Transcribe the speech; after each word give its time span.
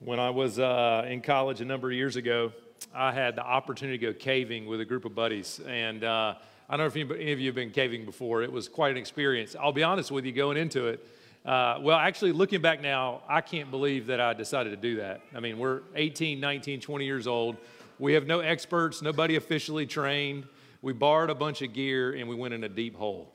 When 0.00 0.18
I 0.20 0.30
was 0.30 0.58
uh, 0.58 1.06
in 1.08 1.22
college 1.22 1.60
a 1.60 1.64
number 1.64 1.88
of 1.88 1.94
years 1.94 2.16
ago, 2.16 2.52
I 2.94 3.12
had 3.12 3.36
the 3.36 3.42
opportunity 3.42 3.96
to 3.98 4.12
go 4.12 4.18
caving 4.18 4.66
with 4.66 4.80
a 4.80 4.84
group 4.84 5.04
of 5.04 5.14
buddies. 5.14 5.60
And 5.66 6.04
uh, 6.04 6.34
I 6.68 6.76
don't 6.76 6.80
know 6.94 7.00
if 7.00 7.10
any, 7.10 7.32
of 7.32 7.40
you 7.40 7.46
have 7.46 7.54
been 7.54 7.70
caving 7.70 8.04
before. 8.04 8.42
It 8.42 8.52
was 8.52 8.68
quite 8.68 8.90
an 8.90 8.96
experience. 8.96 9.56
I'll 9.58 9.72
be 9.72 9.82
honest 9.82 10.10
with 10.10 10.24
you, 10.26 10.32
going 10.32 10.56
into 10.56 10.88
it, 10.88 11.06
uh, 11.44 11.78
well, 11.80 11.98
actually, 11.98 12.32
looking 12.32 12.60
back 12.60 12.82
now, 12.82 13.22
I 13.28 13.40
can't 13.40 13.70
believe 13.70 14.06
that 14.06 14.20
I 14.20 14.34
decided 14.34 14.70
to 14.70 14.76
do 14.76 14.96
that. 14.96 15.20
I 15.34 15.40
mean, 15.40 15.58
we're 15.58 15.82
18, 15.94 16.40
19, 16.40 16.80
20 16.80 17.04
years 17.04 17.26
old. 17.26 17.56
We 17.98 18.14
have 18.14 18.26
no 18.26 18.40
experts, 18.40 19.00
nobody 19.00 19.36
officially 19.36 19.86
trained. 19.86 20.46
We 20.82 20.92
borrowed 20.92 21.30
a 21.30 21.34
bunch 21.34 21.62
of 21.62 21.72
gear 21.72 22.14
and 22.14 22.28
we 22.28 22.34
went 22.34 22.54
in 22.54 22.64
a 22.64 22.68
deep 22.68 22.96
hole 22.96 23.33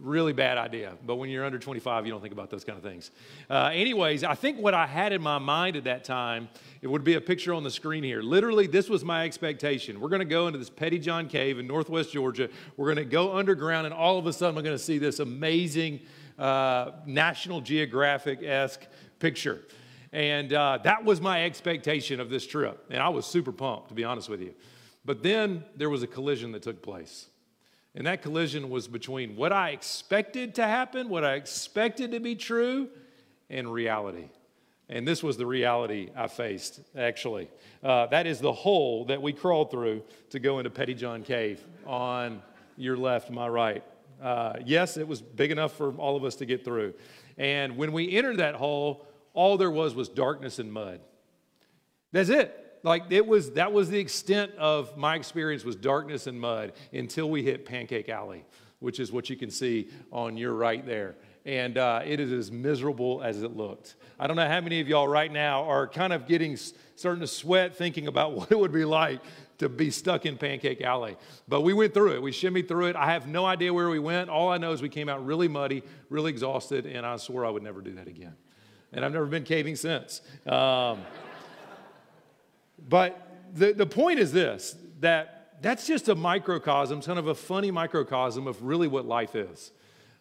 really 0.00 0.32
bad 0.32 0.58
idea. 0.58 0.94
But 1.04 1.16
when 1.16 1.30
you're 1.30 1.44
under 1.44 1.58
25, 1.58 2.06
you 2.06 2.12
don't 2.12 2.20
think 2.20 2.32
about 2.32 2.50
those 2.50 2.64
kind 2.64 2.76
of 2.76 2.84
things. 2.84 3.10
Uh, 3.48 3.70
anyways, 3.72 4.24
I 4.24 4.34
think 4.34 4.58
what 4.58 4.74
I 4.74 4.86
had 4.86 5.12
in 5.12 5.22
my 5.22 5.38
mind 5.38 5.76
at 5.76 5.84
that 5.84 6.04
time, 6.04 6.48
it 6.82 6.86
would 6.86 7.04
be 7.04 7.14
a 7.14 7.20
picture 7.20 7.54
on 7.54 7.62
the 7.62 7.70
screen 7.70 8.02
here. 8.02 8.22
Literally, 8.22 8.66
this 8.66 8.88
was 8.88 9.04
my 9.04 9.24
expectation. 9.24 10.00
We're 10.00 10.08
going 10.08 10.20
to 10.20 10.24
go 10.24 10.46
into 10.46 10.58
this 10.58 10.70
Pettyjohn 10.70 11.28
Cave 11.28 11.58
in 11.58 11.66
northwest 11.66 12.12
Georgia. 12.12 12.48
We're 12.76 12.92
going 12.92 13.04
to 13.04 13.10
go 13.10 13.36
underground, 13.36 13.86
and 13.86 13.94
all 13.94 14.18
of 14.18 14.26
a 14.26 14.32
sudden, 14.32 14.56
we're 14.56 14.62
going 14.62 14.76
to 14.76 14.82
see 14.82 14.98
this 14.98 15.20
amazing 15.20 16.00
uh, 16.38 16.92
National 17.06 17.60
Geographic 17.60 18.42
esque 18.42 18.86
picture. 19.18 19.62
And 20.12 20.52
uh, 20.52 20.78
that 20.84 21.04
was 21.04 21.20
my 21.20 21.44
expectation 21.44 22.20
of 22.20 22.30
this 22.30 22.46
trip. 22.46 22.86
And 22.90 23.02
I 23.02 23.08
was 23.08 23.26
super 23.26 23.52
pumped, 23.52 23.88
to 23.88 23.94
be 23.94 24.04
honest 24.04 24.28
with 24.28 24.40
you. 24.40 24.54
But 25.04 25.22
then 25.22 25.64
there 25.76 25.90
was 25.90 26.02
a 26.02 26.06
collision 26.06 26.52
that 26.52 26.62
took 26.62 26.82
place. 26.82 27.26
And 27.94 28.06
that 28.06 28.22
collision 28.22 28.70
was 28.70 28.88
between 28.88 29.36
what 29.36 29.52
I 29.52 29.70
expected 29.70 30.56
to 30.56 30.64
happen, 30.64 31.08
what 31.08 31.24
I 31.24 31.34
expected 31.34 32.12
to 32.12 32.20
be 32.20 32.34
true, 32.34 32.88
and 33.48 33.72
reality. 33.72 34.28
And 34.88 35.06
this 35.06 35.22
was 35.22 35.36
the 35.36 35.46
reality 35.46 36.10
I 36.16 36.26
faced, 36.26 36.80
actually. 36.96 37.48
Uh, 37.82 38.06
that 38.06 38.26
is 38.26 38.40
the 38.40 38.52
hole 38.52 39.04
that 39.06 39.22
we 39.22 39.32
crawled 39.32 39.70
through 39.70 40.02
to 40.30 40.40
go 40.40 40.58
into 40.58 40.70
Pettyjohn 40.70 41.24
Cave 41.24 41.64
on 41.86 42.42
your 42.76 42.96
left, 42.96 43.30
my 43.30 43.48
right. 43.48 43.84
Uh, 44.20 44.54
yes, 44.64 44.96
it 44.96 45.06
was 45.06 45.22
big 45.22 45.52
enough 45.52 45.72
for 45.72 45.92
all 45.92 46.16
of 46.16 46.24
us 46.24 46.34
to 46.36 46.46
get 46.46 46.64
through. 46.64 46.94
And 47.38 47.76
when 47.76 47.92
we 47.92 48.16
entered 48.16 48.38
that 48.38 48.56
hole, 48.56 49.06
all 49.34 49.56
there 49.56 49.70
was 49.70 49.94
was 49.94 50.08
darkness 50.08 50.58
and 50.58 50.72
mud. 50.72 51.00
That's 52.12 52.28
it 52.28 52.63
like 52.84 53.02
it 53.10 53.26
was 53.26 53.50
that 53.52 53.72
was 53.72 53.90
the 53.90 53.98
extent 53.98 54.52
of 54.56 54.96
my 54.96 55.16
experience 55.16 55.64
was 55.64 55.74
darkness 55.74 56.28
and 56.28 56.40
mud 56.40 56.72
until 56.92 57.28
we 57.28 57.42
hit 57.42 57.66
pancake 57.66 58.08
alley 58.08 58.44
which 58.84 59.00
is 59.00 59.10
what 59.10 59.30
you 59.30 59.36
can 59.36 59.50
see 59.50 59.88
on 60.12 60.36
your 60.36 60.52
right 60.52 60.84
there. 60.84 61.16
And 61.46 61.78
uh, 61.78 62.02
it 62.04 62.20
is 62.20 62.30
as 62.32 62.52
miserable 62.52 63.22
as 63.22 63.42
it 63.42 63.56
looked. 63.56 63.96
I 64.20 64.26
don't 64.26 64.36
know 64.36 64.46
how 64.46 64.60
many 64.60 64.80
of 64.80 64.88
y'all 64.88 65.08
right 65.08 65.32
now 65.32 65.64
are 65.64 65.88
kind 65.88 66.12
of 66.12 66.26
getting 66.26 66.56
starting 66.56 67.20
to 67.22 67.26
sweat 67.26 67.74
thinking 67.74 68.06
about 68.06 68.32
what 68.36 68.52
it 68.52 68.58
would 68.58 68.72
be 68.72 68.84
like 68.84 69.20
to 69.58 69.70
be 69.70 69.90
stuck 69.90 70.26
in 70.26 70.36
pancake 70.36 70.82
alley. 70.82 71.16
But 71.48 71.62
we 71.62 71.72
went 71.72 71.94
through 71.94 72.12
it. 72.12 72.22
We 72.22 72.30
shimmied 72.30 72.68
through 72.68 72.88
it. 72.88 72.96
I 72.96 73.12
have 73.12 73.26
no 73.26 73.46
idea 73.46 73.72
where 73.72 73.88
we 73.88 73.98
went. 73.98 74.28
All 74.28 74.50
i 74.50 74.58
know 74.58 74.72
is 74.72 74.82
we 74.82 74.88
came 74.90 75.08
out 75.08 75.24
really 75.24 75.48
muddy 75.48 75.82
really 76.10 76.30
exhausted 76.30 76.86
and 76.86 77.06
i 77.06 77.16
swore 77.16 77.46
i 77.46 77.50
would 77.50 77.62
never 77.62 77.80
do 77.80 77.94
that 77.94 78.06
again. 78.08 78.34
And 78.92 79.04
i've 79.04 79.12
never 79.12 79.26
been 79.26 79.44
caving 79.44 79.76
since. 79.76 80.20
Um, 80.46 81.00
but 82.88 83.28
the, 83.54 83.72
the 83.72 83.86
point 83.86 84.18
is 84.18 84.32
this 84.32 84.76
that 85.00 85.34
that's 85.60 85.86
just 85.86 86.08
a 86.08 86.14
microcosm, 86.14 87.00
kind 87.00 87.18
of 87.18 87.28
a 87.28 87.34
funny 87.34 87.70
microcosm 87.70 88.46
of 88.46 88.62
really 88.62 88.88
what 88.88 89.06
life 89.06 89.34
is. 89.34 89.70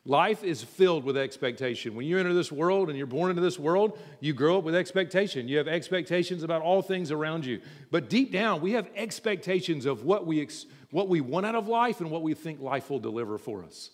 Life 0.06 0.44
is 0.44 0.62
filled 0.62 1.06
with 1.06 1.16
expectation. 1.16 1.96
When 1.96 2.06
you 2.06 2.20
enter 2.20 2.34
this 2.34 2.52
world 2.52 2.90
and 2.90 2.98
you're 2.98 3.08
born 3.08 3.30
into 3.30 3.42
this 3.42 3.58
world, 3.58 3.98
you 4.20 4.34
grow 4.34 4.58
up 4.58 4.66
with 4.66 4.76
expectation. 4.76 5.48
You 5.48 5.58
have 5.58 5.70
expectations 5.70 6.44
about 6.44 6.62
all 6.62 6.82
things 6.82 7.10
around 7.10 7.46
you. 7.46 7.62
But 7.90 8.10
deep 8.10 8.32
down, 8.32 8.60
we 8.60 8.74
have 8.74 8.90
expectations 8.96 9.86
of 9.86 10.04
what 10.04 10.26
we, 10.26 10.42
ex- 10.42 10.66
what 10.92 11.08
we 11.08 11.22
want 11.22 11.46
out 11.46 11.56
of 11.56 11.70
life 11.70 12.02
and 12.02 12.12
what 12.12 12.22
we 12.22 12.34
think 12.34 12.60
life 12.60 12.90
will 12.90 13.00
deliver 13.00 13.38
for 13.38 13.64
us. 13.64 13.92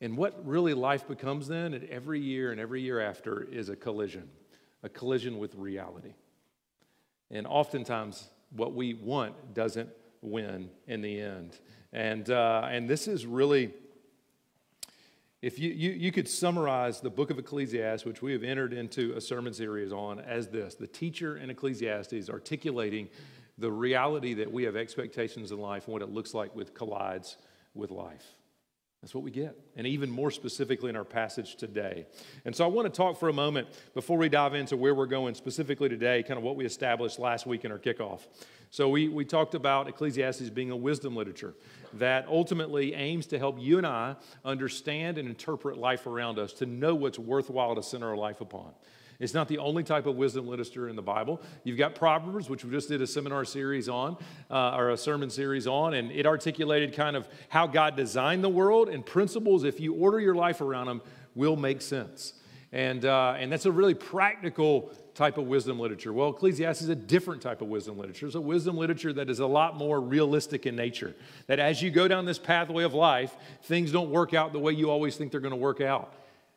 And 0.00 0.16
what 0.16 0.44
really 0.44 0.74
life 0.74 1.06
becomes 1.06 1.46
then, 1.46 1.72
and 1.72 1.88
every 1.88 2.20
year 2.20 2.50
and 2.50 2.60
every 2.60 2.82
year 2.82 3.00
after, 3.00 3.42
is 3.44 3.68
a 3.68 3.76
collision, 3.76 4.28
a 4.82 4.88
collision 4.88 5.38
with 5.38 5.54
reality. 5.54 6.14
And 7.30 7.46
oftentimes, 7.46 8.30
what 8.50 8.74
we 8.74 8.94
want 8.94 9.54
doesn't 9.54 9.90
win 10.22 10.70
in 10.86 11.00
the 11.00 11.20
end. 11.20 11.58
And, 11.92 12.28
uh, 12.30 12.68
and 12.70 12.88
this 12.88 13.08
is 13.08 13.26
really, 13.26 13.72
if 15.42 15.58
you, 15.58 15.70
you, 15.70 15.90
you 15.92 16.12
could 16.12 16.28
summarize 16.28 17.00
the 17.00 17.10
book 17.10 17.30
of 17.30 17.38
Ecclesiastes, 17.38 18.04
which 18.04 18.22
we 18.22 18.32
have 18.32 18.42
entered 18.42 18.72
into 18.72 19.14
a 19.14 19.20
sermon 19.20 19.52
series 19.52 19.92
on, 19.92 20.20
as 20.20 20.48
this 20.48 20.74
the 20.74 20.86
teacher 20.86 21.36
in 21.36 21.50
Ecclesiastes 21.50 22.30
articulating 22.30 23.08
the 23.58 23.70
reality 23.70 24.34
that 24.34 24.52
we 24.52 24.64
have 24.64 24.76
expectations 24.76 25.50
in 25.50 25.58
life 25.58 25.86
and 25.86 25.92
what 25.92 26.02
it 26.02 26.10
looks 26.10 26.34
like 26.34 26.54
with 26.54 26.74
collides 26.74 27.38
with 27.74 27.90
life. 27.90 28.35
That's 29.02 29.14
what 29.14 29.22
we 29.22 29.30
get. 29.30 29.56
And 29.76 29.86
even 29.86 30.10
more 30.10 30.32
specifically 30.32 30.90
in 30.90 30.96
our 30.96 31.04
passage 31.04 31.54
today. 31.54 32.06
And 32.44 32.56
so 32.56 32.64
I 32.64 32.68
want 32.68 32.92
to 32.92 32.96
talk 32.96 33.20
for 33.20 33.28
a 33.28 33.32
moment 33.32 33.68
before 33.94 34.18
we 34.18 34.28
dive 34.28 34.54
into 34.54 34.76
where 34.76 34.96
we're 34.96 35.06
going 35.06 35.36
specifically 35.36 35.88
today, 35.88 36.24
kind 36.24 36.38
of 36.38 36.42
what 36.42 36.56
we 36.56 36.64
established 36.64 37.20
last 37.20 37.46
week 37.46 37.64
in 37.64 37.70
our 37.70 37.78
kickoff. 37.78 38.26
So 38.70 38.88
we, 38.88 39.08
we 39.08 39.24
talked 39.24 39.54
about 39.54 39.86
Ecclesiastes 39.86 40.50
being 40.50 40.72
a 40.72 40.76
wisdom 40.76 41.14
literature 41.14 41.54
that 41.94 42.26
ultimately 42.26 42.94
aims 42.94 43.26
to 43.28 43.38
help 43.38 43.60
you 43.60 43.78
and 43.78 43.86
I 43.86 44.16
understand 44.44 45.18
and 45.18 45.28
interpret 45.28 45.78
life 45.78 46.06
around 46.06 46.40
us, 46.40 46.52
to 46.54 46.66
know 46.66 46.94
what's 46.94 47.18
worthwhile 47.18 47.76
to 47.76 47.84
center 47.84 48.08
our 48.08 48.16
life 48.16 48.40
upon. 48.40 48.72
It's 49.18 49.34
not 49.34 49.48
the 49.48 49.58
only 49.58 49.82
type 49.82 50.06
of 50.06 50.16
wisdom 50.16 50.46
literature 50.46 50.88
in 50.88 50.96
the 50.96 51.02
Bible. 51.02 51.40
You've 51.64 51.78
got 51.78 51.94
Proverbs, 51.94 52.48
which 52.50 52.64
we 52.64 52.70
just 52.70 52.88
did 52.88 53.02
a 53.02 53.06
seminar 53.06 53.44
series 53.44 53.88
on, 53.88 54.16
uh, 54.50 54.76
or 54.76 54.90
a 54.90 54.96
sermon 54.96 55.30
series 55.30 55.66
on, 55.66 55.94
and 55.94 56.10
it 56.10 56.26
articulated 56.26 56.92
kind 56.94 57.16
of 57.16 57.28
how 57.48 57.66
God 57.66 57.96
designed 57.96 58.44
the 58.44 58.48
world 58.48 58.88
and 58.88 59.04
principles, 59.04 59.64
if 59.64 59.80
you 59.80 59.94
order 59.94 60.20
your 60.20 60.34
life 60.34 60.60
around 60.60 60.86
them, 60.86 61.02
will 61.34 61.56
make 61.56 61.82
sense. 61.82 62.34
And, 62.72 63.04
uh, 63.04 63.36
and 63.38 63.50
that's 63.50 63.66
a 63.66 63.72
really 63.72 63.94
practical 63.94 64.92
type 65.14 65.38
of 65.38 65.46
wisdom 65.46 65.80
literature. 65.80 66.12
Well, 66.12 66.30
Ecclesiastes 66.30 66.82
is 66.82 66.88
a 66.90 66.94
different 66.94 67.40
type 67.40 67.62
of 67.62 67.68
wisdom 67.68 67.96
literature. 67.96 68.26
It's 68.26 68.34
a 68.34 68.40
wisdom 68.40 68.76
literature 68.76 69.14
that 69.14 69.30
is 69.30 69.38
a 69.38 69.46
lot 69.46 69.76
more 69.76 69.98
realistic 69.98 70.66
in 70.66 70.76
nature. 70.76 71.16
That 71.46 71.58
as 71.58 71.80
you 71.80 71.90
go 71.90 72.06
down 72.06 72.26
this 72.26 72.38
pathway 72.38 72.84
of 72.84 72.92
life, 72.92 73.34
things 73.62 73.92
don't 73.92 74.10
work 74.10 74.34
out 74.34 74.52
the 74.52 74.58
way 74.58 74.72
you 74.72 74.90
always 74.90 75.16
think 75.16 75.32
they're 75.32 75.40
going 75.40 75.52
to 75.52 75.56
work 75.56 75.80
out. 75.80 76.12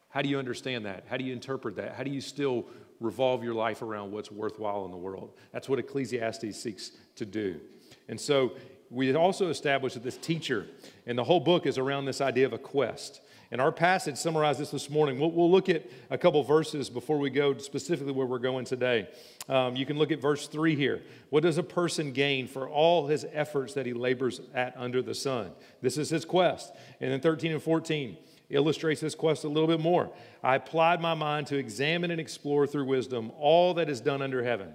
How 0.09 0.21
do 0.21 0.29
you 0.29 0.39
understand 0.39 0.85
that? 0.85 1.05
How 1.07 1.17
do 1.17 1.23
you 1.23 1.33
interpret 1.33 1.75
that? 1.77 1.93
How 1.95 2.03
do 2.03 2.09
you 2.09 2.21
still 2.21 2.65
revolve 2.99 3.43
your 3.43 3.53
life 3.53 3.81
around 3.81 4.11
what's 4.11 4.31
worthwhile 4.31 4.85
in 4.85 4.91
the 4.91 4.97
world? 4.97 5.33
That's 5.53 5.69
what 5.69 5.79
Ecclesiastes 5.79 6.59
seeks 6.59 6.91
to 7.15 7.25
do. 7.25 7.59
And 8.07 8.19
so 8.19 8.53
we 8.89 9.13
also 9.13 9.49
established 9.49 9.93
that 9.93 10.03
this 10.03 10.17
teacher, 10.17 10.65
and 11.05 11.17
the 11.17 11.23
whole 11.23 11.39
book 11.39 11.67
is 11.67 11.77
around 11.77 12.05
this 12.05 12.21
idea 12.21 12.47
of 12.47 12.53
a 12.53 12.57
quest. 12.57 13.21
And 13.51 13.59
our 13.59 13.71
passage 13.71 14.17
summarized 14.17 14.59
this 14.59 14.69
this 14.69 14.89
morning. 14.89 15.19
We'll, 15.19 15.31
we'll 15.31 15.49
look 15.49 15.69
at 15.69 15.89
a 16.11 16.17
couple 16.17 16.43
verses 16.43 16.89
before 16.89 17.17
we 17.17 17.31
go 17.31 17.57
specifically 17.57 18.13
where 18.13 18.27
we're 18.27 18.37
going 18.37 18.65
today. 18.65 19.09
Um, 19.47 19.75
you 19.75 19.87
can 19.87 19.97
look 19.97 20.11
at 20.11 20.21
verse 20.21 20.47
3 20.47 20.75
here. 20.75 21.01
What 21.29 21.41
does 21.41 21.57
a 21.57 21.63
person 21.63 22.11
gain 22.11 22.47
for 22.47 22.69
all 22.69 23.07
his 23.07 23.25
efforts 23.31 23.73
that 23.73 23.87
he 23.87 23.93
labors 23.93 24.41
at 24.53 24.75
under 24.77 25.01
the 25.01 25.15
sun? 25.15 25.51
This 25.81 25.97
is 25.97 26.09
his 26.09 26.25
quest. 26.25 26.71
And 26.99 27.11
then 27.11 27.21
13 27.21 27.51
and 27.51 27.61
14 27.61 28.17
illustrates 28.49 29.01
this 29.01 29.15
quest 29.15 29.43
a 29.43 29.47
little 29.47 29.67
bit 29.67 29.79
more. 29.79 30.09
I 30.43 30.55
applied 30.55 31.01
my 31.01 31.13
mind 31.13 31.47
to 31.47 31.57
examine 31.57 32.11
and 32.11 32.19
explore 32.19 32.65
through 32.65 32.85
wisdom 32.85 33.31
all 33.37 33.73
that 33.75 33.89
is 33.89 34.01
done 34.01 34.21
under 34.21 34.43
heaven. 34.43 34.73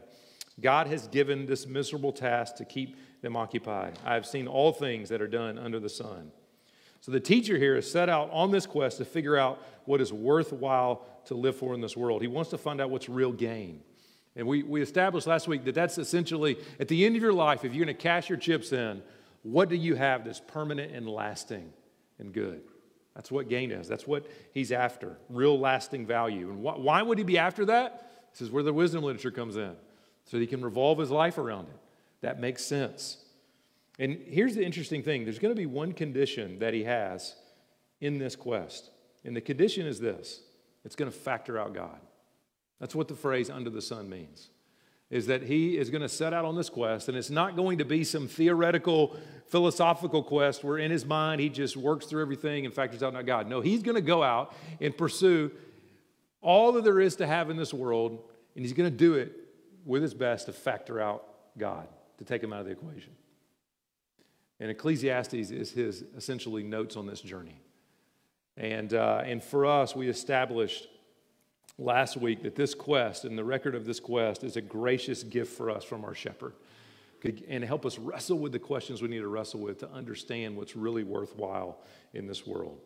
God 0.61 0.87
has 0.87 1.09
given 1.09 1.47
this 1.47 1.67
miserable 1.67 2.13
task 2.13 2.57
to 2.57 2.65
keep 2.65 2.97
them 3.23 3.37
occupied. 3.37 3.99
I 4.05 4.15
have 4.15 4.27
seen 4.27 4.47
all 4.47 4.73
things 4.73 5.09
that 5.09 5.21
are 5.21 5.27
done 5.27 5.59
under 5.59 5.81
the 5.81 5.89
sun. 5.89 6.31
So 7.01 7.11
the 7.11 7.21
teacher 7.21 7.59
here 7.59 7.77
is 7.77 7.91
set 7.91 8.09
out 8.09 8.31
on 8.33 8.51
this 8.51 8.67
quest 8.67 8.99
to 8.99 9.05
figure 9.05 9.37
out 9.37 9.61
what 9.85 10.01
is 10.01 10.13
worthwhile 10.13 11.05
to 11.27 11.35
live 11.35 11.57
for 11.57 11.75
in 11.75 11.81
this 11.81 11.97
world. 11.97 12.23
He 12.23 12.29
wants 12.29 12.51
to 12.51 12.59
find 12.59 12.81
out 12.81 12.91
what's 12.91 13.09
real 13.09 13.33
gain. 13.33 13.83
And 14.37 14.47
we, 14.47 14.63
we 14.63 14.81
established 14.83 15.27
last 15.27 15.47
week 15.47 15.65
that 15.65 15.75
that's 15.75 15.99
essentially 15.99 16.57
at 16.81 16.89
the 16.89 17.05
end 17.05 17.17
of 17.17 17.23
your 17.23 17.33
life, 17.33 17.65
if 17.65 17.75
you're 17.75 17.85
going 17.85 17.97
to 17.97 18.03
cash 18.03 18.29
your 18.29 18.39
chips 18.39 18.73
in, 18.73 19.03
what 19.43 19.69
do 19.69 19.77
you 19.77 19.95
have 19.95 20.25
that's 20.25 20.41
permanent 20.41 20.93
and 20.93 21.09
lasting 21.09 21.73
and 22.19 22.33
good? 22.33 22.63
That's 23.15 23.31
what 23.31 23.49
gain 23.49 23.71
is. 23.71 23.89
That's 23.89 24.07
what 24.07 24.27
he's 24.53 24.73
after 24.73 25.17
real 25.29 25.59
lasting 25.59 26.07
value. 26.07 26.51
And 26.51 26.59
wh- 26.59 26.79
why 26.81 27.03
would 27.03 27.19
he 27.19 27.25
be 27.25 27.39
after 27.39 27.65
that? 27.67 28.11
This 28.33 28.43
is 28.43 28.51
where 28.51 28.63
the 28.63 28.73
wisdom 28.73 29.05
literature 29.05 29.31
comes 29.31 29.57
in. 29.57 29.77
So 30.25 30.39
he 30.39 30.47
can 30.47 30.63
revolve 30.63 30.99
his 30.99 31.11
life 31.11 31.39
around 31.39 31.69
it. 31.69 31.77
That 32.23 32.41
makes 32.41 32.65
sense. 32.65 33.19
And 33.99 34.19
here's 34.27 34.55
the 34.55 34.65
interesting 34.65 35.03
thing 35.03 35.25
there's 35.25 35.39
going 35.39 35.55
to 35.55 35.59
be 35.59 35.67
one 35.67 35.93
condition 35.93 36.59
that 36.59 36.75
he 36.75 36.85
has 36.85 37.37
in 38.01 38.19
this 38.19 38.35
quest. 38.35 38.91
And 39.25 39.37
the 39.37 39.41
condition 39.41 39.87
is 39.87 40.01
this 40.01 40.41
it's 40.85 40.97
going 40.97 41.11
to 41.11 41.17
factor 41.17 41.59
out 41.59 41.75
God. 41.75 42.01
That's 42.81 42.95
what 42.95 43.09
the 43.09 43.15
phrase 43.15 43.51
under 43.51 43.71
the 43.71 43.83
sun 43.83 44.09
means 44.11 44.49
is 45.11 45.27
that 45.27 45.43
he 45.43 45.77
is 45.79 45.91
going 45.91 46.03
to 46.03 46.09
set 46.09 46.33
out 46.33 46.45
on 46.45 46.57
this 46.57 46.69
quest, 46.69 47.09
and 47.09 47.17
it's 47.17 47.31
not 47.31 47.57
going 47.57 47.79
to 47.79 47.85
be 47.85 48.05
some 48.05 48.27
theoretical, 48.27 49.17
philosophical 49.47 50.23
quest 50.23 50.65
where 50.65 50.79
in 50.79 50.91
his 50.91 51.05
mind 51.05 51.41
he 51.41 51.49
just 51.49 51.77
works 51.77 52.07
through 52.07 52.23
everything 52.23 52.65
and 52.65 52.75
factors 52.75 53.03
out 53.03 53.13
not 53.13 53.27
God. 53.27 53.49
No, 53.49 53.61
he's 53.61 53.83
going 53.83 53.95
to 53.97 54.01
go 54.01 54.23
out 54.23 54.55
and 54.81 54.97
pursue 54.97 55.51
all 56.41 56.73
that 56.73 56.85
there 56.85 57.01
is 57.01 57.17
to 57.17 57.27
have 57.27 57.51
in 57.51 57.57
this 57.57 57.73
world 57.73 58.23
And 58.55 58.65
he's 58.65 58.73
going 58.73 58.91
to 58.91 58.97
do 58.97 59.15
it 59.15 59.33
with 59.85 60.03
his 60.03 60.15
best 60.15 60.47
to 60.47 60.53
factor 60.53 61.01
out 61.01 61.25
God, 61.59 61.89
to 62.19 62.25
take 62.25 62.43
him 62.43 62.53
out 62.53 62.61
of 62.61 62.67
the 62.67 62.73
equation. 62.73 63.13
And 64.61 64.71
Ecclesiastes 64.71 65.35
is 65.51 65.73
his 65.73 66.05
essentially 66.17 66.63
notes 66.63 66.97
on 66.97 67.07
this 67.07 67.21
journey. 67.21 67.61
And, 68.57 68.95
uh, 68.95 69.23
and 69.25 69.43
for 69.43 69.67
us, 69.67 69.97
we 69.97 70.09
established 70.09 70.87
last 71.79 72.17
week 72.17 72.43
that 72.43 72.55
this 72.55 72.75
quest 72.75 73.25
and 73.25 73.37
the 73.37 73.45
record 73.45 73.75
of 73.75 73.85
this 73.85 74.01
quest 74.01 74.45
is 74.45 74.57
a 74.57 74.61
gracious 74.61 75.23
gift 75.23 75.57
for 75.57 75.71
us 75.71 75.85
from 75.85 76.05
our 76.05 76.15
shepherd 76.15 76.53
and 77.49 77.65
help 77.65 77.87
us 77.87 77.99
wrestle 77.99 78.39
with 78.39 78.53
the 78.53 78.59
questions 78.59 79.01
we 79.01 79.09
need 79.09 79.21
to 79.21 79.29
wrestle 79.29 79.61
with 79.61 79.79
to 79.79 79.91
understand 79.91 80.57
what's 80.57 80.77
really 80.77 81.05
worthwhile 81.05 81.79
in 82.13 82.27
this 82.27 82.47
world. 82.47 82.79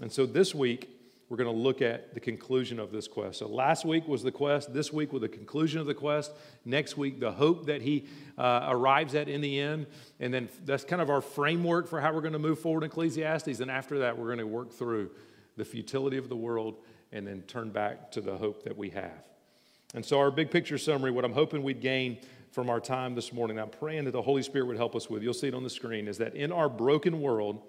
And 0.00 0.12
so 0.12 0.26
this 0.26 0.54
week, 0.54 0.90
we're 1.28 1.36
going 1.36 1.52
to 1.52 1.62
look 1.62 1.82
at 1.82 2.14
the 2.14 2.20
conclusion 2.20 2.78
of 2.78 2.92
this 2.92 3.08
quest. 3.08 3.40
So 3.40 3.48
last 3.48 3.84
week 3.84 4.06
was 4.06 4.22
the 4.22 4.30
quest. 4.30 4.72
This 4.72 4.92
week 4.92 5.12
was 5.12 5.22
the 5.22 5.28
conclusion 5.28 5.80
of 5.80 5.86
the 5.86 5.94
quest. 5.94 6.32
Next 6.64 6.96
week, 6.96 7.18
the 7.18 7.32
hope 7.32 7.66
that 7.66 7.82
he 7.82 8.06
uh, 8.38 8.66
arrives 8.68 9.16
at 9.16 9.28
in 9.28 9.40
the 9.40 9.58
end. 9.58 9.86
And 10.20 10.32
then 10.32 10.48
that's 10.64 10.84
kind 10.84 11.02
of 11.02 11.10
our 11.10 11.20
framework 11.20 11.88
for 11.88 12.00
how 12.00 12.12
we're 12.12 12.20
going 12.20 12.34
to 12.34 12.38
move 12.38 12.60
forward 12.60 12.84
in 12.84 12.90
Ecclesiastes. 12.90 13.58
And 13.58 13.72
after 13.72 13.98
that, 14.00 14.16
we're 14.16 14.26
going 14.26 14.38
to 14.38 14.46
work 14.46 14.72
through 14.72 15.10
the 15.56 15.64
futility 15.64 16.16
of 16.16 16.28
the 16.28 16.36
world 16.36 16.76
and 17.16 17.26
then 17.26 17.40
turn 17.42 17.70
back 17.70 18.10
to 18.10 18.20
the 18.20 18.36
hope 18.36 18.62
that 18.64 18.76
we 18.76 18.90
have. 18.90 19.24
And 19.94 20.04
so, 20.04 20.18
our 20.18 20.30
big 20.30 20.50
picture 20.50 20.76
summary, 20.76 21.10
what 21.10 21.24
I'm 21.24 21.32
hoping 21.32 21.62
we'd 21.62 21.80
gain 21.80 22.18
from 22.50 22.68
our 22.68 22.78
time 22.78 23.14
this 23.14 23.32
morning, 23.32 23.58
I'm 23.58 23.70
praying 23.70 24.04
that 24.04 24.10
the 24.10 24.20
Holy 24.20 24.42
Spirit 24.42 24.66
would 24.66 24.76
help 24.76 24.94
us 24.94 25.08
with, 25.08 25.22
you'll 25.22 25.32
see 25.32 25.48
it 25.48 25.54
on 25.54 25.62
the 25.62 25.70
screen, 25.70 26.08
is 26.08 26.18
that 26.18 26.34
in 26.34 26.52
our 26.52 26.68
broken 26.68 27.22
world, 27.22 27.62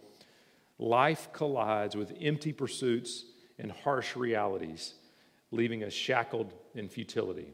life 0.77 1.29
collides 1.31 1.95
with 1.95 2.13
empty 2.19 2.51
pursuits 2.51 3.23
and 3.57 3.71
harsh 3.71 4.17
realities, 4.17 4.95
leaving 5.51 5.81
us 5.83 5.93
shackled 5.93 6.53
in 6.75 6.89
futility. 6.89 7.47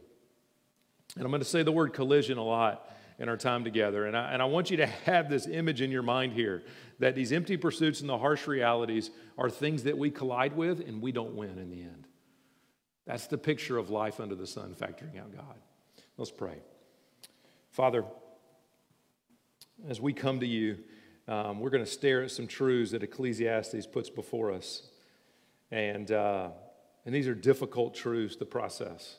And 1.15 1.25
I'm 1.25 1.29
going 1.29 1.41
to 1.41 1.47
say 1.47 1.61
the 1.61 1.71
word 1.71 1.93
collision 1.93 2.39
a 2.39 2.43
lot 2.43 2.89
in 3.19 3.29
our 3.29 3.37
time 3.37 3.63
together. 3.63 4.05
And 4.05 4.17
I, 4.17 4.31
and 4.31 4.41
I 4.41 4.45
want 4.45 4.71
you 4.71 4.77
to 4.77 4.85
have 4.85 5.29
this 5.29 5.47
image 5.47 5.81
in 5.81 5.91
your 5.91 6.01
mind 6.01 6.33
here 6.33 6.63
that 6.99 7.15
these 7.15 7.31
empty 7.31 7.57
pursuits 7.57 8.01
and 8.01 8.09
the 8.09 8.17
harsh 8.17 8.47
realities 8.47 9.11
are 9.37 9.49
things 9.49 9.83
that 9.83 9.97
we 9.97 10.09
collide 10.09 10.55
with 10.55 10.79
and 10.79 11.01
we 11.01 11.11
don't 11.11 11.35
win 11.35 11.57
in 11.57 11.69
the 11.69 11.81
end. 11.81 12.07
That's 13.05 13.27
the 13.27 13.37
picture 13.37 13.77
of 13.77 13.89
life 13.89 14.19
under 14.19 14.35
the 14.35 14.47
sun, 14.47 14.75
factoring 14.75 15.19
out 15.19 15.35
God. 15.35 15.55
Let's 16.17 16.31
pray. 16.31 16.59
Father, 17.71 18.05
as 19.89 19.99
we 19.99 20.13
come 20.13 20.39
to 20.39 20.47
you, 20.47 20.77
um, 21.27 21.59
we're 21.59 21.69
going 21.69 21.83
to 21.83 21.89
stare 21.89 22.23
at 22.23 22.31
some 22.31 22.47
truths 22.47 22.91
that 22.91 23.03
Ecclesiastes 23.03 23.87
puts 23.87 24.09
before 24.09 24.51
us. 24.51 24.83
And, 25.71 26.11
uh, 26.11 26.49
and 27.05 27.13
these 27.13 27.27
are 27.27 27.35
difficult 27.35 27.95
truths 27.95 28.35
to 28.37 28.45
process. 28.45 29.17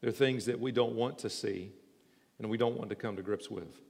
They're 0.00 0.12
things 0.12 0.46
that 0.46 0.60
we 0.60 0.72
don't 0.72 0.94
want 0.94 1.18
to 1.20 1.30
see 1.30 1.72
and 2.38 2.50
we 2.50 2.58
don't 2.58 2.76
want 2.76 2.90
to 2.90 2.96
come 2.96 3.16
to 3.16 3.22
grips 3.22 3.50
with. 3.50 3.80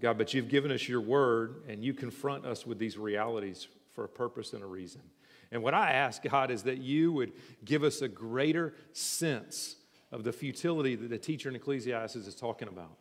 God, 0.00 0.18
but 0.18 0.34
you've 0.34 0.48
given 0.48 0.70
us 0.70 0.88
your 0.88 1.00
word 1.00 1.62
and 1.68 1.84
you 1.84 1.94
confront 1.94 2.44
us 2.44 2.66
with 2.66 2.78
these 2.78 2.98
realities 2.98 3.68
for 3.92 4.04
a 4.04 4.08
purpose 4.08 4.52
and 4.52 4.62
a 4.62 4.66
reason. 4.66 5.02
And 5.52 5.62
what 5.62 5.74
I 5.74 5.92
ask, 5.92 6.22
God, 6.22 6.50
is 6.50 6.64
that 6.64 6.78
you 6.78 7.12
would 7.12 7.32
give 7.64 7.84
us 7.84 8.02
a 8.02 8.08
greater 8.08 8.74
sense 8.92 9.76
of 10.10 10.24
the 10.24 10.32
futility 10.32 10.96
that 10.96 11.10
the 11.10 11.18
teacher 11.18 11.48
in 11.48 11.56
Ecclesiastes 11.56 12.16
is 12.16 12.34
talking 12.34 12.68
about. 12.68 12.98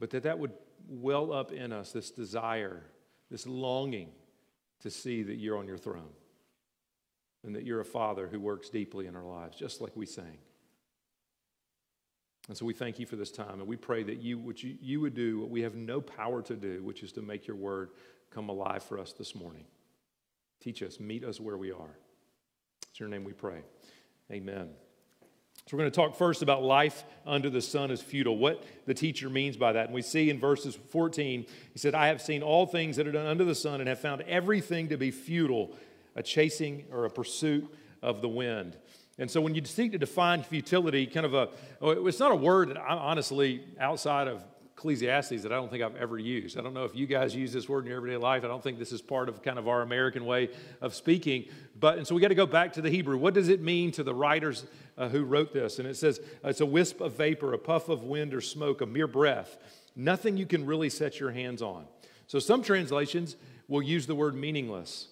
But 0.00 0.10
that 0.10 0.24
that 0.24 0.38
would 0.38 0.52
well 0.88 1.32
up 1.32 1.52
in 1.52 1.72
us 1.72 1.92
this 1.92 2.10
desire, 2.10 2.82
this 3.30 3.46
longing 3.46 4.10
to 4.80 4.90
see 4.90 5.22
that 5.22 5.36
you're 5.36 5.58
on 5.58 5.66
your 5.66 5.78
throne 5.78 6.12
and 7.44 7.54
that 7.54 7.64
you're 7.64 7.80
a 7.80 7.84
father 7.84 8.28
who 8.28 8.40
works 8.40 8.68
deeply 8.68 9.06
in 9.06 9.16
our 9.16 9.24
lives, 9.24 9.56
just 9.56 9.80
like 9.80 9.96
we 9.96 10.06
sang. 10.06 10.38
And 12.48 12.56
so 12.56 12.64
we 12.64 12.72
thank 12.72 12.98
you 12.98 13.06
for 13.06 13.16
this 13.16 13.30
time, 13.30 13.60
and 13.60 13.66
we 13.66 13.76
pray 13.76 14.02
that 14.02 14.22
you, 14.22 14.38
which 14.38 14.64
you, 14.64 14.76
you 14.80 15.00
would 15.02 15.14
do 15.14 15.40
what 15.40 15.50
we 15.50 15.60
have 15.62 15.74
no 15.74 16.00
power 16.00 16.40
to 16.42 16.56
do, 16.56 16.82
which 16.82 17.02
is 17.02 17.12
to 17.12 17.22
make 17.22 17.46
your 17.46 17.56
word 17.56 17.90
come 18.30 18.48
alive 18.48 18.82
for 18.82 18.98
us 18.98 19.12
this 19.12 19.34
morning. 19.34 19.64
Teach 20.60 20.82
us, 20.82 20.98
meet 20.98 21.24
us 21.24 21.38
where 21.38 21.58
we 21.58 21.70
are. 21.70 21.98
It's 22.90 22.98
your 22.98 23.10
name 23.10 23.24
we 23.24 23.34
pray. 23.34 23.60
Amen. 24.32 24.70
So 25.66 25.76
we're 25.76 25.82
going 25.82 25.90
to 25.90 25.96
talk 25.96 26.16
first 26.16 26.40
about 26.40 26.62
life 26.62 27.04
under 27.26 27.50
the 27.50 27.60
sun 27.60 27.90
is 27.90 28.00
futile, 28.00 28.38
what 28.38 28.64
the 28.86 28.94
teacher 28.94 29.28
means 29.28 29.58
by 29.58 29.72
that. 29.72 29.86
And 29.86 29.94
we 29.94 30.00
see 30.00 30.30
in 30.30 30.40
verses 30.40 30.74
14, 30.74 31.44
he 31.72 31.78
said, 31.78 31.94
I 31.94 32.06
have 32.06 32.22
seen 32.22 32.42
all 32.42 32.64
things 32.64 32.96
that 32.96 33.06
are 33.06 33.12
done 33.12 33.26
under 33.26 33.44
the 33.44 33.54
sun 33.54 33.80
and 33.80 33.88
have 33.88 34.00
found 34.00 34.22
everything 34.22 34.88
to 34.88 34.96
be 34.96 35.10
futile 35.10 35.76
a 36.16 36.22
chasing 36.22 36.84
or 36.90 37.04
a 37.04 37.10
pursuit 37.10 37.68
of 38.02 38.22
the 38.22 38.28
wind. 38.28 38.76
And 39.18 39.30
so 39.30 39.40
when 39.40 39.54
you 39.54 39.64
seek 39.64 39.92
to 39.92 39.98
define 39.98 40.42
futility, 40.42 41.06
kind 41.06 41.26
of 41.26 41.34
a, 41.34 41.48
oh, 41.80 42.06
it's 42.06 42.20
not 42.20 42.30
a 42.30 42.36
word 42.36 42.70
that 42.70 42.78
I'm 42.78 42.98
honestly, 42.98 43.64
outside 43.80 44.28
of 44.28 44.44
Ecclesiastes, 44.76 45.42
that 45.42 45.52
I 45.52 45.56
don't 45.56 45.68
think 45.68 45.82
I've 45.82 45.96
ever 45.96 46.18
used. 46.18 46.56
I 46.56 46.62
don't 46.62 46.72
know 46.72 46.84
if 46.84 46.94
you 46.94 47.06
guys 47.06 47.34
use 47.34 47.52
this 47.52 47.68
word 47.68 47.80
in 47.80 47.88
your 47.88 47.96
everyday 47.96 48.16
life. 48.16 48.44
I 48.44 48.46
don't 48.46 48.62
think 48.62 48.78
this 48.78 48.92
is 48.92 49.02
part 49.02 49.28
of 49.28 49.42
kind 49.42 49.58
of 49.58 49.66
our 49.66 49.82
American 49.82 50.24
way 50.24 50.50
of 50.80 50.94
speaking. 50.94 51.46
But, 51.78 51.98
and 51.98 52.06
so 52.06 52.14
we 52.14 52.20
got 52.20 52.28
to 52.28 52.36
go 52.36 52.46
back 52.46 52.74
to 52.74 52.80
the 52.80 52.90
Hebrew. 52.90 53.18
What 53.18 53.34
does 53.34 53.48
it 53.48 53.60
mean 53.60 53.90
to 53.92 54.04
the 54.04 54.14
writers 54.14 54.66
uh, 54.96 55.08
who 55.08 55.24
wrote 55.24 55.52
this? 55.52 55.80
And 55.80 55.88
it 55.88 55.96
says 55.96 56.20
it's 56.44 56.60
a 56.60 56.66
wisp 56.66 57.00
of 57.00 57.14
vapor, 57.14 57.52
a 57.54 57.58
puff 57.58 57.88
of 57.88 58.04
wind 58.04 58.32
or 58.32 58.40
smoke, 58.40 58.80
a 58.82 58.86
mere 58.86 59.08
breath, 59.08 59.58
nothing 59.96 60.36
you 60.36 60.46
can 60.46 60.64
really 60.64 60.90
set 60.90 61.18
your 61.18 61.32
hands 61.32 61.60
on. 61.60 61.86
So 62.28 62.38
some 62.38 62.62
translations 62.62 63.34
will 63.66 63.82
use 63.82 64.06
the 64.06 64.14
word 64.14 64.36
meaningless. 64.36 65.08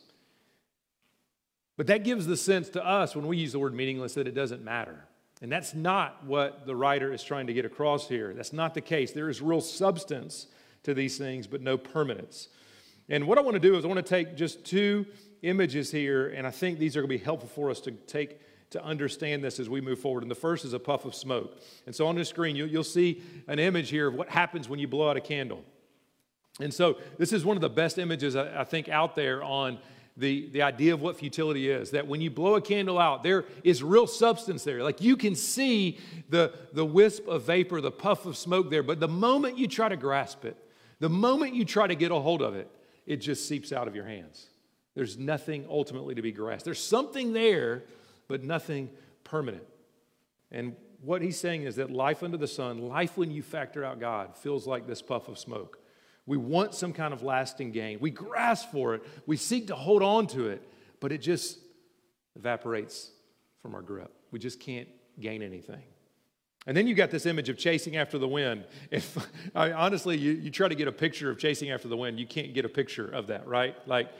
But 1.77 1.89
that 1.89 2.05
gives 2.05 2.27
the 2.27 2.37
sense 2.37 2.69
to 2.71 2.85
us 2.85 3.15
when 3.15 3.27
we 3.27 3.37
use 3.37 3.53
the 3.53 3.59
word 3.59 3.75
meaningless 3.75 4.15
that 4.15 4.27
it 4.27 4.35
doesn't 4.35 4.65
matter. 4.65 5.05
And 5.43 5.53
that's 5.53 5.75
not 5.75 6.25
what 6.25 6.67
the 6.67 6.75
writer 6.75 7.13
is 7.13 7.23
trying 7.23 7.47
to 7.49 7.53
get 7.53 7.67
across 7.67 8.09
here. 8.09 8.33
That's 8.35 8.53
not 8.53 8.73
the 8.73 8.81
case. 8.81 9.13
There 9.13 9.29
is 9.29 9.43
real 9.43 9.61
substance 9.61 10.47
to 10.85 10.95
these 10.95 11.19
things, 11.19 11.47
but 11.47 11.61
no 11.61 11.77
permanence. 11.77 12.49
And 13.09 13.27
what 13.27 13.37
I 13.39 13.43
want 13.43 13.55
to 13.55 13.61
do 13.61 13.77
is 13.77 13.85
I 13.85 13.89
want 13.89 14.05
to 14.05 14.09
take 14.09 14.37
just 14.37 14.65
two 14.65 15.07
images 15.43 15.91
here, 15.91 16.29
and 16.29 16.47
I 16.47 16.51
think 16.51 16.79
these 16.79 16.97
are 16.97 17.01
going 17.01 17.11
to 17.11 17.19
be 17.19 17.25
helpful 17.25 17.49
for 17.49 17.71
us 17.71 17.81
to 17.81 17.91
take 17.93 18.41
to 18.71 18.83
understand 18.83 19.45
this 19.45 19.61
as 19.61 19.69
we 19.69 19.81
move 19.81 20.01
forward. 20.01 20.23
And 20.23 20.31
the 20.31 20.35
first 20.35 20.65
is 20.65 20.73
a 20.73 20.79
puff 20.79 21.05
of 21.05 21.15
smoke. 21.15 21.61
And 21.87 21.95
so 21.95 22.07
on 22.09 22.17
the 22.17 22.25
screen, 22.25 22.57
you'll, 22.57 22.69
you'll 22.69 22.85
see 22.85 23.23
an 23.47 23.59
image 23.59 23.91
here 23.91 24.09
of 24.09 24.15
what 24.15 24.29
happens 24.29 24.69
when 24.69 24.81
you 24.81 24.89
blow 24.89 25.09
out 25.09 25.17
a 25.17 25.21
candle. 25.21 25.63
And 26.59 26.75
so 26.75 26.97
this 27.17 27.33
is 27.33 27.45
one 27.45 27.57
of 27.57 27.61
the 27.61 27.69
best 27.69 27.97
images 27.97 28.35
I, 28.35 28.63
I 28.63 28.65
think 28.65 28.89
out 28.89 29.15
there 29.15 29.43
on 29.45 29.79
the, 30.17 30.49
the 30.51 30.63
idea 30.63 30.95
of 30.95 31.03
what 31.03 31.19
futility 31.19 31.71
is 31.71 31.91
that 31.91 32.07
when 32.07 32.21
you 32.21 32.31
blow 32.31 32.55
a 32.55 32.61
candle 32.61 32.99
out, 32.99 33.23
there 33.23 33.45
is 33.63 33.83
real 33.83 34.07
substance 34.07 34.65
there. 34.65 34.83
Like 34.83 35.01
you 35.01 35.17
can 35.17 35.35
see 35.35 35.99
the, 36.31 36.55
the 36.73 36.85
wisp 36.85 37.27
of 37.29 37.43
vapor, 37.43 37.81
the 37.81 37.91
puff 37.91 38.25
of 38.25 38.37
smoke 38.37 38.71
there, 38.71 38.83
but 38.83 38.99
the 38.99 39.09
moment 39.09 39.59
you 39.59 39.69
try 39.69 39.89
to 39.89 39.97
grasp 39.97 40.45
it, 40.45 40.57
the 41.01 41.11
moment 41.11 41.55
you 41.55 41.65
try 41.65 41.87
to 41.87 41.95
get 41.95 42.11
a 42.11 42.19
hold 42.19 42.41
of 42.41 42.55
it, 42.55 42.71
it 43.05 43.17
just 43.17 43.47
seeps 43.47 43.73
out 43.73 43.87
of 43.87 43.95
your 43.95 44.07
hands. 44.07 44.47
There's 44.95 45.19
nothing 45.19 45.67
ultimately 45.69 46.15
to 46.15 46.23
be 46.23 46.33
grasped. 46.33 46.65
There's 46.65 46.83
something 46.83 47.35
there, 47.35 47.85
but 48.29 48.43
nothing 48.43 48.89
permanent. 49.25 49.65
And 50.51 50.75
what 51.03 51.21
he's 51.21 51.39
saying 51.39 51.65
is 51.65 51.77
that 51.77 51.91
life 51.91 52.23
under 52.23 52.39
the 52.39 52.49
sun, 52.49 52.79
life 52.79 53.19
when 53.19 53.31
you 53.31 53.43
factor 53.43 53.85
out 53.85 54.01
God, 54.01 54.35
feels 54.37 54.67
like 54.67 54.87
this 54.87 55.03
puff 55.03 55.29
of 55.29 55.39
smoke. 55.39 55.79
We 56.27 56.37
want 56.37 56.75
some 56.75 56.93
kind 56.93 57.15
of 57.15 57.23
lasting 57.23 57.71
gain. 57.73 57.99
We 58.01 58.11
grasp 58.11 58.73
for 58.73 58.95
it. 58.95 59.03
We 59.27 59.37
seek 59.37 59.69
to 59.69 59.77
hold 59.77 60.03
on 60.03 60.27
to 60.29 60.49
it, 60.49 60.67
but 61.01 61.13
it 61.13 61.19
just 61.19 61.59
evaporates 62.35 63.11
from 63.63 63.75
our 63.75 63.83
grip. 63.83 64.13
We 64.33 64.39
just 64.39 64.61
can't 64.61 64.89
gain 65.21 65.43
anything. 65.43 65.83
And 66.67 66.77
then 66.77 66.89
you 66.89 66.95
got 66.95 67.13
this 67.13 67.27
image 67.27 67.49
of 67.49 67.57
chasing 67.57 67.97
after 67.97 68.19
the 68.19 68.27
wind. 68.27 68.65
If 68.91 69.17
I, 69.55 69.73
honestly, 69.73 70.19
you, 70.19 70.33
you 70.33 70.51
try 70.51 70.69
to 70.69 70.75
get 70.75 70.89
a 70.89 70.93
picture 70.93 71.31
of 71.31 71.39
chasing 71.39 71.71
after 71.71 71.87
the 71.89 71.97
wind, 71.97 72.19
you 72.19 72.27
can't 72.27 72.53
get 72.53 72.65
a 72.65 72.69
picture 72.69 73.09
of 73.09 73.29
that, 73.29 73.47
right? 73.47 73.77
Like, 73.87 74.11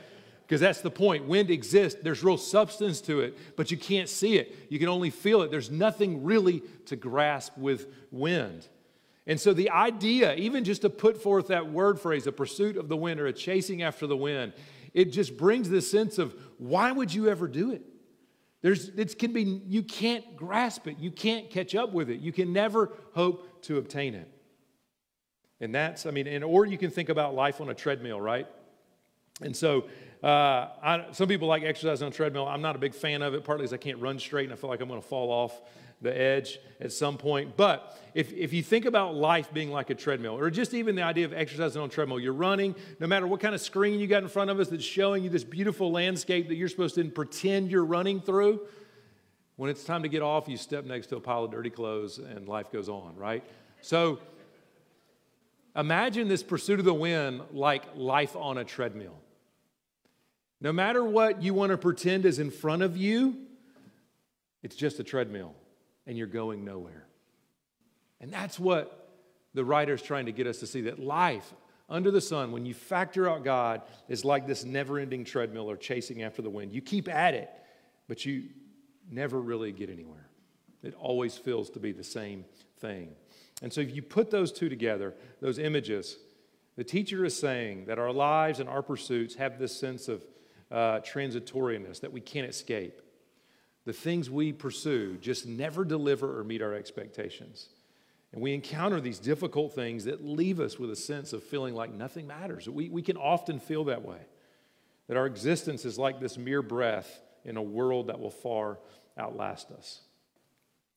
because 0.47 0.61
that's 0.61 0.81
the 0.81 0.93
point. 0.93 1.27
Wind 1.27 1.51
exists, 1.51 1.99
there's 2.05 2.23
real 2.23 2.37
substance 2.37 3.01
to 3.03 3.19
it, 3.21 3.37
but 3.57 3.73
you 3.73 3.77
can't 3.77 4.09
see 4.09 4.39
it. 4.39 4.55
You 4.69 4.79
can 4.79 4.89
only 4.89 5.11
feel 5.11 5.43
it. 5.43 5.51
There's 5.51 5.73
nothing 5.73 6.23
really 6.23 6.63
to 6.87 6.95
grasp 6.95 7.59
with 7.59 7.89
wind. 8.13 8.69
And 9.27 9.41
so 9.41 9.53
the 9.53 9.71
idea, 9.71 10.35
even 10.35 10.63
just 10.63 10.83
to 10.83 10.91
put 10.91 11.21
forth 11.21 11.49
that 11.49 11.71
word 11.71 11.99
phrase, 11.99 12.27
a 12.27 12.33
pursuit 12.33 12.77
of 12.77 12.89
the 12.89 12.97
wind 12.97 13.19
or 13.19 13.27
a 13.27 13.33
chasing 13.33 13.83
after 13.83 14.07
the 14.07 14.17
wind, 14.17 14.53
it 14.95 15.07
just 15.07 15.37
brings 15.37 15.69
this 15.69 15.91
sense 15.91 16.19
of 16.19 16.35
why 16.59 16.93
would 16.93 17.13
you 17.13 17.29
ever 17.29 17.49
do 17.49 17.73
it? 17.73 17.83
There's, 18.63 18.89
it 18.89 19.19
can 19.19 19.33
be, 19.33 19.43
you 19.67 19.83
can't 19.83 20.37
grasp 20.37 20.87
it. 20.87 20.99
You 20.99 21.11
can't 21.11 21.51
catch 21.51 21.75
up 21.75 21.93
with 21.93 22.09
it. 22.09 22.21
You 22.21 22.33
can 22.33 22.53
never 22.53 22.93
hope 23.15 23.63
to 23.63 23.79
obtain 23.79 24.15
it. 24.15 24.31
And 25.61 25.75
that's, 25.75 26.07
I 26.07 26.11
mean, 26.11 26.27
and, 26.27 26.45
or 26.45 26.65
you 26.65 26.79
can 26.79 26.91
think 26.91 27.09
about 27.09 27.35
life 27.35 27.61
on 27.61 27.69
a 27.69 27.75
treadmill, 27.75 28.21
right? 28.21 28.47
And 29.41 29.57
so 29.57 29.89
uh, 30.23 30.69
I, 30.83 31.07
some 31.13 31.29
people 31.29 31.49
like 31.49 31.63
exercising 31.63 32.07
on 32.07 32.13
a 32.13 32.15
treadmill. 32.15 32.47
I'm 32.47 32.63
not 32.63 32.77
a 32.77 32.79
big 32.79 32.95
fan 32.95 33.23
of 33.23 33.35
it, 33.35 33.45
partly 33.45 33.65
because 33.65 33.73
I 33.73 33.79
can't 33.79 33.99
run 33.99 34.19
straight 34.19 34.45
and 34.45 34.53
I 34.53 34.57
feel 34.57 34.71
like 34.71 34.81
I'm 34.81 34.89
going 34.89 35.01
to 35.01 35.07
fall 35.07 35.31
off 35.31 35.61
the 36.03 36.19
edge 36.19 36.59
at 36.81 36.93
some 36.93 37.17
point. 37.17 37.57
But 37.57 37.99
if, 38.15 38.33
if 38.33 38.53
you 38.53 38.63
think 38.63 38.85
about 38.85 39.15
life 39.15 39.53
being 39.53 39.71
like 39.71 39.91
a 39.91 39.95
treadmill, 39.95 40.39
or 40.39 40.51
just 40.51 40.75
even 40.75 40.95
the 40.95 41.03
idea 41.03 41.25
of 41.25 41.33
exercising 41.33 41.81
on 41.81 41.89
a 41.89 41.91
treadmill, 41.91 42.21
you're 42.21 42.33
running, 42.33 42.75
no 43.01 43.07
matter 43.07 43.27
what 43.27 43.41
kind 43.41 43.55
of 43.55 43.61
screen 43.61 43.99
you 43.99 44.07
got 44.07 44.23
in 44.23 44.29
front 44.29 44.51
of 44.51 44.61
us 44.61 44.69
that's 44.69 44.85
showing 44.85 45.25
you 45.25 45.31
this 45.31 45.45
beautiful 45.45 45.91
landscape 45.91 46.49
that 46.49 46.57
you're 46.57 46.69
supposed 46.69 46.95
to 46.97 47.05
pretend 47.11 47.71
you're 47.71 47.85
running 47.85 48.21
through, 48.21 48.61
When 49.57 49.71
it's 49.71 49.85
time 49.85 50.03
to 50.03 50.09
get 50.09 50.21
off, 50.21 50.49
you 50.49 50.59
step 50.59 50.85
next 50.85 51.07
to 51.09 51.17
a 51.17 51.21
pile 51.21 51.45
of 51.45 51.51
dirty 51.51 51.71
clothes 51.71 52.19
and 52.19 52.47
life 52.47 52.71
goes 52.71 52.91
on, 52.91 53.17
right? 53.17 53.43
So 53.81 54.19
imagine 55.75 56.29
this 56.29 56.43
pursuit 56.43 56.79
of 56.79 56.85
the 56.85 56.95
wind 56.95 57.41
like 57.53 57.85
life 57.95 58.37
on 58.37 58.59
a 58.59 58.65
treadmill. 58.65 59.19
No 60.61 60.73
matter 60.73 61.03
what 61.03 61.43
you 61.43 61.55
want 61.55 61.71
to 61.71 61.79
pretend 61.79 62.27
is 62.27 62.39
in 62.39 62.51
front 62.51 62.83
of 62.83 62.99
you, 62.99 63.37
it's 64.63 64.77
just 64.77 65.01
a 65.01 65.05
treadmill 65.05 65.55
and 66.07 66.17
you're 66.17 66.27
going 66.27 66.65
nowhere. 66.65 67.07
And 68.21 68.33
that's 68.33 68.59
what 68.59 69.11
the 69.55 69.65
writer 69.65 69.95
is 69.95 70.03
trying 70.03 70.27
to 70.27 70.33
get 70.33 70.47
us 70.47 70.59
to 70.59 70.67
see 70.67 70.83
that 70.83 70.99
life 70.99 71.53
under 71.89 72.11
the 72.11 72.21
sun, 72.21 72.51
when 72.51 72.67
you 72.67 72.75
factor 72.75 73.29
out 73.29 73.45
God, 73.45 73.83
is 74.09 74.25
like 74.25 74.47
this 74.47 74.65
never 74.65 74.99
ending 74.99 75.25
treadmill 75.25 75.71
or 75.71 75.77
chasing 75.77 76.23
after 76.23 76.43
the 76.43 76.51
wind. 76.51 76.73
You 76.73 76.81
keep 76.81 77.09
at 77.09 77.35
it, 77.35 77.49
but 78.09 78.25
you 78.25 78.45
never 79.11 79.41
really 79.41 79.71
get 79.71 79.89
anywhere. 79.89 80.29
It 80.83 80.95
always 80.95 81.37
feels 81.37 81.71
to 81.71 81.81
be 81.81 81.93
the 81.93 82.05
same 82.05 82.45
thing. 82.81 83.11
And 83.63 83.73
so 83.73 83.81
if 83.81 83.95
you 83.95 84.03
put 84.03 84.31
those 84.31 84.53
two 84.53 84.69
together, 84.69 85.15
those 85.41 85.59
images, 85.59 86.19
the 86.77 86.85
teacher 86.85 87.25
is 87.25 87.39
saying 87.39 87.87
that 87.87 87.99
our 87.99 88.13
lives 88.13 88.59
and 88.59 88.69
our 88.69 88.83
pursuits 88.83 89.37
have 89.37 89.59
this 89.59 89.79
sense 89.79 90.09
of 90.09 90.23
uh, 90.71 91.01
transitoriness 91.01 92.01
that 92.01 92.13
we 92.13 92.21
can't 92.21 92.49
escape. 92.49 93.01
The 93.87 93.93
things 93.93 94.29
we 94.29 94.53
pursue 94.53 95.17
just 95.17 95.47
never 95.47 95.85
deliver 95.85 96.39
or 96.39 96.45
meet 96.45 96.61
our 96.61 96.75
expectations. 96.75 97.69
And 98.33 98.43
we 98.43 98.53
encounter 98.53 99.01
these 99.01 99.19
difficult 99.19 99.75
things 99.75 100.05
that 100.05 100.25
leave 100.25 100.61
us 100.61 100.79
with 100.79 100.91
a 100.91 100.97
sense 100.97 101.33
of 101.33 101.43
feeling 101.43 101.75
like 101.75 101.95
nothing 101.95 102.27
matters. 102.27 102.69
We, 102.69 102.91
we 102.91 103.01
can 103.01 103.17
often 103.17 103.61
feel 103.61 103.85
that 103.85 104.05
way, 104.05 104.19
that 105.07 105.17
our 105.17 105.27
existence 105.27 105.85
is 105.85 105.99
like 105.99 106.21
this 106.21 106.37
mere 106.37 106.63
breath 106.63 107.23
in 107.45 107.57
a 107.57 107.63
world 107.63 108.09
that 108.09 108.21
will 108.21 108.31
far 108.31 108.79
outlast 109.17 109.71
us. 109.71 110.01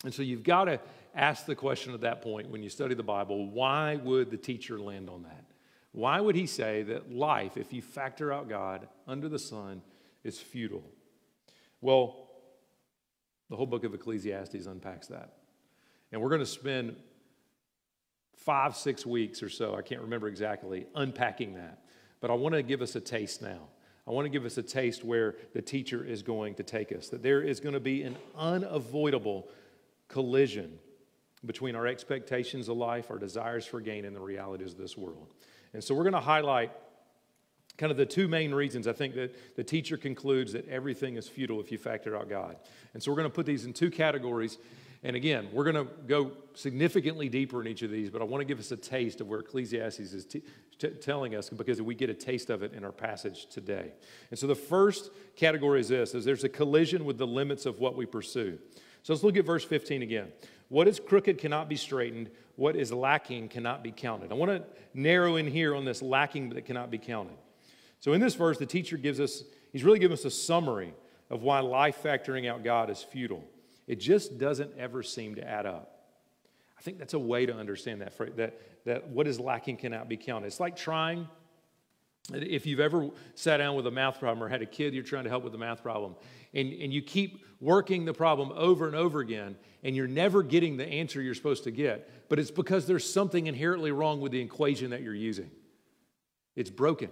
And 0.03 0.13
so 0.13 0.23
you've 0.23 0.43
got 0.43 0.65
to 0.65 0.79
ask 1.13 1.45
the 1.45 1.55
question 1.55 1.93
at 1.93 2.01
that 2.01 2.21
point 2.21 2.49
when 2.49 2.63
you 2.63 2.69
study 2.69 2.95
the 2.95 3.03
Bible 3.03 3.49
why 3.49 3.97
would 3.97 4.31
the 4.31 4.37
teacher 4.37 4.79
land 4.79 5.09
on 5.09 5.23
that? 5.23 5.45
Why 5.91 6.19
would 6.19 6.35
he 6.35 6.45
say 6.45 6.83
that 6.83 7.11
life, 7.11 7.57
if 7.57 7.71
you 7.73 7.81
factor 7.81 8.33
out 8.33 8.49
God 8.49 8.87
under 9.07 9.29
the 9.29 9.39
sun, 9.39 9.81
is 10.23 10.39
futile? 10.39 10.83
Well, 11.81 12.28
the 13.49 13.55
whole 13.55 13.65
book 13.65 13.83
of 13.83 13.93
Ecclesiastes 13.93 14.65
unpacks 14.65 15.07
that. 15.07 15.33
And 16.11 16.21
we're 16.21 16.29
going 16.29 16.39
to 16.39 16.45
spend 16.45 16.95
five, 18.35 18.75
six 18.75 19.05
weeks 19.05 19.43
or 19.43 19.49
so, 19.49 19.75
I 19.75 19.81
can't 19.81 20.01
remember 20.01 20.27
exactly, 20.27 20.87
unpacking 20.95 21.55
that. 21.55 21.83
But 22.21 22.31
I 22.31 22.33
want 22.33 22.55
to 22.55 22.63
give 22.63 22.81
us 22.81 22.95
a 22.95 23.01
taste 23.01 23.41
now. 23.41 23.67
I 24.07 24.11
want 24.11 24.25
to 24.25 24.29
give 24.29 24.45
us 24.45 24.57
a 24.57 24.63
taste 24.63 25.03
where 25.03 25.35
the 25.53 25.61
teacher 25.61 26.03
is 26.03 26.23
going 26.23 26.55
to 26.55 26.63
take 26.63 26.91
us, 26.91 27.09
that 27.09 27.21
there 27.21 27.41
is 27.41 27.59
going 27.59 27.73
to 27.73 27.79
be 27.79 28.03
an 28.03 28.17
unavoidable 28.35 29.47
collision 30.07 30.79
between 31.45 31.75
our 31.75 31.85
expectations 31.85 32.69
of 32.69 32.77
life, 32.77 33.11
our 33.11 33.17
desires 33.17 33.65
for 33.65 33.79
gain, 33.79 34.05
and 34.05 34.15
the 34.15 34.19
realities 34.19 34.71
of 34.71 34.77
this 34.77 34.97
world. 34.97 35.27
And 35.73 35.83
so 35.83 35.93
we're 35.93 36.03
going 36.03 36.13
to 36.13 36.19
highlight 36.19 36.71
kind 37.79 37.91
of 37.91 37.97
the 37.97 38.05
two 38.05 38.27
main 38.27 38.53
reasons 38.53 38.87
I 38.87 38.93
think 38.93 39.15
that 39.15 39.55
the 39.55 39.63
teacher 39.63 39.95
concludes 39.95 40.51
that 40.51 40.67
everything 40.67 41.15
is 41.15 41.29
futile 41.29 41.61
if 41.61 41.71
you 41.71 41.77
factor 41.77 42.15
out 42.15 42.29
God. 42.29 42.57
And 42.93 43.01
so 43.01 43.09
we're 43.09 43.17
going 43.17 43.29
to 43.29 43.33
put 43.33 43.45
these 43.45 43.63
in 43.63 43.71
two 43.71 43.89
categories. 43.89 44.57
And 45.01 45.15
again, 45.15 45.47
we're 45.53 45.63
going 45.63 45.87
to 45.87 45.91
go 46.05 46.33
significantly 46.55 47.29
deeper 47.29 47.61
in 47.61 47.67
each 47.67 47.81
of 47.81 47.89
these, 47.89 48.09
but 48.09 48.21
I 48.21 48.25
want 48.25 48.41
to 48.41 48.45
give 48.45 48.59
us 48.59 48.71
a 48.71 48.77
taste 48.77 49.21
of 49.21 49.29
where 49.29 49.39
Ecclesiastes 49.39 50.11
is 50.11 50.25
t- 50.25 50.43
t- 50.77 50.89
telling 50.89 51.35
us 51.35 51.49
because 51.49 51.81
we 51.81 51.95
get 51.95 52.09
a 52.09 52.13
taste 52.13 52.49
of 52.49 52.63
it 52.63 52.73
in 52.73 52.83
our 52.83 52.91
passage 52.91 53.45
today. 53.45 53.93
And 54.29 54.37
so 54.37 54.45
the 54.45 54.55
first 54.55 55.11
category 55.37 55.79
is 55.79 55.87
this 55.87 56.13
is 56.13 56.25
there's 56.25 56.43
a 56.43 56.49
collision 56.49 57.05
with 57.05 57.17
the 57.17 57.27
limits 57.27 57.65
of 57.65 57.79
what 57.79 57.95
we 57.95 58.05
pursue. 58.05 58.59
So 59.03 59.13
let's 59.13 59.23
look 59.23 59.37
at 59.37 59.45
verse 59.45 59.63
15 59.63 60.01
again. 60.01 60.33
What 60.67 60.89
is 60.89 60.99
crooked 60.99 61.37
cannot 61.37 61.69
be 61.69 61.77
straightened, 61.77 62.29
what 62.57 62.75
is 62.75 62.91
lacking 62.91 63.47
cannot 63.47 63.83
be 63.83 63.93
counted. 63.93 64.33
I 64.33 64.35
want 64.35 64.51
to 64.51 64.63
narrow 64.93 65.37
in 65.37 65.47
here 65.47 65.73
on 65.73 65.85
this 65.85 66.01
lacking 66.01 66.49
that 66.49 66.65
cannot 66.65 66.91
be 66.91 66.97
counted. 66.97 67.37
So 67.99 68.13
in 68.13 68.21
this 68.21 68.35
verse, 68.35 68.57
the 68.57 68.65
teacher 68.65 68.97
gives 68.97 69.19
us, 69.19 69.43
he's 69.71 69.83
really 69.83 69.99
giving 69.99 70.17
us 70.17 70.25
a 70.25 70.31
summary 70.31 70.93
of 71.29 71.43
why 71.43 71.59
life 71.59 72.01
factoring 72.01 72.49
out 72.49 72.63
God 72.63 72.89
is 72.89 73.03
futile. 73.03 73.43
It 73.87 73.99
just 73.99 74.37
doesn't 74.37 74.77
ever 74.77 75.03
seem 75.03 75.35
to 75.35 75.47
add 75.47 75.65
up. 75.65 75.95
I 76.77 76.81
think 76.81 76.97
that's 76.97 77.13
a 77.13 77.19
way 77.19 77.45
to 77.45 77.53
understand 77.53 78.01
that, 78.01 78.17
that, 78.37 78.61
that 78.85 79.09
what 79.09 79.27
is 79.27 79.39
lacking 79.39 79.77
cannot 79.77 80.07
be 80.07 80.15
counted. 80.15 80.47
It's 80.47 80.61
like 80.61 80.77
trying, 80.77 81.27
if 82.31 82.65
you've 82.65 82.79
ever 82.79 83.09
sat 83.35 83.57
down 83.57 83.75
with 83.75 83.85
a 83.85 83.91
math 83.91 84.19
problem 84.19 84.41
or 84.41 84.47
had 84.47 84.61
a 84.61 84.65
kid 84.65 84.93
you're 84.93 85.03
trying 85.03 85.25
to 85.25 85.29
help 85.29 85.43
with 85.43 85.53
a 85.55 85.57
math 85.57 85.83
problem, 85.83 86.15
and, 86.53 86.71
and 86.71 86.93
you 86.93 87.01
keep 87.01 87.43
working 87.59 88.05
the 88.05 88.13
problem 88.13 88.53
over 88.55 88.87
and 88.87 88.95
over 88.95 89.19
again, 89.19 89.57
and 89.83 89.95
you're 89.95 90.07
never 90.07 90.41
getting 90.41 90.77
the 90.77 90.87
answer 90.87 91.21
you're 91.21 91.33
supposed 91.33 91.65
to 91.65 91.71
get, 91.71 92.29
but 92.29 92.39
it's 92.39 92.51
because 92.51 92.87
there's 92.87 93.11
something 93.11 93.47
inherently 93.47 93.91
wrong 93.91 94.21
with 94.21 94.31
the 94.31 94.39
equation 94.39 94.91
that 94.91 95.01
you're 95.01 95.13
using. 95.13 95.51
It's 96.55 96.69
broken. 96.69 97.09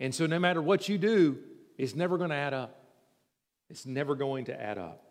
And 0.00 0.14
so, 0.14 0.26
no 0.26 0.38
matter 0.38 0.62
what 0.62 0.88
you 0.88 0.98
do, 0.98 1.38
it's 1.76 1.94
never 1.94 2.18
going 2.18 2.30
to 2.30 2.36
add 2.36 2.54
up. 2.54 2.82
It's 3.70 3.86
never 3.86 4.14
going 4.14 4.46
to 4.46 4.60
add 4.60 4.78
up. 4.78 5.04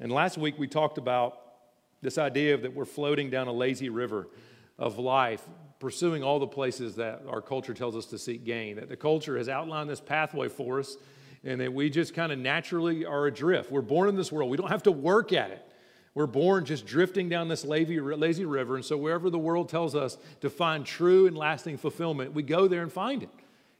And 0.00 0.10
last 0.10 0.38
week 0.38 0.58
we 0.58 0.66
talked 0.66 0.98
about 0.98 1.38
this 2.02 2.18
idea 2.18 2.56
that 2.56 2.74
we're 2.74 2.86
floating 2.86 3.30
down 3.30 3.46
a 3.48 3.52
lazy 3.52 3.90
river 3.90 4.28
of 4.78 4.98
life, 4.98 5.42
pursuing 5.78 6.22
all 6.22 6.38
the 6.38 6.46
places 6.46 6.96
that 6.96 7.22
our 7.28 7.42
culture 7.42 7.74
tells 7.74 7.94
us 7.94 8.06
to 8.06 8.18
seek 8.18 8.44
gain. 8.44 8.76
That 8.76 8.88
the 8.88 8.96
culture 8.96 9.36
has 9.36 9.48
outlined 9.48 9.90
this 9.90 10.00
pathway 10.00 10.48
for 10.48 10.80
us, 10.80 10.96
and 11.44 11.60
that 11.60 11.72
we 11.72 11.90
just 11.90 12.14
kind 12.14 12.32
of 12.32 12.38
naturally 12.38 13.04
are 13.04 13.26
adrift. 13.26 13.70
We're 13.70 13.82
born 13.82 14.08
in 14.08 14.16
this 14.16 14.32
world, 14.32 14.50
we 14.50 14.56
don't 14.56 14.70
have 14.70 14.84
to 14.84 14.92
work 14.92 15.32
at 15.32 15.50
it. 15.50 15.66
We're 16.12 16.26
born 16.26 16.64
just 16.64 16.86
drifting 16.86 17.28
down 17.28 17.46
this 17.46 17.64
lazy, 17.64 18.00
lazy 18.00 18.44
river, 18.44 18.74
and 18.74 18.84
so 18.84 18.96
wherever 18.96 19.30
the 19.30 19.38
world 19.38 19.68
tells 19.68 19.94
us 19.94 20.18
to 20.40 20.50
find 20.50 20.84
true 20.84 21.28
and 21.28 21.36
lasting 21.36 21.76
fulfillment, 21.76 22.34
we 22.34 22.42
go 22.42 22.66
there 22.66 22.82
and 22.82 22.92
find 22.92 23.22
it. 23.22 23.30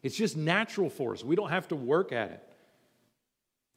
It's 0.03 0.17
just 0.17 0.37
natural 0.37 0.89
for 0.89 1.13
us. 1.13 1.23
We 1.23 1.37
don't 1.37 1.51
have 1.51 1.69
to 1.69 1.77
work 1.77 2.13
at 2.13 2.31
it. 2.31 2.43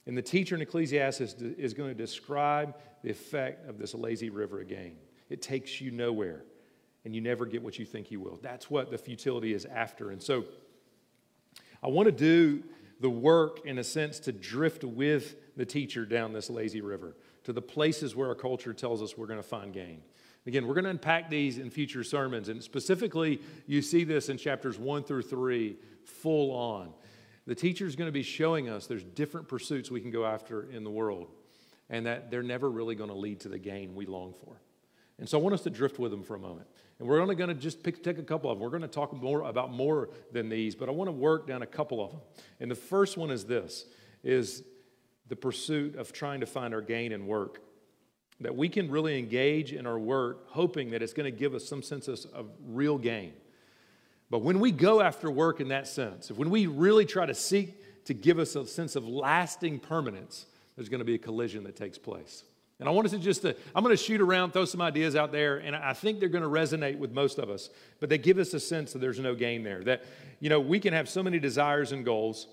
And 0.06 0.16
the 0.16 0.22
teacher 0.22 0.54
in 0.54 0.60
Ecclesiastes 0.60 1.34
is 1.40 1.74
going 1.74 1.90
to 1.90 1.94
describe 1.94 2.76
the 3.02 3.10
effect 3.10 3.68
of 3.68 3.78
this 3.78 3.94
lazy 3.94 4.30
river 4.30 4.60
again. 4.60 4.96
It 5.30 5.40
takes 5.40 5.80
you 5.80 5.90
nowhere, 5.90 6.44
and 7.04 7.14
you 7.14 7.20
never 7.20 7.46
get 7.46 7.62
what 7.62 7.78
you 7.78 7.86
think 7.86 8.10
you 8.10 8.20
will. 8.20 8.38
That's 8.42 8.70
what 8.70 8.90
the 8.90 8.98
futility 8.98 9.54
is 9.54 9.64
after. 9.64 10.10
And 10.10 10.22
so 10.22 10.44
I 11.82 11.88
want 11.88 12.06
to 12.06 12.12
do 12.12 12.62
the 13.00 13.10
work, 13.10 13.66
in 13.66 13.78
a 13.78 13.84
sense, 13.84 14.18
to 14.20 14.32
drift 14.32 14.84
with 14.84 15.36
the 15.56 15.64
teacher 15.64 16.04
down 16.04 16.32
this 16.32 16.50
lazy 16.50 16.80
river 16.80 17.16
to 17.44 17.52
the 17.52 17.62
places 17.62 18.16
where 18.16 18.28
our 18.28 18.34
culture 18.34 18.72
tells 18.72 19.02
us 19.02 19.16
we're 19.16 19.26
going 19.26 19.38
to 19.38 19.42
find 19.42 19.72
gain. 19.72 20.02
Again, 20.46 20.66
we're 20.66 20.74
going 20.74 20.84
to 20.84 20.90
unpack 20.90 21.30
these 21.30 21.58
in 21.58 21.70
future 21.70 22.04
sermons, 22.04 22.48
and 22.48 22.62
specifically, 22.62 23.40
you 23.66 23.80
see 23.80 24.04
this 24.04 24.28
in 24.28 24.36
chapters 24.36 24.78
one 24.78 25.02
through 25.02 25.22
three, 25.22 25.76
full 26.04 26.52
on. 26.52 26.92
The 27.46 27.54
teacher 27.54 27.86
is 27.86 27.96
going 27.96 28.08
to 28.08 28.12
be 28.12 28.22
showing 28.22 28.68
us 28.68 28.86
there's 28.86 29.04
different 29.04 29.48
pursuits 29.48 29.90
we 29.90 30.00
can 30.00 30.10
go 30.10 30.24
after 30.24 30.70
in 30.70 30.84
the 30.84 30.90
world, 30.90 31.30
and 31.88 32.06
that 32.06 32.30
they're 32.30 32.42
never 32.42 32.70
really 32.70 32.94
going 32.94 33.10
to 33.10 33.16
lead 33.16 33.40
to 33.40 33.48
the 33.48 33.58
gain 33.58 33.94
we 33.94 34.06
long 34.06 34.34
for. 34.34 34.60
And 35.18 35.28
so 35.28 35.38
I 35.38 35.42
want 35.42 35.54
us 35.54 35.62
to 35.62 35.70
drift 35.70 35.98
with 35.98 36.10
them 36.10 36.22
for 36.22 36.34
a 36.34 36.38
moment. 36.38 36.66
And 36.98 37.08
we're 37.08 37.20
only 37.20 37.34
going 37.34 37.48
to 37.48 37.54
just 37.54 37.82
pick, 37.82 38.02
take 38.02 38.18
a 38.18 38.22
couple 38.22 38.50
of 38.50 38.58
them. 38.58 38.62
We're 38.62 38.70
going 38.70 38.82
to 38.82 38.88
talk 38.88 39.12
more 39.12 39.42
about 39.42 39.72
more 39.72 40.10
than 40.32 40.48
these, 40.48 40.74
but 40.74 40.88
I 40.88 40.92
want 40.92 41.08
to 41.08 41.12
work 41.12 41.46
down 41.46 41.62
a 41.62 41.66
couple 41.66 42.04
of 42.04 42.10
them. 42.10 42.20
And 42.60 42.70
the 42.70 42.76
first 42.76 43.16
one 43.16 43.30
is 43.30 43.44
this 43.44 43.86
is 44.22 44.64
the 45.28 45.36
pursuit 45.36 45.96
of 45.96 46.12
trying 46.12 46.40
to 46.40 46.46
find 46.46 46.74
our 46.74 46.80
gain 46.80 47.12
in 47.12 47.26
work. 47.26 47.60
That 48.40 48.56
we 48.56 48.68
can 48.68 48.90
really 48.90 49.18
engage 49.18 49.72
in 49.72 49.86
our 49.86 49.98
work 49.98 50.48
hoping 50.48 50.90
that 50.90 51.02
it's 51.02 51.12
going 51.12 51.32
to 51.32 51.38
give 51.38 51.54
us 51.54 51.64
some 51.64 51.82
sense 51.82 52.08
of, 52.08 52.50
real 52.66 52.98
gain. 52.98 53.32
But 54.30 54.40
when 54.40 54.58
we 54.58 54.72
go 54.72 55.00
after 55.00 55.30
work 55.30 55.60
in 55.60 55.68
that 55.68 55.86
sense, 55.86 56.30
if 56.30 56.36
when 56.36 56.50
we 56.50 56.66
really 56.66 57.06
try 57.06 57.26
to 57.26 57.34
seek 57.34 58.04
to 58.06 58.14
give 58.14 58.38
us 58.38 58.56
a 58.56 58.66
sense 58.66 58.96
of 58.96 59.06
lasting 59.06 59.78
permanence, 59.78 60.46
there's 60.76 60.88
going 60.88 60.98
to 60.98 61.04
be 61.04 61.14
a 61.14 61.18
collision 61.18 61.64
that 61.64 61.76
takes 61.76 61.96
place. 61.96 62.42
And 62.80 62.88
I 62.88 62.92
want 62.92 63.06
us 63.06 63.12
to 63.12 63.18
just, 63.18 63.44
uh, 63.44 63.52
I'm 63.74 63.84
going 63.84 63.96
to 63.96 64.02
shoot 64.02 64.20
around, 64.20 64.52
throw 64.52 64.64
some 64.64 64.80
ideas 64.80 65.14
out 65.14 65.30
there, 65.30 65.58
and 65.58 65.76
I 65.76 65.92
think 65.92 66.18
they're 66.18 66.28
going 66.28 66.42
to 66.42 66.50
resonate 66.50 66.98
with 66.98 67.12
most 67.12 67.38
of 67.38 67.48
us. 67.48 67.70
But 68.00 68.08
they 68.08 68.18
give 68.18 68.38
us 68.38 68.52
a 68.52 68.60
sense 68.60 68.92
that 68.92 68.98
there's 68.98 69.20
no 69.20 69.34
gain 69.34 69.62
there. 69.62 69.84
That, 69.84 70.04
you 70.40 70.50
know, 70.50 70.58
we 70.58 70.80
can 70.80 70.92
have 70.92 71.08
so 71.08 71.22
many 71.22 71.38
desires 71.38 71.92
and 71.92 72.04
goals. 72.04 72.48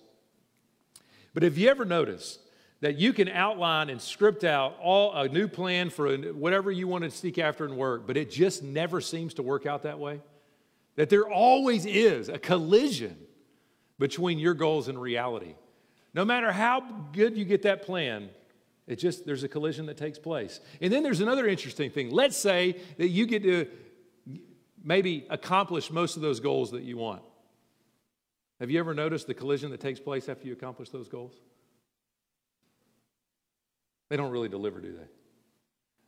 But 1.34 1.44
have 1.44 1.58
you 1.58 1.70
ever 1.70 1.86
noticed 1.86 2.40
that 2.82 2.98
you 2.98 3.14
can 3.14 3.30
outline 3.30 3.90
and 3.90 4.02
script 4.02 4.44
out 4.44 4.76
all 4.82 5.14
a 5.14 5.28
new 5.28 5.48
plan 5.48 5.90
for 5.90 6.16
whatever 6.18 6.72
you 6.72 6.88
want 6.88 7.04
to 7.04 7.12
seek 7.12 7.38
after 7.38 7.64
and 7.64 7.78
work, 7.78 8.06
but 8.08 8.18
it 8.18 8.30
just 8.30 8.64
never 8.64 9.00
seems 9.00 9.36
to 9.36 9.44
work 9.44 9.66
out 9.66 9.84
that 9.84 10.00
way? 10.00 10.20
That 10.96 11.10
there 11.10 11.30
always 11.30 11.86
is 11.86 12.28
a 12.28 12.38
collision 12.38 13.18
between 14.00 14.40
your 14.40 14.56
goals 14.56 14.88
and 14.88 15.00
reality. 15.00 15.56
No 16.14 16.26
matter 16.26 16.52
how 16.52 16.82
good 17.14 17.38
you 17.38 17.46
get 17.46 17.62
that 17.62 17.84
plan, 17.84 18.30
it 18.88 18.98
just 18.98 19.26
there's 19.26 19.44
a 19.44 19.48
collision 19.48 19.86
that 19.86 19.98
takes 19.98 20.18
place. 20.20 20.60
And 20.82 20.92
then 20.92 21.04
there's 21.04 21.22
another 21.22 21.48
interesting 21.48 21.92
thing. 21.92 22.10
Let's 22.10 22.36
say 22.36 22.82
that 22.98 23.08
you 23.08 23.26
get 23.26 23.44
to 23.44 23.68
maybe 24.84 25.28
accomplish 25.30 25.92
most 25.92 26.16
of 26.16 26.24
those 26.24 26.40
goals 26.40 26.72
that 26.72 26.82
you 26.82 26.98
want. 26.98 27.22
Have 28.60 28.70
you 28.70 28.80
ever 28.80 28.94
noticed 28.94 29.28
the 29.28 29.34
collision 29.34 29.72
that 29.72 29.80
takes 29.80 30.00
place 30.00 30.28
after 30.28 30.48
you 30.48 30.54
accomplish 30.54 30.90
those 30.90 31.08
goals? 31.08 31.34
They 34.12 34.18
don't 34.18 34.32
really 34.32 34.50
deliver, 34.50 34.82
do 34.82 34.92
they? 34.92 35.08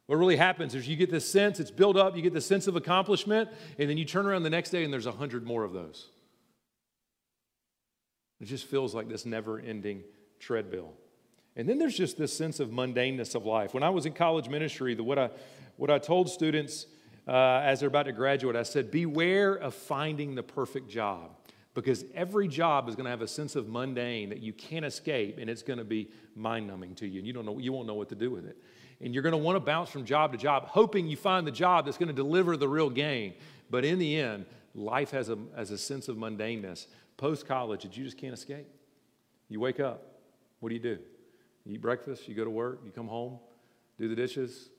What 0.07 0.17
really 0.17 0.35
happens 0.35 0.75
is 0.75 0.85
you 0.89 0.97
get 0.97 1.09
this 1.09 1.31
sense, 1.31 1.61
it's 1.61 1.71
built 1.71 1.95
up, 1.95 2.17
you 2.17 2.21
get 2.21 2.33
the 2.33 2.41
sense 2.41 2.67
of 2.67 2.75
accomplishment, 2.75 3.49
and 3.79 3.89
then 3.89 3.97
you 3.97 4.03
turn 4.03 4.25
around 4.25 4.43
the 4.43 4.49
next 4.49 4.71
day 4.71 4.83
and 4.83 4.91
there's 4.91 5.05
a 5.05 5.11
hundred 5.13 5.45
more 5.45 5.63
of 5.63 5.71
those. 5.71 6.09
It 8.41 8.47
just 8.47 8.65
feels 8.65 8.93
like 8.93 9.07
this 9.07 9.25
never 9.25 9.57
ending 9.57 10.03
treadmill. 10.37 10.91
And 11.55 11.69
then 11.69 11.77
there's 11.77 11.95
just 11.95 12.17
this 12.17 12.35
sense 12.35 12.59
of 12.59 12.71
mundaneness 12.71 13.35
of 13.35 13.45
life. 13.45 13.73
When 13.73 13.83
I 13.83 13.89
was 13.89 14.05
in 14.05 14.11
college 14.11 14.49
ministry, 14.49 14.95
the, 14.95 15.03
what, 15.03 15.17
I, 15.17 15.29
what 15.77 15.89
I 15.89 15.97
told 15.97 16.29
students 16.29 16.87
uh, 17.25 17.61
as 17.63 17.79
they're 17.79 17.87
about 17.87 18.03
to 18.07 18.11
graduate, 18.11 18.57
I 18.57 18.63
said, 18.63 18.91
Beware 18.91 19.53
of 19.53 19.73
finding 19.73 20.35
the 20.35 20.43
perfect 20.43 20.89
job 20.89 21.37
because 21.73 22.05
every 22.13 22.47
job 22.47 22.87
is 22.87 22.95
going 22.95 23.05
to 23.05 23.09
have 23.09 23.21
a 23.21 23.27
sense 23.27 23.55
of 23.55 23.67
mundane 23.67 24.29
that 24.29 24.41
you 24.41 24.53
can't 24.53 24.85
escape 24.85 25.37
and 25.39 25.49
it's 25.49 25.63
going 25.63 25.79
to 25.79 25.85
be 25.85 26.09
mind 26.35 26.67
numbing 26.67 26.95
to 26.95 27.07
you 27.07 27.19
and 27.19 27.27
you, 27.27 27.33
don't 27.33 27.45
know, 27.45 27.57
you 27.57 27.73
won't 27.73 27.87
know 27.87 27.95
what 27.95 28.09
to 28.09 28.15
do 28.15 28.29
with 28.29 28.45
it. 28.45 28.57
And 29.01 29.13
you're 29.13 29.23
going 29.23 29.31
to 29.31 29.37
want 29.37 29.55
to 29.55 29.59
bounce 29.59 29.89
from 29.89 30.05
job 30.05 30.31
to 30.31 30.37
job, 30.37 30.67
hoping 30.67 31.07
you 31.07 31.17
find 31.17 31.45
the 31.47 31.51
job 31.51 31.85
that's 31.85 31.97
going 31.97 32.07
to 32.07 32.13
deliver 32.13 32.55
the 32.55 32.69
real 32.69 32.89
gain. 32.89 33.33
But 33.69 33.85
in 33.85 33.97
the 33.97 34.19
end, 34.19 34.45
life 34.75 35.11
has 35.11 35.29
a, 35.29 35.37
has 35.55 35.71
a 35.71 35.77
sense 35.77 36.07
of 36.07 36.15
mundaneness. 36.15 36.87
Post 37.17 37.47
college, 37.47 37.83
that 37.83 37.97
you 37.97 38.03
just 38.05 38.17
can't 38.17 38.33
escape. 38.33 38.67
You 39.49 39.59
wake 39.59 39.79
up, 39.79 40.03
what 40.59 40.69
do 40.69 40.75
you 40.75 40.81
do? 40.81 40.99
You 41.65 41.75
eat 41.75 41.81
breakfast, 41.81 42.27
you 42.27 42.35
go 42.35 42.43
to 42.43 42.49
work, 42.49 42.81
you 42.85 42.91
come 42.91 43.07
home, 43.07 43.39
do 43.99 44.07
the 44.07 44.15
dishes, 44.15 44.69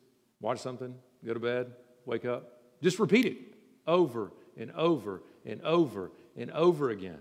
watch 0.41 0.59
something, 0.59 0.95
go 1.25 1.35
to 1.35 1.41
bed, 1.41 1.73
wake 2.07 2.25
up. 2.25 2.61
Just 2.83 2.99
repeat 2.99 3.27
it 3.27 3.39
over 3.87 4.33
and 4.57 4.71
over 4.73 5.23
and 5.45 5.61
over 5.63 6.11
and 6.37 6.50
over 6.50 6.91
again. 6.91 7.21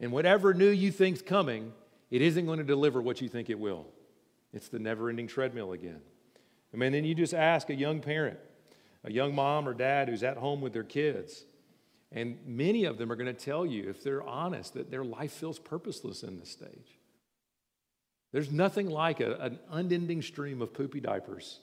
And 0.00 0.12
whatever 0.12 0.54
new 0.54 0.70
you 0.70 0.92
think's 0.92 1.22
coming, 1.22 1.72
it 2.10 2.22
isn't 2.22 2.46
going 2.46 2.58
to 2.58 2.64
deliver 2.64 3.00
what 3.00 3.20
you 3.20 3.28
think 3.28 3.50
it 3.50 3.58
will. 3.58 3.86
It's 4.52 4.68
the 4.68 4.78
never 4.78 5.10
ending 5.10 5.26
treadmill 5.26 5.72
again. 5.72 6.00
I 6.72 6.76
mean, 6.76 6.92
then 6.92 7.04
you 7.04 7.14
just 7.14 7.34
ask 7.34 7.70
a 7.70 7.74
young 7.74 8.00
parent, 8.00 8.38
a 9.04 9.12
young 9.12 9.34
mom 9.34 9.68
or 9.68 9.74
dad 9.74 10.08
who's 10.08 10.22
at 10.22 10.36
home 10.36 10.60
with 10.60 10.72
their 10.72 10.84
kids, 10.84 11.44
and 12.12 12.38
many 12.46 12.84
of 12.84 12.96
them 12.96 13.12
are 13.12 13.16
going 13.16 13.26
to 13.26 13.44
tell 13.44 13.66
you, 13.66 13.88
if 13.90 14.02
they're 14.02 14.22
honest, 14.22 14.74
that 14.74 14.90
their 14.90 15.04
life 15.04 15.32
feels 15.32 15.58
purposeless 15.58 16.22
in 16.22 16.38
this 16.38 16.50
stage. 16.50 16.98
There's 18.32 18.50
nothing 18.50 18.88
like 18.88 19.20
a, 19.20 19.36
an 19.36 19.58
unending 19.70 20.22
stream 20.22 20.62
of 20.62 20.72
poopy 20.72 21.00
diapers 21.00 21.60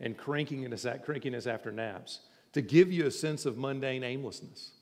and 0.00 0.16
crankiness, 0.16 0.84
crankiness 1.04 1.46
after 1.46 1.72
naps 1.72 2.20
to 2.52 2.60
give 2.60 2.92
you 2.92 3.06
a 3.06 3.10
sense 3.10 3.46
of 3.46 3.56
mundane 3.56 4.04
aimlessness. 4.04 4.72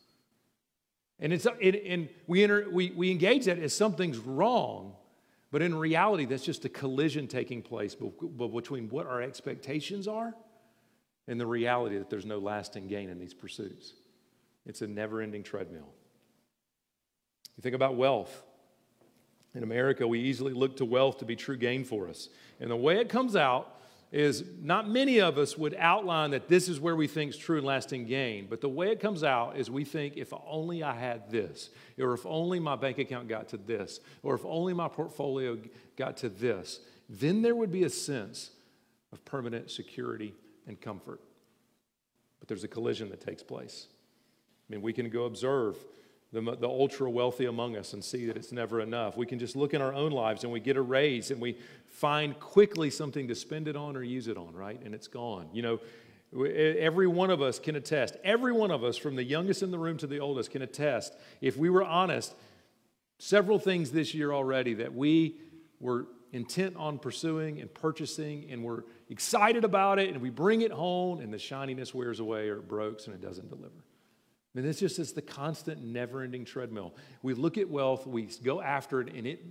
And, 1.21 1.33
it's, 1.33 1.47
it, 1.61 1.83
and 1.87 2.09
we, 2.27 2.43
enter, 2.43 2.67
we, 2.71 2.91
we 2.91 3.11
engage 3.11 3.45
that 3.45 3.59
as 3.59 3.75
something's 3.75 4.19
wrong, 4.19 4.95
but 5.51 5.61
in 5.61 5.75
reality, 5.75 6.25
that's 6.25 6.45
just 6.45 6.65
a 6.65 6.69
collision 6.69 7.29
taking 7.29 7.61
place 7.61 7.95
between 7.95 8.89
what 8.89 9.07
our 9.07 9.21
expectations 9.21 10.09
are 10.09 10.35
and 11.29 11.39
the 11.39 11.47
reality 11.47 11.99
that 11.99 12.09
there's 12.09 12.25
no 12.25 12.39
lasting 12.39 12.87
gain 12.87 13.11
in 13.11 13.19
these 13.19 13.35
pursuits. 13.35 13.93
It's 14.65 14.81
a 14.81 14.87
never 14.87 15.21
ending 15.21 15.43
treadmill. 15.43 15.89
You 17.57 17.63
think 17.63 17.75
about 17.75 17.97
wealth. 17.97 18.43
In 19.55 19.63
America, 19.63 20.07
we 20.07 20.21
easily 20.21 20.53
look 20.53 20.77
to 20.77 20.85
wealth 20.85 21.19
to 21.19 21.25
be 21.25 21.37
true 21.37 21.57
gain 21.57 21.85
for 21.85 22.09
us. 22.09 22.29
And 22.61 22.71
the 22.71 22.77
way 22.77 22.99
it 22.99 23.09
comes 23.09 23.37
out 23.37 23.81
is 24.13 24.43
not 24.61 24.89
many 24.89 25.21
of 25.21 25.39
us 25.39 25.57
would 25.57 25.75
outline 25.79 26.31
that 26.31 26.49
this 26.49 26.69
is 26.69 26.81
where 26.81 26.97
we 26.97 27.07
think 27.07 27.31
is 27.31 27.37
true 27.37 27.59
and 27.59 27.67
lasting 27.67 28.07
gain, 28.07 28.47
but 28.51 28.61
the 28.61 28.69
way 28.69 28.91
it 28.91 28.99
comes 28.99 29.23
out 29.23 29.57
is 29.57 29.71
we 29.71 29.85
think 29.85 30.17
if 30.17 30.33
only 30.47 30.83
I 30.83 30.95
had 30.95 31.31
this, 31.31 31.71
or 31.99 32.13
if 32.15 32.27
only 32.27 32.59
my 32.59 32.75
bank 32.75 32.99
account 32.99 33.29
got 33.29 33.49
to 33.49 33.57
this, 33.57 34.01
or 34.23 34.35
if 34.35 34.45
only 34.45 34.75
my 34.75 34.89
portfolio 34.89 35.59
got 35.97 36.17
to 36.19 36.29
this, 36.29 36.81
then 37.09 37.43
there 37.43 37.55
would 37.55 37.71
be 37.71 37.85
a 37.85 37.91
sense 37.91 38.51
of 39.13 39.25
permanent 39.25 39.71
security 39.71 40.35
and 40.67 40.81
comfort. 40.81 41.21
But 42.41 42.49
there's 42.49 42.65
a 42.65 42.69
collision 42.69 43.11
that 43.11 43.21
takes 43.21 43.43
place. 43.43 43.87
I 44.69 44.75
mean, 44.75 44.83
we 44.83 44.93
can 44.93 45.09
go 45.09 45.25
observe 45.25 45.77
the, 46.33 46.41
the 46.41 46.69
ultra 46.69 47.11
wealthy 47.11 47.47
among 47.47 47.77
us 47.77 47.93
and 47.93 48.05
see 48.05 48.27
that 48.27 48.37
it's 48.37 48.53
never 48.53 48.81
enough. 48.81 49.17
We 49.17 49.27
can 49.27 49.39
just 49.39 49.57
look 49.57 49.75
in 49.75 49.83
our 49.83 49.93
own 49.93 50.13
lives 50.13 50.45
and 50.45 50.53
we 50.53 50.61
get 50.61 50.77
a 50.77 50.83
raise 50.83 51.31
and 51.31 51.41
we 51.41 51.59
find 52.01 52.41
quickly 52.41 52.89
something 52.89 53.29
to 53.29 53.35
spend 53.35 53.69
it 53.69 53.77
on 53.77 53.95
or 53.95 54.03
use 54.03 54.27
it 54.27 54.39
on, 54.39 54.55
right? 54.55 54.81
And 54.83 54.95
it's 54.95 55.07
gone. 55.07 55.51
You 55.53 55.61
know, 55.61 55.81
every 56.35 57.07
one 57.07 57.29
of 57.29 57.43
us 57.43 57.59
can 57.59 57.77
attest, 57.77 58.17
every 58.25 58.53
one 58.53 58.71
of 58.71 58.83
us, 58.83 58.97
from 58.97 59.17
the 59.17 59.23
youngest 59.23 59.63
in 59.63 59.71
the 59.71 59.79
room 59.79 59.99
to 59.99 60.07
the 60.07 60.19
oldest, 60.19 60.51
can 60.51 60.63
attest, 60.63 61.15
if 61.43 61.59
we 61.59 61.69
were 61.69 61.85
honest, 61.85 62.35
several 63.19 63.59
things 63.59 63.91
this 63.91 64.15
year 64.15 64.33
already 64.33 64.73
that 64.75 64.95
we 64.95 65.37
were 65.79 66.07
intent 66.33 66.75
on 66.77 66.99
pursuing 66.99 67.61
and 67.61 67.73
purchasing 67.75 68.47
and 68.51 68.65
we're 68.65 68.85
excited 69.11 69.63
about 69.65 69.99
it 69.99 70.09
and 70.09 70.23
we 70.23 70.31
bring 70.31 70.63
it 70.63 70.73
home 70.73 71.21
and 71.21 71.35
the 71.35 71.39
shininess 71.39 71.93
wears 71.93 72.19
away 72.19 72.49
or 72.49 72.59
it 72.59 72.69
breaks 72.69 73.07
and 73.09 73.15
it 73.15 73.21
doesn't 73.21 73.51
deliver. 73.51 73.85
Mean, 74.55 74.65
it's 74.65 74.81
just 74.81 74.99
it's 74.99 75.13
the 75.13 75.23
constant, 75.23 75.85
never-ending 75.85 76.47
treadmill. 76.47 76.95
We 77.23 77.35
look 77.35 77.59
at 77.59 77.69
wealth, 77.69 78.07
we 78.07 78.29
go 78.43 78.63
after 78.63 79.03
it, 79.03 79.13
and 79.13 79.27
it, 79.27 79.45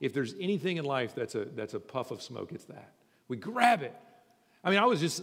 if 0.00 0.12
there's 0.14 0.34
anything 0.40 0.78
in 0.78 0.84
life 0.84 1.14
that's 1.14 1.34
a 1.34 1.44
that's 1.44 1.74
a 1.74 1.80
puff 1.80 2.10
of 2.10 2.22
smoke, 2.22 2.52
it's 2.52 2.64
that. 2.64 2.92
We 3.28 3.36
grab 3.36 3.82
it. 3.82 3.94
I 4.64 4.70
mean, 4.70 4.78
I 4.78 4.86
was 4.86 5.00
just 5.00 5.22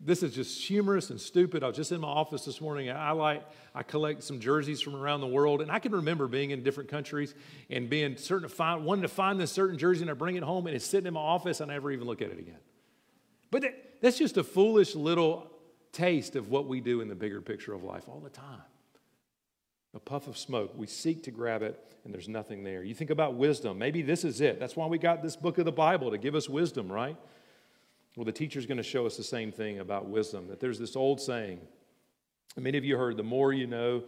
this 0.00 0.22
is 0.22 0.34
just 0.34 0.62
humorous 0.62 1.08
and 1.08 1.18
stupid. 1.18 1.62
I 1.62 1.68
was 1.68 1.76
just 1.76 1.90
in 1.90 2.00
my 2.00 2.08
office 2.08 2.44
this 2.44 2.60
morning. 2.60 2.90
I 2.90 3.12
like 3.12 3.46
I 3.74 3.82
collect 3.82 4.22
some 4.22 4.40
jerseys 4.40 4.80
from 4.80 4.94
around 4.96 5.20
the 5.20 5.26
world, 5.26 5.62
and 5.62 5.70
I 5.70 5.78
can 5.78 5.92
remember 5.92 6.26
being 6.28 6.50
in 6.50 6.62
different 6.62 6.90
countries 6.90 7.34
and 7.70 7.88
being 7.88 8.16
certain 8.16 8.48
to 8.48 8.54
find 8.54 8.84
wanting 8.84 9.02
to 9.02 9.08
find 9.08 9.38
this 9.38 9.52
certain 9.52 9.78
jersey, 9.78 10.02
and 10.02 10.10
I 10.10 10.14
bring 10.14 10.36
it 10.36 10.42
home, 10.42 10.66
and 10.66 10.74
it's 10.74 10.86
sitting 10.86 11.06
in 11.06 11.14
my 11.14 11.20
office. 11.20 11.60
I 11.60 11.66
never 11.66 11.90
even 11.90 12.06
look 12.06 12.22
at 12.22 12.30
it 12.30 12.38
again. 12.38 12.58
But 13.50 13.62
that, 13.62 14.00
that's 14.00 14.18
just 14.18 14.36
a 14.36 14.44
foolish 14.44 14.94
little 14.94 15.50
taste 15.92 16.36
of 16.36 16.50
what 16.50 16.66
we 16.66 16.80
do 16.80 17.00
in 17.00 17.08
the 17.08 17.14
bigger 17.14 17.40
picture 17.40 17.72
of 17.72 17.82
life 17.82 18.08
all 18.08 18.20
the 18.20 18.30
time. 18.30 18.62
A 19.94 20.00
puff 20.00 20.26
of 20.28 20.36
smoke. 20.36 20.72
We 20.76 20.86
seek 20.86 21.22
to 21.24 21.30
grab 21.30 21.62
it, 21.62 21.80
and 22.04 22.12
there's 22.12 22.28
nothing 22.28 22.64
there. 22.64 22.82
You 22.82 22.94
think 22.94 23.10
about 23.10 23.34
wisdom. 23.34 23.78
Maybe 23.78 24.02
this 24.02 24.24
is 24.24 24.40
it. 24.40 24.60
That's 24.60 24.76
why 24.76 24.86
we 24.86 24.98
got 24.98 25.22
this 25.22 25.36
book 25.36 25.58
of 25.58 25.64
the 25.64 25.72
Bible 25.72 26.10
to 26.10 26.18
give 26.18 26.34
us 26.34 26.48
wisdom, 26.48 26.90
right? 26.92 27.16
Well, 28.16 28.24
the 28.24 28.32
teacher's 28.32 28.66
going 28.66 28.78
to 28.78 28.82
show 28.82 29.06
us 29.06 29.16
the 29.16 29.22
same 29.22 29.52
thing 29.52 29.78
about 29.78 30.06
wisdom 30.06 30.48
that 30.48 30.60
there's 30.60 30.78
this 30.78 30.96
old 30.96 31.20
saying. 31.20 31.60
Many 32.56 32.78
of 32.78 32.84
you 32.84 32.96
heard 32.96 33.16
the 33.16 33.22
more 33.22 33.52
you 33.52 33.66
know, 33.66 34.04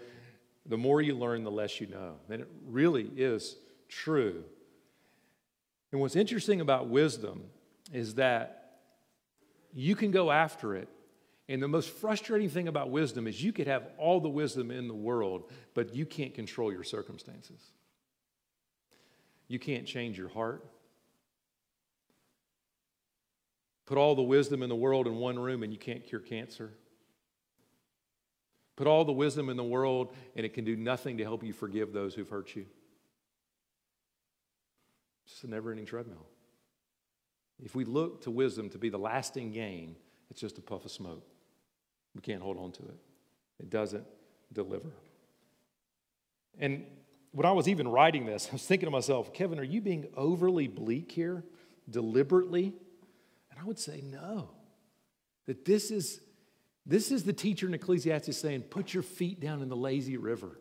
the 0.66 0.78
more 0.78 1.00
you 1.00 1.14
learn, 1.14 1.44
the 1.44 1.50
less 1.50 1.80
you 1.80 1.86
know. 1.86 2.16
And 2.30 2.40
it 2.40 2.48
really 2.66 3.10
is 3.16 3.56
true. 3.88 4.44
And 5.92 6.00
what's 6.00 6.16
interesting 6.16 6.60
about 6.60 6.88
wisdom 6.88 7.44
is 7.92 8.14
that 8.14 8.80
you 9.74 9.94
can 9.96 10.10
go 10.10 10.30
after 10.30 10.74
it 10.74 10.88
and 11.48 11.62
the 11.62 11.68
most 11.68 11.88
frustrating 11.88 12.50
thing 12.50 12.68
about 12.68 12.90
wisdom 12.90 13.26
is 13.26 13.42
you 13.42 13.52
could 13.52 13.66
have 13.66 13.88
all 13.96 14.20
the 14.20 14.28
wisdom 14.28 14.70
in 14.70 14.86
the 14.86 14.94
world, 14.94 15.50
but 15.72 15.94
you 15.94 16.04
can't 16.04 16.34
control 16.34 16.70
your 16.70 16.84
circumstances. 16.84 17.60
You 19.48 19.58
can't 19.58 19.86
change 19.86 20.18
your 20.18 20.28
heart. 20.28 20.66
Put 23.86 23.96
all 23.96 24.14
the 24.14 24.22
wisdom 24.22 24.62
in 24.62 24.68
the 24.68 24.76
world 24.76 25.06
in 25.06 25.16
one 25.16 25.38
room 25.38 25.62
and 25.62 25.72
you 25.72 25.78
can't 25.78 26.04
cure 26.04 26.20
cancer. 26.20 26.74
Put 28.76 28.86
all 28.86 29.06
the 29.06 29.12
wisdom 29.12 29.48
in 29.48 29.56
the 29.56 29.64
world 29.64 30.14
and 30.36 30.44
it 30.44 30.52
can 30.52 30.66
do 30.66 30.76
nothing 30.76 31.16
to 31.16 31.24
help 31.24 31.42
you 31.42 31.54
forgive 31.54 31.94
those 31.94 32.14
who've 32.14 32.28
hurt 32.28 32.54
you. 32.54 32.66
It's 35.24 35.32
just 35.32 35.44
a 35.44 35.50
never 35.50 35.70
ending 35.70 35.86
treadmill. 35.86 36.26
If 37.58 37.74
we 37.74 37.86
look 37.86 38.22
to 38.24 38.30
wisdom 38.30 38.68
to 38.70 38.78
be 38.78 38.90
the 38.90 38.98
lasting 38.98 39.52
gain, 39.52 39.96
it's 40.30 40.40
just 40.40 40.58
a 40.58 40.60
puff 40.60 40.84
of 40.84 40.90
smoke. 40.90 41.26
We 42.18 42.22
can't 42.22 42.42
hold 42.42 42.58
on 42.58 42.72
to 42.72 42.82
it. 42.82 42.96
It 43.60 43.70
doesn't 43.70 44.04
deliver. 44.52 44.90
And 46.58 46.84
when 47.30 47.46
I 47.46 47.52
was 47.52 47.68
even 47.68 47.86
writing 47.86 48.26
this, 48.26 48.48
I 48.50 48.54
was 48.54 48.66
thinking 48.66 48.88
to 48.88 48.90
myself, 48.90 49.32
Kevin, 49.32 49.60
are 49.60 49.64
you 49.64 49.80
being 49.80 50.08
overly 50.16 50.66
bleak 50.66 51.12
here, 51.12 51.44
deliberately? 51.88 52.74
And 53.52 53.60
I 53.60 53.64
would 53.64 53.78
say, 53.78 54.02
no. 54.04 54.50
That 55.46 55.64
this 55.64 55.92
is, 55.92 56.20
this 56.84 57.12
is 57.12 57.22
the 57.22 57.32
teacher 57.32 57.68
in 57.68 57.74
Ecclesiastes 57.74 58.36
saying, 58.36 58.62
put 58.62 58.92
your 58.92 59.04
feet 59.04 59.38
down 59.38 59.62
in 59.62 59.68
the 59.68 59.76
lazy 59.76 60.16
river. 60.16 60.58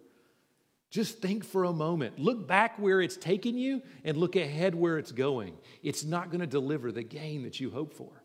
Just 0.91 1.23
think 1.23 1.43
for 1.43 1.63
a 1.63 1.73
moment. 1.73 2.19
Look 2.19 2.47
back 2.47 2.77
where 2.77 3.01
it's 3.01 3.17
taken 3.17 3.57
you 3.57 3.81
and 4.03 4.15
look 4.15 4.35
ahead 4.35 4.75
where 4.75 4.99
it's 4.99 5.11
going. 5.11 5.57
It's 5.81 6.03
not 6.03 6.29
going 6.29 6.41
to 6.41 6.47
deliver 6.47 6.91
the 6.91 7.01
gain 7.01 7.41
that 7.43 7.59
you 7.59 7.71
hope 7.71 7.95
for. 7.95 8.21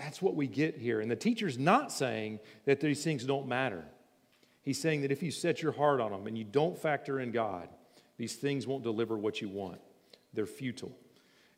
That's 0.00 0.22
what 0.22 0.34
we 0.34 0.46
get 0.46 0.78
here. 0.78 1.00
And 1.00 1.10
the 1.10 1.16
teacher's 1.16 1.58
not 1.58 1.92
saying 1.92 2.40
that 2.64 2.80
these 2.80 3.04
things 3.04 3.24
don't 3.24 3.46
matter. 3.46 3.84
He's 4.62 4.80
saying 4.80 5.02
that 5.02 5.12
if 5.12 5.22
you 5.22 5.30
set 5.30 5.60
your 5.60 5.72
heart 5.72 6.00
on 6.00 6.10
them 6.10 6.26
and 6.26 6.38
you 6.38 6.44
don't 6.44 6.78
factor 6.78 7.20
in 7.20 7.32
God, 7.32 7.68
these 8.16 8.34
things 8.36 8.66
won't 8.66 8.82
deliver 8.82 9.18
what 9.18 9.42
you 9.42 9.50
want. 9.50 9.78
They're 10.32 10.46
futile. 10.46 10.96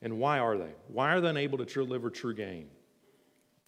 And 0.00 0.18
why 0.18 0.40
are 0.40 0.58
they? 0.58 0.72
Why 0.88 1.12
are 1.12 1.20
they 1.20 1.28
unable 1.28 1.58
to 1.58 1.64
deliver 1.64 2.10
true 2.10 2.34
gain? 2.34 2.66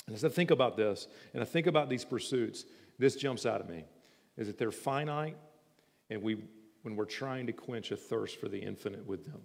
And 0.08 0.16
as 0.16 0.24
I 0.24 0.28
think 0.28 0.50
about 0.50 0.76
this 0.76 1.06
and 1.34 1.40
I 1.40 1.46
think 1.46 1.68
about 1.68 1.88
these 1.88 2.04
pursuits, 2.04 2.64
this 2.98 3.14
jumps 3.14 3.46
out 3.46 3.60
at 3.60 3.68
me 3.68 3.84
is 4.37 4.48
that 4.48 4.58
they're 4.58 4.72
finite 4.72 5.37
and 6.10 6.20
we 6.20 6.38
when 6.82 6.96
we're 6.96 7.04
trying 7.04 7.46
to 7.46 7.52
quench 7.52 7.92
a 7.92 7.96
thirst 7.96 8.40
for 8.40 8.48
the 8.48 8.58
infinite 8.58 9.06
with 9.06 9.24
them. 9.24 9.40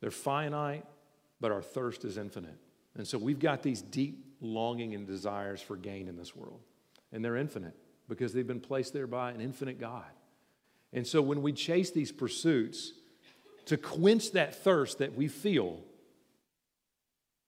They're 0.00 0.10
finite 0.10 0.84
but 1.40 1.52
our 1.52 1.62
thirst 1.62 2.04
is 2.04 2.18
infinite. 2.18 2.58
And 2.96 3.06
so 3.06 3.18
we've 3.18 3.38
got 3.38 3.62
these 3.62 3.82
deep 3.82 4.24
longing 4.40 4.94
and 4.94 5.06
desires 5.06 5.60
for 5.60 5.76
gain 5.76 6.08
in 6.08 6.16
this 6.16 6.34
world. 6.34 6.60
And 7.12 7.24
they're 7.24 7.36
infinite 7.36 7.74
because 8.08 8.32
they've 8.32 8.46
been 8.46 8.60
placed 8.60 8.92
there 8.92 9.06
by 9.06 9.30
an 9.30 9.40
infinite 9.40 9.78
God. 9.78 10.04
And 10.92 11.06
so 11.06 11.20
when 11.20 11.42
we 11.42 11.52
chase 11.52 11.90
these 11.90 12.12
pursuits 12.12 12.92
to 13.66 13.76
quench 13.76 14.32
that 14.32 14.62
thirst 14.62 14.98
that 14.98 15.14
we 15.14 15.28
feel, 15.28 15.80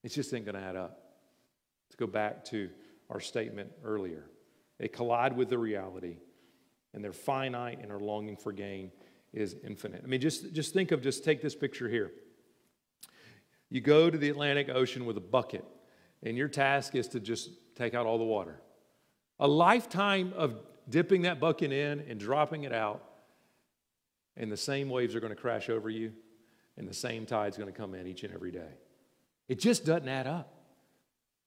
it 0.03 0.13
just 0.13 0.33
ain't 0.35 0.45
going 0.45 0.55
to 0.57 0.61
add 0.61 0.77
up. 0.77 1.05
To 1.91 1.97
go 1.97 2.07
back 2.07 2.45
to 2.47 2.69
our 3.09 3.21
statement 3.21 3.71
earlier, 3.85 4.25
they 4.79 4.89
collide 4.89 5.37
with 5.37 5.49
the 5.49 5.59
reality, 5.59 6.19
and 6.93 7.03
they're 7.03 7.13
finite, 7.13 7.81
and 7.83 7.91
our 7.91 8.01
longing 8.01 8.37
for 8.37 8.53
gain 8.53 8.91
is 9.33 9.57
infinite. 9.65 10.03
I 10.05 10.07
mean, 10.07 10.21
just, 10.21 10.53
just 10.53 10.75
think 10.75 10.93
of, 10.93 11.03
just 11.03 11.25
take 11.25 11.41
this 11.41 11.55
picture 11.55 11.89
here. 11.89 12.13
You 13.71 13.81
go 13.81 14.11
to 14.11 14.17
the 14.17 14.29
Atlantic 14.29 14.69
Ocean 14.69 15.05
with 15.05 15.17
a 15.17 15.21
bucket, 15.21 15.65
and 16.23 16.37
your 16.37 16.49
task 16.49 16.95
is 16.95 17.09
to 17.09 17.21
just 17.21 17.51
take 17.77 17.95
out 17.95 18.07
all 18.07 18.19
the 18.19 18.25
water. 18.25 18.61
A 19.39 19.47
lifetime 19.47 20.33
of 20.37 20.55
dipping 20.89 21.23
that 21.23 21.39
bucket 21.39 21.71
in 21.71 22.01
and 22.01 22.19
dropping 22.19 22.65
it 22.65 22.73
out, 22.73 23.05
and 24.37 24.51
the 24.51 24.57
same 24.57 24.89
waves 24.89 25.15
are 25.15 25.21
going 25.21 25.35
to 25.35 25.41
crash 25.41 25.69
over 25.69 25.91
you, 25.91 26.13
and 26.77 26.89
the 26.89 26.95
same 26.95 27.27
tide's 27.27 27.57
going 27.57 27.71
to 27.71 27.77
come 27.77 27.95
in 27.95 28.07
each 28.07 28.25
and 28.25 28.33
every 28.33 28.51
day. 28.51 28.71
It 29.49 29.59
just 29.59 29.85
doesn't 29.85 30.09
add 30.09 30.27
up. 30.27 30.55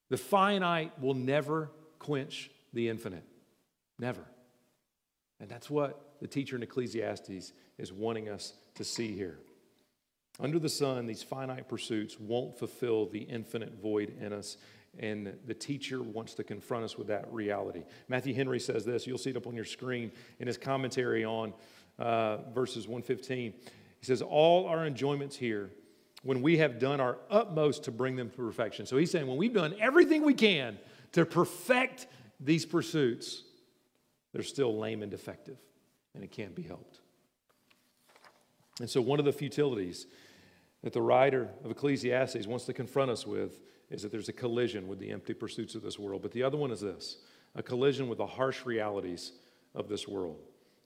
The 0.10 0.17
finite 0.17 0.99
will 0.99 1.13
never 1.13 1.71
quench 1.99 2.51
the 2.73 2.89
infinite. 2.89 3.23
Never. 3.97 4.25
And 5.39 5.49
that's 5.49 5.69
what 5.69 6.17
the 6.19 6.27
teacher 6.27 6.55
in 6.55 6.63
Ecclesiastes 6.63 7.53
is 7.77 7.93
wanting 7.93 8.29
us 8.29 8.53
to 8.75 8.84
see 8.84 9.15
here. 9.15 9.39
Under 10.41 10.58
the 10.58 10.69
sun, 10.69 11.06
these 11.06 11.21
finite 11.21 11.69
pursuits 11.69 12.19
won't 12.19 12.58
fulfill 12.58 13.06
the 13.06 13.19
infinite 13.19 13.80
void 13.82 14.13
in 14.19 14.34
us. 14.34 14.58
And 14.99 15.34
the 15.45 15.54
teacher 15.54 16.01
wants 16.01 16.34
to 16.34 16.43
confront 16.43 16.84
us 16.84 16.97
with 16.97 17.08
that 17.08 17.32
reality. 17.32 17.84
Matthew 18.10 18.34
Henry 18.34 18.60
says 18.60 18.84
this, 18.84 19.08
you'll 19.08 19.17
see 19.17 19.30
it 19.30 19.38
up 19.38 19.47
on 19.47 19.56
your 19.56 19.65
screen 19.65 20.12
in 20.39 20.47
his 20.47 20.58
commentary 20.58 21.23
on 21.23 21.54
uh, 21.97 22.38
verses 22.54 22.88
115. 22.88 23.54
He 23.54 24.06
says, 24.06 24.21
All 24.21 24.65
our 24.67 24.86
enjoyments 24.86 25.38
here, 25.38 25.69
when 26.23 26.41
we 26.41 26.58
have 26.58 26.80
done 26.80 26.99
our 26.99 27.17
utmost 27.30 27.84
to 27.84 27.91
bring 27.91 28.15
them 28.15 28.30
to 28.30 28.36
perfection. 28.36 28.86
So 28.86 28.97
he's 28.97 29.12
saying, 29.12 29.27
when 29.27 29.38
we've 29.38 29.54
done 29.54 29.75
everything 29.80 30.23
we 30.23 30.34
can 30.34 30.77
to 31.13 31.25
perfect 31.25 32.08
these 32.39 32.65
pursuits, 32.65 33.43
they're 34.34 34.43
still 34.43 34.77
lame 34.77 35.04
and 35.04 35.12
defective, 35.12 35.58
and 36.15 36.23
it 36.23 36.32
can't 36.32 36.56
be 36.56 36.63
helped. 36.63 36.99
And 38.80 38.89
so, 38.89 39.01
one 39.01 39.19
of 39.19 39.25
the 39.25 39.34
futilities 39.34 40.08
that 40.84 40.94
the 40.94 41.02
writer 41.02 41.50
of 41.63 41.72
Ecclesiastes 41.72 42.48
wants 42.48 42.65
to 42.65 42.74
confront 42.74 43.12
us 43.12 43.26
with 43.26 43.60
is 43.89 44.02
that 44.02 44.12
there's 44.12 44.30
a 44.30 44.34
collision 44.34 44.88
with 44.88 45.00
the 45.00 45.12
empty 45.12 45.34
pursuits 45.34 45.76
of 45.76 45.82
this 45.82 46.00
world. 46.00 46.22
But 46.22 46.32
the 46.32 46.44
other 46.44 46.58
one 46.58 46.72
is 46.72 46.82
this 46.82 47.17
a 47.56 47.62
collision 47.62 48.08
with 48.08 48.17
the 48.17 48.26
harsh 48.26 48.65
realities 48.65 49.34
of 49.76 49.89
this 49.89 50.08
world. 50.08 50.39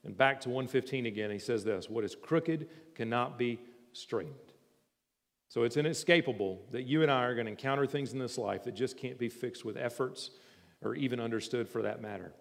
And 0.04 0.18
back 0.18 0.42
to 0.42 0.50
115 0.50 1.06
again, 1.06 1.32
he 1.32 1.40
says 1.40 1.64
this 1.64 1.90
What 1.90 2.04
is 2.04 2.16
crooked 2.16 2.68
cannot 2.96 3.38
be 3.38 3.60
straightened. 3.94 4.36
So 5.50 5.64
it's 5.64 5.78
inescapable 5.78 6.62
that 6.72 6.84
you 6.84 7.02
and 7.02 7.12
I 7.12 7.24
are 7.24 7.34
going 7.34 7.46
to 7.46 7.52
encounter 7.52 7.86
things 7.86 8.14
in 8.14 8.20
this 8.20 8.38
life 8.38 8.64
that 8.64 8.74
just 8.74 8.98
can't 8.98 9.18
be 9.18 9.30
fixed 9.30 9.64
with 9.64 9.78
efforts 9.78 10.32
or 10.82 10.96
even 10.96 11.20
understood 11.20 11.70
for 11.70 11.84
that 11.84 12.02
matter. 12.02 12.34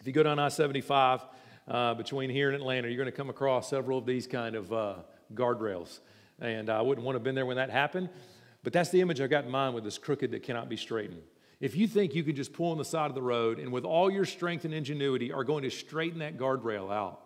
If 0.00 0.06
you 0.06 0.12
go 0.12 0.22
down 0.22 0.38
I 0.38 0.48
75 0.48 1.24
uh, 1.66 1.94
between 1.94 2.30
here 2.30 2.48
and 2.50 2.56
Atlanta, 2.56 2.88
you're 2.88 2.96
going 2.96 3.06
to 3.06 3.16
come 3.16 3.30
across 3.30 3.70
several 3.70 3.98
of 3.98 4.06
these 4.06 4.26
kind 4.26 4.54
of 4.54 4.72
uh, 4.72 4.94
guardrails. 5.34 6.00
And 6.40 6.68
I 6.68 6.82
wouldn't 6.82 7.04
want 7.04 7.14
to 7.14 7.18
have 7.18 7.24
been 7.24 7.34
there 7.34 7.46
when 7.46 7.56
that 7.56 7.70
happened. 7.70 8.08
But 8.62 8.72
that's 8.72 8.90
the 8.90 9.00
image 9.00 9.20
I've 9.20 9.30
got 9.30 9.44
in 9.44 9.50
mind 9.50 9.74
with 9.74 9.84
this 9.84 9.98
crooked 9.98 10.32
that 10.32 10.42
cannot 10.42 10.68
be 10.68 10.76
straightened. 10.76 11.22
If 11.60 11.76
you 11.76 11.86
think 11.86 12.14
you 12.14 12.22
can 12.22 12.36
just 12.36 12.52
pull 12.52 12.72
on 12.72 12.78
the 12.78 12.84
side 12.84 13.10
of 13.10 13.14
the 13.14 13.22
road 13.22 13.58
and 13.58 13.72
with 13.72 13.84
all 13.84 14.10
your 14.10 14.26
strength 14.26 14.64
and 14.64 14.74
ingenuity 14.74 15.32
are 15.32 15.44
going 15.44 15.62
to 15.62 15.70
straighten 15.70 16.18
that 16.18 16.36
guardrail 16.36 16.92
out, 16.92 17.22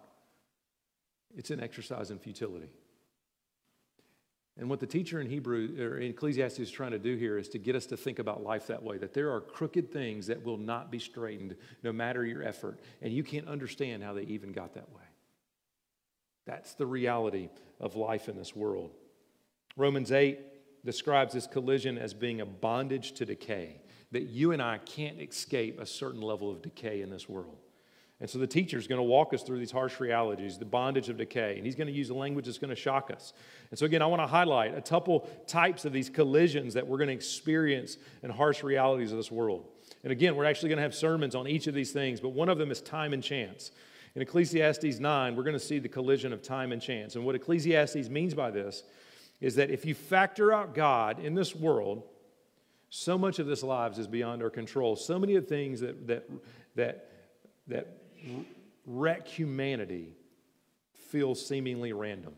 it's 1.37 1.51
an 1.51 1.61
exercise 1.61 2.11
in 2.11 2.19
futility. 2.19 2.71
And 4.59 4.69
what 4.69 4.79
the 4.79 4.87
teacher 4.87 5.21
in 5.21 5.27
Hebrew 5.27 5.75
or 5.81 5.99
in 5.99 6.11
Ecclesiastes 6.11 6.59
is 6.59 6.71
trying 6.71 6.91
to 6.91 6.99
do 6.99 7.17
here 7.17 7.39
is 7.39 7.49
to 7.51 7.59
get 7.59 7.75
us 7.75 7.87
to 7.87 7.97
think 7.97 8.19
about 8.19 8.43
life 8.43 8.67
that 8.67 8.83
way 8.83 8.99
that 8.99 9.15
there 9.15 9.33
are 9.33 9.41
crooked 9.41 9.91
things 9.91 10.27
that 10.27 10.45
will 10.45 10.59
not 10.59 10.91
be 10.91 10.99
straightened 10.99 11.57
no 11.83 11.93
matter 11.93 12.27
your 12.27 12.43
effort, 12.43 12.79
and 13.01 13.13
you 13.13 13.25
can't 13.25 13.49
understand 13.49 14.03
how 14.03 14.13
they 14.13 14.23
even 14.23 14.53
got 14.53 14.75
that 14.75 14.91
way. 14.93 15.03
That's 16.51 16.75
the 16.75 16.87
reality 16.87 17.49
of 17.79 17.95
life 17.95 18.29
in 18.29 18.37
this 18.37 18.57
world. 18.57 18.91
Romans 19.77 20.11
8 20.11 20.85
describes 20.85 21.33
this 21.33 21.47
collision 21.47 21.97
as 21.97 22.13
being 22.13 22.41
a 22.41 22.47
bondage 22.47 23.13
to 23.13 23.25
decay, 23.25 23.77
that 24.11 24.25
you 24.25 24.51
and 24.51 24.61
I 24.61 24.79
can't 24.79 25.21
escape 25.21 25.79
a 25.79 25.87
certain 25.87 26.21
level 26.21 26.51
of 26.51 26.61
decay 26.61 27.03
in 27.03 27.11
this 27.11 27.29
world. 27.29 27.57
And 28.19 28.29
so 28.29 28.39
the 28.39 28.49
teacher 28.49 28.79
is 28.79 28.89
going 28.89 28.99
to 28.99 29.05
walk 29.05 29.33
us 29.33 29.45
through 29.45 29.61
these 29.61 29.71
harsh 29.71 30.01
realities, 30.01 30.59
the 30.59 30.65
bondage 30.65 31.09
of 31.09 31.19
decay, 31.19 31.55
and 31.57 31.65
he's 31.65 31.77
going 31.77 31.87
to 31.87 31.93
use 31.93 32.11
a 32.11 32.15
language 32.15 32.47
that's 32.47 32.59
going 32.59 32.71
to 32.71 32.75
shock 32.75 33.13
us. 33.13 33.33
And 33.71 33.79
so, 33.79 33.87
again, 33.87 34.03
I 34.03 34.07
want 34.07 34.21
to 34.21 34.27
highlight 34.27 34.77
a 34.77 34.83
couple 34.83 35.31
types 35.47 35.85
of 35.85 35.93
these 35.93 36.11
collisions 36.11 36.75
that 36.75 36.85
we're 36.85 36.99
going 36.99 37.09
to 37.09 37.15
experience 37.15 37.97
in 38.25 38.31
harsh 38.31 38.65
realities 38.65 39.13
of 39.13 39.19
this 39.19 39.31
world. 39.31 39.69
And 40.03 40.11
again, 40.11 40.35
we're 40.35 40.47
actually 40.47 40.71
going 40.71 40.79
to 40.79 40.83
have 40.83 40.97
sermons 40.97 41.37
on 41.37 41.47
each 41.47 41.69
of 41.69 41.75
these 41.75 41.93
things, 41.93 42.19
but 42.19 42.31
one 42.31 42.49
of 42.49 42.59
them 42.59 42.73
is 42.73 42.81
time 42.81 43.13
and 43.13 43.23
chance. 43.23 43.71
In 44.15 44.23
Ecclesiastes 44.23 44.99
9, 44.99 45.37
we're 45.37 45.43
going 45.43 45.53
to 45.53 45.61
see 45.61 45.79
the 45.79 45.89
collision 45.89 46.33
of 46.33 46.43
time 46.43 46.73
and 46.73 46.83
chance. 46.83 47.15
And 47.15 47.25
what 47.25 47.35
Ecclesiastes 47.35 48.09
means 48.09 48.35
by 48.35 48.51
this 48.51 48.83
is 49.41 49.55
that 49.55 49.71
if 49.71 49.85
you 49.85 49.95
factor 49.95 50.53
out 50.53 50.75
God 50.75 51.21
in 51.21 51.35
this 51.35 51.55
world, 51.55 52.03
so 52.91 53.17
much 53.17 53.39
of 53.39 53.47
this 53.47 53.63
lives 53.63 53.99
is 53.99 54.09
beyond 54.09 54.43
our 54.43 54.51
control. 54.51 54.97
So 54.97 55.19
many 55.19 55.37
of 55.37 55.45
the 55.45 55.49
things 55.49 55.81
that, 55.81 56.09
that, 56.09 56.29
that, 56.75 57.11
that 57.69 57.87
wreck 58.85 59.29
humanity 59.29 60.17
feel 60.93 61.37
seemingly 61.37 61.93
random. 61.93 62.35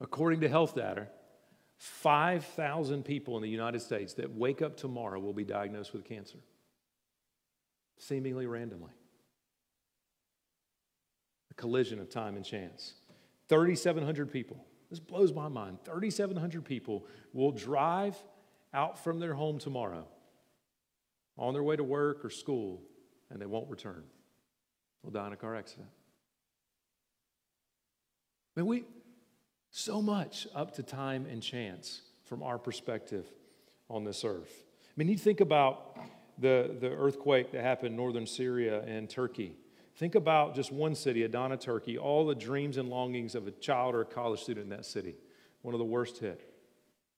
According 0.00 0.40
to 0.42 0.48
health 0.48 0.74
data, 0.74 1.08
5,000 1.78 3.04
people 3.04 3.36
in 3.36 3.42
the 3.42 3.48
United 3.48 3.80
States 3.80 4.14
that 4.14 4.34
wake 4.34 4.62
up 4.62 4.76
tomorrow 4.76 5.18
will 5.18 5.32
be 5.32 5.44
diagnosed 5.44 5.92
with 5.92 6.04
cancer, 6.04 6.38
seemingly 7.98 8.46
randomly. 8.46 8.90
Collision 11.58 11.98
of 12.00 12.08
time 12.08 12.36
and 12.36 12.44
chance. 12.44 12.94
3,700 13.50 14.32
people, 14.32 14.64
this 14.88 15.00
blows 15.00 15.34
my 15.34 15.48
mind. 15.48 15.78
3,700 15.84 16.64
people 16.64 17.04
will 17.34 17.52
drive 17.52 18.16
out 18.72 19.02
from 19.02 19.18
their 19.18 19.34
home 19.34 19.58
tomorrow 19.58 20.06
on 21.36 21.52
their 21.52 21.62
way 21.62 21.76
to 21.76 21.84
work 21.84 22.24
or 22.24 22.30
school 22.30 22.80
and 23.30 23.40
they 23.40 23.46
won't 23.46 23.68
return. 23.68 24.02
They'll 25.02 25.12
die 25.12 25.26
in 25.26 25.32
a 25.32 25.36
car 25.36 25.54
accident. 25.54 25.88
I 28.56 28.60
mean, 28.60 28.66
we, 28.66 28.84
so 29.70 30.02
much 30.02 30.46
up 30.54 30.74
to 30.76 30.82
time 30.82 31.26
and 31.30 31.42
chance 31.42 32.02
from 32.24 32.42
our 32.42 32.58
perspective 32.58 33.26
on 33.88 34.04
this 34.04 34.24
earth. 34.24 34.64
I 34.86 34.92
mean, 34.96 35.08
you 35.08 35.16
think 35.16 35.40
about 35.40 35.96
the, 36.38 36.76
the 36.80 36.90
earthquake 36.90 37.52
that 37.52 37.62
happened 37.62 37.90
in 37.90 37.96
northern 37.96 38.26
Syria 38.26 38.82
and 38.82 39.08
Turkey. 39.08 39.56
Think 39.98 40.14
about 40.14 40.54
just 40.54 40.70
one 40.70 40.94
city, 40.94 41.24
Adana, 41.24 41.56
Turkey, 41.56 41.98
all 41.98 42.24
the 42.24 42.34
dreams 42.34 42.76
and 42.76 42.88
longings 42.88 43.34
of 43.34 43.48
a 43.48 43.50
child 43.50 43.96
or 43.96 44.02
a 44.02 44.04
college 44.04 44.40
student 44.40 44.64
in 44.64 44.70
that 44.70 44.86
city, 44.86 45.16
one 45.62 45.74
of 45.74 45.78
the 45.78 45.84
worst 45.84 46.18
hit. 46.18 46.54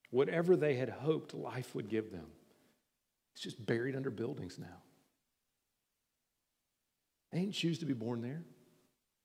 Whatever 0.09 0.55
they 0.55 0.73
had 0.73 0.89
hoped 0.89 1.35
life 1.35 1.75
would 1.75 1.89
give 1.89 2.11
them, 2.11 2.25
it's 3.33 3.43
just 3.43 3.63
buried 3.63 3.95
under 3.95 4.09
buildings 4.09 4.57
now. 4.57 4.81
They 7.31 7.41
didn't 7.41 7.53
choose 7.53 7.77
to 7.79 7.85
be 7.85 7.93
born 7.93 8.21
there. 8.21 8.41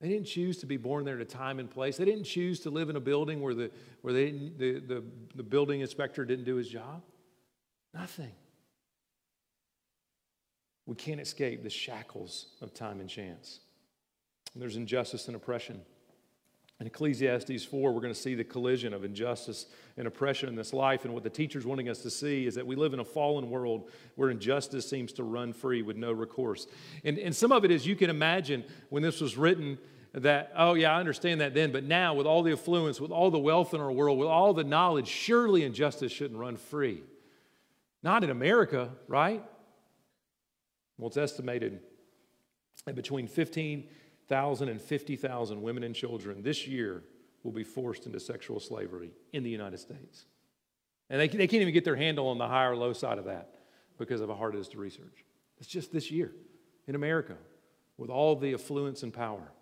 They 0.02 0.08
didn't 0.10 0.26
choose 0.26 0.58
to 0.58 0.66
be 0.66 0.76
born 0.76 1.06
there 1.06 1.14
at 1.16 1.22
a 1.22 1.24
time 1.24 1.58
and 1.58 1.70
place. 1.70 1.96
They 1.96 2.04
didn't 2.04 2.24
choose 2.24 2.60
to 2.60 2.70
live 2.70 2.90
in 2.90 2.96
a 2.96 3.00
building 3.00 3.40
where 3.40 3.54
the, 3.54 3.70
where 4.02 4.12
they, 4.12 4.32
the, 4.32 4.80
the, 4.80 5.04
the 5.34 5.42
building 5.42 5.80
inspector 5.80 6.26
didn't 6.26 6.44
do 6.44 6.56
his 6.56 6.68
job. 6.68 7.02
Nothing. 7.94 8.32
We 10.86 10.94
can't 10.94 11.20
escape 11.20 11.62
the 11.62 11.70
shackles 11.70 12.46
of 12.62 12.72
time 12.72 13.00
and 13.00 13.08
chance. 13.08 13.60
There's 14.54 14.76
injustice 14.76 15.26
and 15.26 15.36
oppression. 15.36 15.82
In 16.78 16.86
Ecclesiastes 16.86 17.64
4, 17.64 17.92
we're 17.92 18.00
going 18.00 18.12
to 18.12 18.18
see 18.18 18.34
the 18.34 18.44
collision 18.44 18.92
of 18.92 19.02
injustice 19.02 19.66
and 19.96 20.06
oppression 20.06 20.48
in 20.48 20.54
this 20.54 20.74
life. 20.74 21.06
And 21.06 21.14
what 21.14 21.22
the 21.22 21.30
teacher's 21.30 21.64
wanting 21.64 21.88
us 21.88 22.00
to 22.00 22.10
see 22.10 22.46
is 22.46 22.54
that 22.54 22.66
we 22.66 22.76
live 22.76 22.92
in 22.92 23.00
a 23.00 23.04
fallen 23.04 23.50
world 23.50 23.90
where 24.14 24.28
injustice 24.30 24.88
seems 24.88 25.12
to 25.14 25.24
run 25.24 25.54
free 25.54 25.80
with 25.80 25.96
no 25.96 26.12
recourse. 26.12 26.66
And, 27.02 27.18
and 27.18 27.34
some 27.34 27.50
of 27.50 27.64
it 27.64 27.70
is 27.70 27.86
you 27.86 27.96
can 27.96 28.10
imagine 28.10 28.62
when 28.90 29.02
this 29.02 29.22
was 29.22 29.38
written 29.38 29.78
that, 30.12 30.52
oh, 30.54 30.74
yeah, 30.74 30.94
I 30.94 31.00
understand 31.00 31.40
that 31.40 31.54
then, 31.54 31.72
but 31.72 31.84
now 31.84 32.12
with 32.12 32.26
all 32.26 32.42
the 32.42 32.52
affluence, 32.52 33.00
with 33.00 33.10
all 33.10 33.30
the 33.30 33.38
wealth 33.38 33.72
in 33.72 33.80
our 33.80 33.92
world, 33.92 34.18
with 34.18 34.28
all 34.28 34.52
the 34.52 34.64
knowledge, 34.64 35.08
surely 35.08 35.64
injustice 35.64 36.12
shouldn't 36.12 36.38
run 36.38 36.56
free. 36.56 37.02
Not 38.02 38.22
in 38.22 38.28
America, 38.28 38.90
right? 39.08 39.42
Well, 40.98 41.08
it's 41.08 41.16
estimated 41.16 41.80
that 42.86 42.94
between 42.94 43.26
15 43.26 43.88
1,000 44.28 44.68
and 44.68 44.80
50,000 44.80 45.62
women 45.62 45.84
and 45.84 45.94
children 45.94 46.42
this 46.42 46.66
year 46.66 47.04
will 47.44 47.52
be 47.52 47.62
forced 47.62 48.06
into 48.06 48.18
sexual 48.18 48.58
slavery 48.58 49.12
in 49.32 49.44
the 49.44 49.50
United 49.50 49.78
States. 49.78 50.26
And 51.08 51.20
they, 51.20 51.28
they 51.28 51.46
can't 51.46 51.62
even 51.62 51.72
get 51.72 51.84
their 51.84 51.94
handle 51.94 52.28
on 52.28 52.38
the 52.38 52.48
high 52.48 52.64
or 52.64 52.76
low 52.76 52.92
side 52.92 53.18
of 53.18 53.26
that 53.26 53.54
because 53.98 54.20
of 54.20 54.28
how 54.28 54.34
hard 54.34 54.56
it 54.56 54.58
is 54.58 54.68
to 54.68 54.78
research. 54.78 55.24
It's 55.58 55.68
just 55.68 55.92
this 55.92 56.10
year 56.10 56.32
in 56.88 56.96
America 56.96 57.36
with 57.96 58.10
all 58.10 58.34
the 58.34 58.52
affluence 58.54 59.04
and 59.04 59.12
power. 59.12 59.52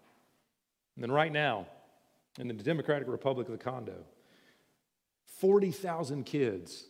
And 0.96 1.02
then 1.02 1.12
right 1.12 1.32
now, 1.32 1.66
in 2.38 2.48
the 2.48 2.54
Democratic 2.54 3.06
Republic 3.06 3.46
of 3.48 3.52
the 3.52 3.62
Congo, 3.62 4.04
40,000 5.26 6.24
kids 6.24 6.86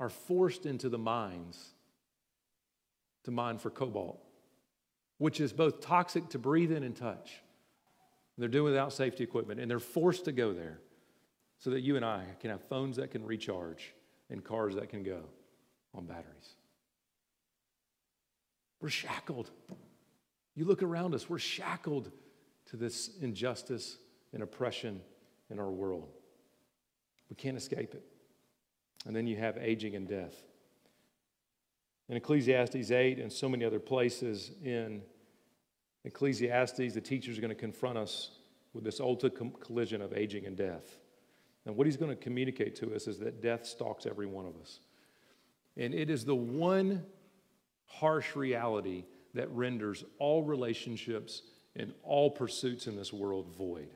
are 0.00 0.08
forced 0.08 0.64
into 0.64 0.88
the 0.88 0.98
mines 0.98 1.74
to 3.28 3.32
mine 3.32 3.58
for 3.58 3.68
cobalt, 3.68 4.18
which 5.18 5.38
is 5.38 5.52
both 5.52 5.82
toxic 5.82 6.30
to 6.30 6.38
breathe 6.38 6.72
in 6.72 6.82
and 6.82 6.96
touch. 6.96 7.42
They're 8.38 8.48
doing 8.48 8.64
without 8.72 8.90
safety 8.90 9.22
equipment, 9.22 9.60
and 9.60 9.70
they're 9.70 9.78
forced 9.78 10.24
to 10.24 10.32
go 10.32 10.54
there 10.54 10.80
so 11.58 11.68
that 11.70 11.82
you 11.82 11.96
and 11.96 12.04
I 12.06 12.24
can 12.40 12.48
have 12.48 12.62
phones 12.70 12.96
that 12.96 13.10
can 13.10 13.22
recharge 13.26 13.92
and 14.30 14.42
cars 14.42 14.76
that 14.76 14.88
can 14.88 15.02
go 15.02 15.24
on 15.94 16.06
batteries. 16.06 16.54
We're 18.80 18.88
shackled. 18.88 19.50
You 20.54 20.64
look 20.64 20.82
around 20.82 21.14
us, 21.14 21.28
we're 21.28 21.38
shackled 21.38 22.10
to 22.70 22.78
this 22.78 23.10
injustice 23.20 23.98
and 24.32 24.42
oppression 24.42 25.02
in 25.50 25.58
our 25.58 25.70
world. 25.70 26.08
We 27.28 27.36
can't 27.36 27.58
escape 27.58 27.92
it. 27.92 28.04
And 29.04 29.14
then 29.14 29.26
you 29.26 29.36
have 29.36 29.58
aging 29.58 29.96
and 29.96 30.08
death. 30.08 30.34
In 32.08 32.16
Ecclesiastes 32.16 32.90
8 32.90 33.18
and 33.18 33.30
so 33.30 33.48
many 33.48 33.64
other 33.64 33.80
places 33.80 34.52
in 34.64 35.02
Ecclesiastes, 36.04 36.94
the 36.94 37.00
teacher 37.00 37.30
is 37.30 37.38
going 37.38 37.50
to 37.50 37.54
confront 37.54 37.98
us 37.98 38.30
with 38.72 38.84
this 38.84 39.00
ultimate 39.00 39.60
collision 39.60 40.00
of 40.00 40.12
aging 40.12 40.46
and 40.46 40.56
death. 40.56 40.98
And 41.66 41.76
what 41.76 41.86
he's 41.86 41.96
going 41.96 42.10
to 42.10 42.16
communicate 42.16 42.76
to 42.76 42.94
us 42.94 43.06
is 43.06 43.18
that 43.18 43.42
death 43.42 43.66
stalks 43.66 44.06
every 44.06 44.26
one 44.26 44.46
of 44.46 44.56
us. 44.56 44.80
And 45.76 45.94
it 45.94 46.08
is 46.08 46.24
the 46.24 46.34
one 46.34 47.04
harsh 47.84 48.34
reality 48.34 49.04
that 49.34 49.50
renders 49.50 50.04
all 50.18 50.42
relationships 50.42 51.42
and 51.76 51.92
all 52.02 52.30
pursuits 52.30 52.86
in 52.86 52.96
this 52.96 53.12
world 53.12 53.54
void. 53.56 53.90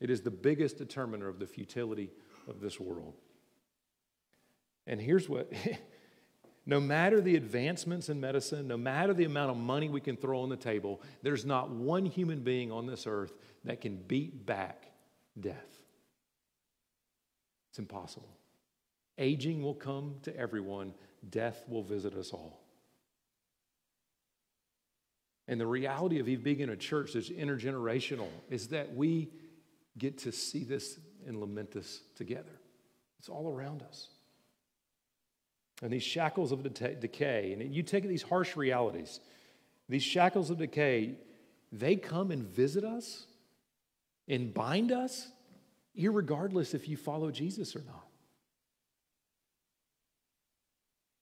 It 0.00 0.10
is 0.10 0.22
the 0.22 0.30
biggest 0.30 0.78
determiner 0.78 1.28
of 1.28 1.38
the 1.38 1.46
futility 1.46 2.10
of 2.48 2.60
this 2.60 2.80
world. 2.80 3.14
And 4.86 5.00
here's 5.00 5.28
what 5.28 5.52
no 6.66 6.80
matter 6.80 7.20
the 7.20 7.36
advancements 7.36 8.08
in 8.08 8.20
medicine, 8.20 8.66
no 8.66 8.76
matter 8.76 9.14
the 9.14 9.24
amount 9.24 9.52
of 9.52 9.56
money 9.56 9.88
we 9.88 10.00
can 10.00 10.16
throw 10.16 10.40
on 10.40 10.48
the 10.48 10.56
table, 10.56 11.00
there's 11.22 11.46
not 11.46 11.70
one 11.70 12.04
human 12.04 12.40
being 12.40 12.72
on 12.72 12.86
this 12.86 13.06
earth 13.06 13.32
that 13.64 13.80
can 13.80 13.96
beat 13.96 14.44
back 14.44 14.90
death. 15.38 15.82
It's 17.70 17.78
impossible. 17.78 18.36
Aging 19.16 19.62
will 19.62 19.74
come 19.74 20.16
to 20.22 20.36
everyone, 20.36 20.92
death 21.30 21.62
will 21.68 21.82
visit 21.82 22.14
us 22.14 22.32
all. 22.32 22.60
And 25.48 25.60
the 25.60 25.66
reality 25.66 26.18
of 26.18 26.42
being 26.42 26.60
in 26.60 26.70
a 26.70 26.76
church 26.76 27.12
that's 27.12 27.30
intergenerational 27.30 28.28
is 28.50 28.68
that 28.68 28.94
we 28.94 29.30
get 29.96 30.18
to 30.18 30.32
see 30.32 30.64
this 30.64 30.98
and 31.26 31.38
lament 31.38 31.70
this 31.70 32.00
together. 32.16 32.60
It's 33.20 33.28
all 33.28 33.48
around 33.48 33.82
us. 33.82 34.08
And 35.82 35.92
these 35.92 36.02
shackles 36.02 36.52
of 36.52 36.62
decay, 36.62 37.52
and 37.52 37.74
you 37.74 37.82
take 37.82 38.08
these 38.08 38.22
harsh 38.22 38.56
realities, 38.56 39.20
these 39.88 40.02
shackles 40.02 40.50
of 40.50 40.58
decay, 40.58 41.16
they 41.70 41.96
come 41.96 42.30
and 42.30 42.44
visit 42.44 42.82
us 42.82 43.26
and 44.28 44.54
bind 44.54 44.90
us, 44.90 45.28
regardless 45.94 46.74
if 46.74 46.88
you 46.88 46.96
follow 46.96 47.30
Jesus 47.30 47.76
or 47.76 47.82
not. 47.86 48.06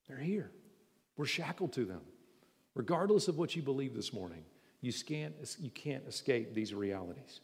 They're 0.09 0.17
here. 0.19 0.51
We're 1.17 1.27
shackled 1.27 1.73
to 1.75 1.85
them. 1.85 2.03
Regardless 2.75 3.29
of 3.29 3.39
what 3.39 3.55
you 3.55 3.63
believe 3.63 3.95
this 3.95 4.13
morning, 4.13 4.45
you 4.81 4.93
can't, 4.93 5.35
you 5.61 5.71
can't 5.71 6.07
escape 6.07 6.55
these 6.55 6.75
realities. 6.75 7.41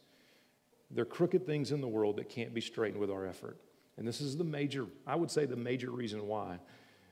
They're 0.89 1.05
crooked 1.05 1.45
things 1.45 1.71
in 1.71 1.81
the 1.81 1.87
world 1.87 2.17
that 2.17 2.29
can't 2.29 2.53
be 2.53 2.61
straightened 2.61 2.99
with 2.99 3.09
our 3.09 3.25
effort. 3.25 3.57
And 3.97 4.07
this 4.07 4.21
is 4.21 4.37
the 4.37 4.43
major, 4.43 4.87
I 5.07 5.15
would 5.15 5.31
say, 5.31 5.45
the 5.45 5.55
major 5.55 5.91
reason 5.91 6.27
why 6.27 6.59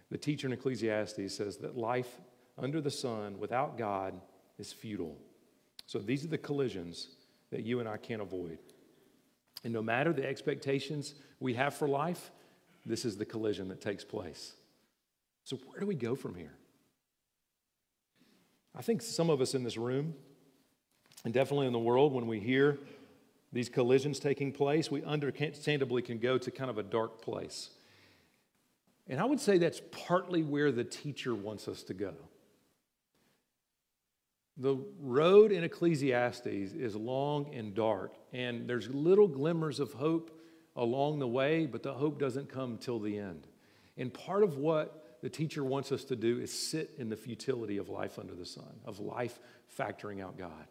the 0.09 0.17
teacher 0.17 0.47
in 0.47 0.53
Ecclesiastes 0.53 1.35
says 1.35 1.57
that 1.57 1.77
life 1.77 2.19
under 2.57 2.81
the 2.81 2.91
sun 2.91 3.39
without 3.39 3.77
God 3.77 4.19
is 4.57 4.73
futile. 4.73 5.17
So 5.85 5.99
these 5.99 6.23
are 6.25 6.29
the 6.29 6.37
collisions 6.37 7.09
that 7.51 7.63
you 7.63 7.79
and 7.79 7.87
I 7.87 7.97
can't 7.97 8.21
avoid. 8.21 8.59
And 9.63 9.73
no 9.73 9.81
matter 9.81 10.13
the 10.13 10.25
expectations 10.25 11.15
we 11.39 11.53
have 11.55 11.73
for 11.73 11.87
life, 11.87 12.31
this 12.85 13.05
is 13.05 13.17
the 13.17 13.25
collision 13.25 13.67
that 13.69 13.81
takes 13.81 14.03
place. 14.03 14.53
So, 15.43 15.57
where 15.67 15.79
do 15.79 15.85
we 15.85 15.95
go 15.95 16.15
from 16.15 16.35
here? 16.35 16.53
I 18.75 18.81
think 18.81 19.01
some 19.01 19.29
of 19.29 19.41
us 19.41 19.55
in 19.55 19.63
this 19.63 19.77
room, 19.77 20.13
and 21.25 21.33
definitely 21.33 21.67
in 21.67 21.73
the 21.73 21.79
world, 21.79 22.13
when 22.13 22.27
we 22.27 22.39
hear 22.39 22.77
these 23.51 23.67
collisions 23.67 24.19
taking 24.19 24.51
place, 24.51 24.91
we 24.91 25.03
understandably 25.03 26.01
can 26.01 26.19
go 26.19 26.37
to 26.37 26.51
kind 26.51 26.69
of 26.69 26.77
a 26.77 26.83
dark 26.83 27.21
place. 27.21 27.71
And 29.09 29.19
I 29.19 29.25
would 29.25 29.39
say 29.39 29.57
that's 29.57 29.81
partly 29.91 30.43
where 30.43 30.71
the 30.71 30.83
teacher 30.83 31.33
wants 31.33 31.67
us 31.67 31.83
to 31.83 31.95
go. 31.95 32.13
The 34.55 34.77
road 34.99 35.51
in 35.51 35.63
Ecclesiastes 35.63 36.45
is 36.45 36.95
long 36.95 37.53
and 37.55 37.73
dark, 37.73 38.13
and 38.33 38.69
there's 38.69 38.89
little 38.89 39.27
glimmers 39.27 39.79
of 39.79 39.93
hope 39.93 40.37
along 40.75 41.19
the 41.19 41.27
way, 41.27 41.65
but 41.65 41.81
the 41.81 41.93
hope 41.93 42.19
doesn't 42.19 42.49
come 42.49 42.77
till 42.77 42.99
the 42.99 43.17
end. 43.17 43.47
And 43.97 44.13
part 44.13 44.43
of 44.43 44.57
what 44.57 45.17
the 45.21 45.29
teacher 45.29 45.63
wants 45.63 45.91
us 45.91 46.03
to 46.05 46.15
do 46.15 46.39
is 46.39 46.51
sit 46.51 46.91
in 46.97 47.09
the 47.09 47.17
futility 47.17 47.77
of 47.77 47.89
life 47.89 48.19
under 48.19 48.35
the 48.35 48.45
sun, 48.45 48.79
of 48.85 48.99
life 48.99 49.39
factoring 49.77 50.21
out 50.21 50.37
God. 50.37 50.67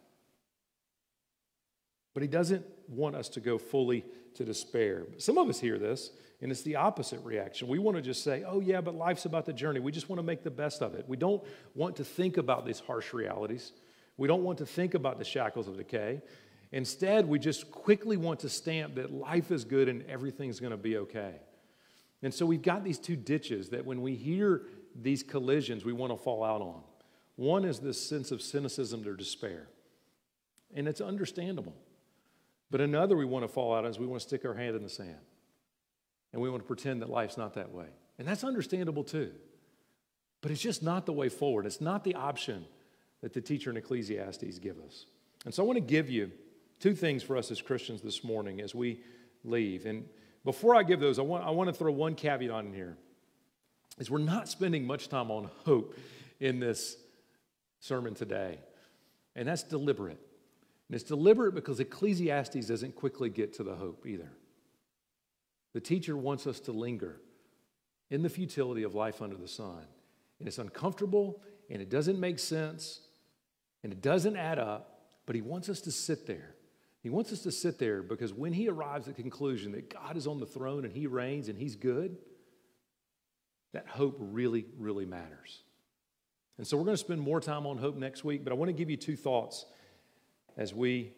But 2.13 2.23
he 2.23 2.27
doesn't 2.27 2.65
want 2.87 3.15
us 3.15 3.29
to 3.29 3.39
go 3.39 3.57
fully 3.57 4.05
to 4.35 4.45
despair. 4.45 5.05
Some 5.17 5.37
of 5.37 5.49
us 5.49 5.59
hear 5.59 5.77
this 5.77 6.11
and 6.41 6.51
it's 6.51 6.61
the 6.61 6.77
opposite 6.77 7.23
reaction. 7.23 7.67
We 7.67 7.79
want 7.79 7.97
to 7.97 8.01
just 8.01 8.23
say, 8.23 8.43
oh, 8.47 8.61
yeah, 8.61 8.79
but 8.79 8.95
life's 8.95 9.25
about 9.25 9.45
the 9.45 9.53
journey. 9.53 9.79
We 9.79 9.91
just 9.91 10.07
want 10.07 10.19
to 10.19 10.23
make 10.23 10.43
the 10.43 10.51
best 10.51 10.81
of 10.81 10.95
it. 10.95 11.03
We 11.07 11.17
don't 11.17 11.43
want 11.75 11.97
to 11.97 12.05
think 12.05 12.37
about 12.37 12.65
these 12.65 12.79
harsh 12.79 13.13
realities. 13.13 13.73
We 14.15 14.27
don't 14.27 14.43
want 14.43 14.57
to 14.59 14.65
think 14.65 14.93
about 14.93 15.19
the 15.19 15.25
shackles 15.25 15.67
of 15.67 15.77
decay. 15.77 16.21
Instead, 16.71 17.27
we 17.27 17.39
just 17.39 17.71
quickly 17.71 18.15
want 18.15 18.39
to 18.41 18.49
stamp 18.49 18.95
that 18.95 19.11
life 19.11 19.51
is 19.51 19.65
good 19.65 19.89
and 19.89 20.05
everything's 20.09 20.59
going 20.59 20.71
to 20.71 20.77
be 20.77 20.97
okay. 20.97 21.35
And 22.21 22.33
so 22.33 22.45
we've 22.45 22.61
got 22.61 22.83
these 22.83 22.99
two 22.99 23.15
ditches 23.15 23.69
that 23.69 23.85
when 23.85 24.01
we 24.01 24.15
hear 24.15 24.63
these 24.95 25.23
collisions, 25.23 25.83
we 25.83 25.93
want 25.93 26.11
to 26.13 26.17
fall 26.17 26.43
out 26.43 26.61
on. 26.61 26.81
One 27.35 27.65
is 27.65 27.79
this 27.79 28.01
sense 28.01 28.31
of 28.31 28.41
cynicism 28.41 29.07
or 29.07 29.15
despair, 29.15 29.67
and 30.75 30.87
it's 30.87 30.99
understandable. 30.99 31.73
But 32.71 32.81
another 32.81 33.15
we 33.15 33.25
want 33.25 33.43
to 33.43 33.47
fall 33.47 33.73
out 33.73 33.85
on 33.85 33.91
is 33.91 33.99
we 33.99 34.05
want 34.05 34.21
to 34.21 34.27
stick 34.27 34.45
our 34.45 34.53
hand 34.53 34.75
in 34.75 34.83
the 34.83 34.89
sand 34.89 35.17
and 36.33 36.41
we 36.41 36.49
want 36.49 36.61
to 36.61 36.67
pretend 36.67 37.01
that 37.01 37.09
life's 37.09 37.37
not 37.37 37.55
that 37.55 37.71
way. 37.71 37.87
And 38.17 38.27
that's 38.27 38.43
understandable 38.43 39.03
too. 39.03 39.31
But 40.41 40.51
it's 40.51 40.61
just 40.61 40.83
not 40.83 41.05
the 41.05 41.13
way 41.13 41.29
forward. 41.29 41.65
It's 41.65 41.81
not 41.81 42.03
the 42.03 42.15
option 42.15 42.65
that 43.21 43.33
the 43.33 43.41
teacher 43.41 43.69
in 43.69 43.77
Ecclesiastes 43.77 44.59
give 44.59 44.79
us. 44.79 45.05
And 45.45 45.53
so 45.53 45.63
I 45.63 45.65
want 45.65 45.77
to 45.77 45.81
give 45.81 46.09
you 46.09 46.31
two 46.79 46.93
things 46.93 47.23
for 47.23 47.35
us 47.35 47.51
as 47.51 47.61
Christians 47.61 48.01
this 48.01 48.23
morning 48.23 48.61
as 48.61 48.73
we 48.73 49.01
leave. 49.43 49.85
And 49.85 50.05
before 50.45 50.75
I 50.75 50.83
give 50.83 50.99
those, 50.99 51.19
I 51.19 51.23
want, 51.23 51.43
I 51.43 51.49
want 51.49 51.69
to 51.69 51.73
throw 51.73 51.91
one 51.91 52.15
caveat 52.15 52.51
on 52.51 52.73
here. 52.73 52.97
Is 53.97 54.09
we're 54.09 54.19
not 54.19 54.47
spending 54.47 54.85
much 54.85 55.09
time 55.09 55.29
on 55.31 55.49
hope 55.65 55.97
in 56.39 56.59
this 56.59 56.95
sermon 57.79 58.13
today. 58.13 58.59
And 59.35 59.47
that's 59.47 59.63
deliberate. 59.63 60.19
And 60.89 60.95
it's 60.95 61.03
deliberate 61.03 61.53
because 61.53 61.79
Ecclesiastes 61.79 62.65
doesn't 62.65 62.95
quickly 62.95 63.29
get 63.29 63.53
to 63.53 63.63
the 63.63 63.75
hope 63.75 64.07
either. 64.07 64.31
The 65.73 65.79
teacher 65.79 66.17
wants 66.17 66.47
us 66.47 66.59
to 66.61 66.71
linger 66.71 67.21
in 68.09 68.23
the 68.23 68.29
futility 68.29 68.81
of 68.81 68.95
life 68.95 69.21
under 69.21 69.37
the 69.37 69.47
sun. 69.47 69.85
And 70.39 70.47
it's 70.47 70.57
uncomfortable 70.57 71.41
and 71.69 71.79
it 71.79 71.89
doesn't 71.89 72.19
make 72.19 72.39
sense 72.39 73.01
and 73.83 73.93
it 73.93 74.01
doesn't 74.01 74.35
add 74.35 74.57
up, 74.57 75.01
but 75.27 75.35
he 75.35 75.41
wants 75.41 75.69
us 75.69 75.81
to 75.81 75.91
sit 75.91 76.25
there. 76.25 76.55
He 77.03 77.09
wants 77.09 77.31
us 77.31 77.43
to 77.43 77.51
sit 77.51 77.77
there 77.77 78.01
because 78.01 78.33
when 78.33 78.51
he 78.51 78.67
arrives 78.67 79.07
at 79.07 79.15
the 79.15 79.21
conclusion 79.21 79.71
that 79.73 79.93
God 79.93 80.17
is 80.17 80.25
on 80.25 80.39
the 80.39 80.45
throne 80.45 80.85
and 80.85 80.93
he 80.93 81.05
reigns 81.05 81.49
and 81.49 81.57
he's 81.57 81.75
good, 81.75 82.17
that 83.73 83.87
hope 83.87 84.17
really, 84.19 84.65
really 84.77 85.05
matters. 85.05 85.61
And 86.57 86.65
so 86.65 86.75
we're 86.75 86.83
going 86.83 86.97
to 86.97 86.97
spend 86.97 87.21
more 87.21 87.39
time 87.39 87.67
on 87.67 87.77
hope 87.77 87.95
next 87.95 88.23
week, 88.23 88.43
but 88.43 88.51
I 88.51 88.55
want 88.55 88.69
to 88.69 88.73
give 88.73 88.89
you 88.89 88.97
two 88.97 89.15
thoughts 89.15 89.65
as 90.59 90.73
we 90.73 91.13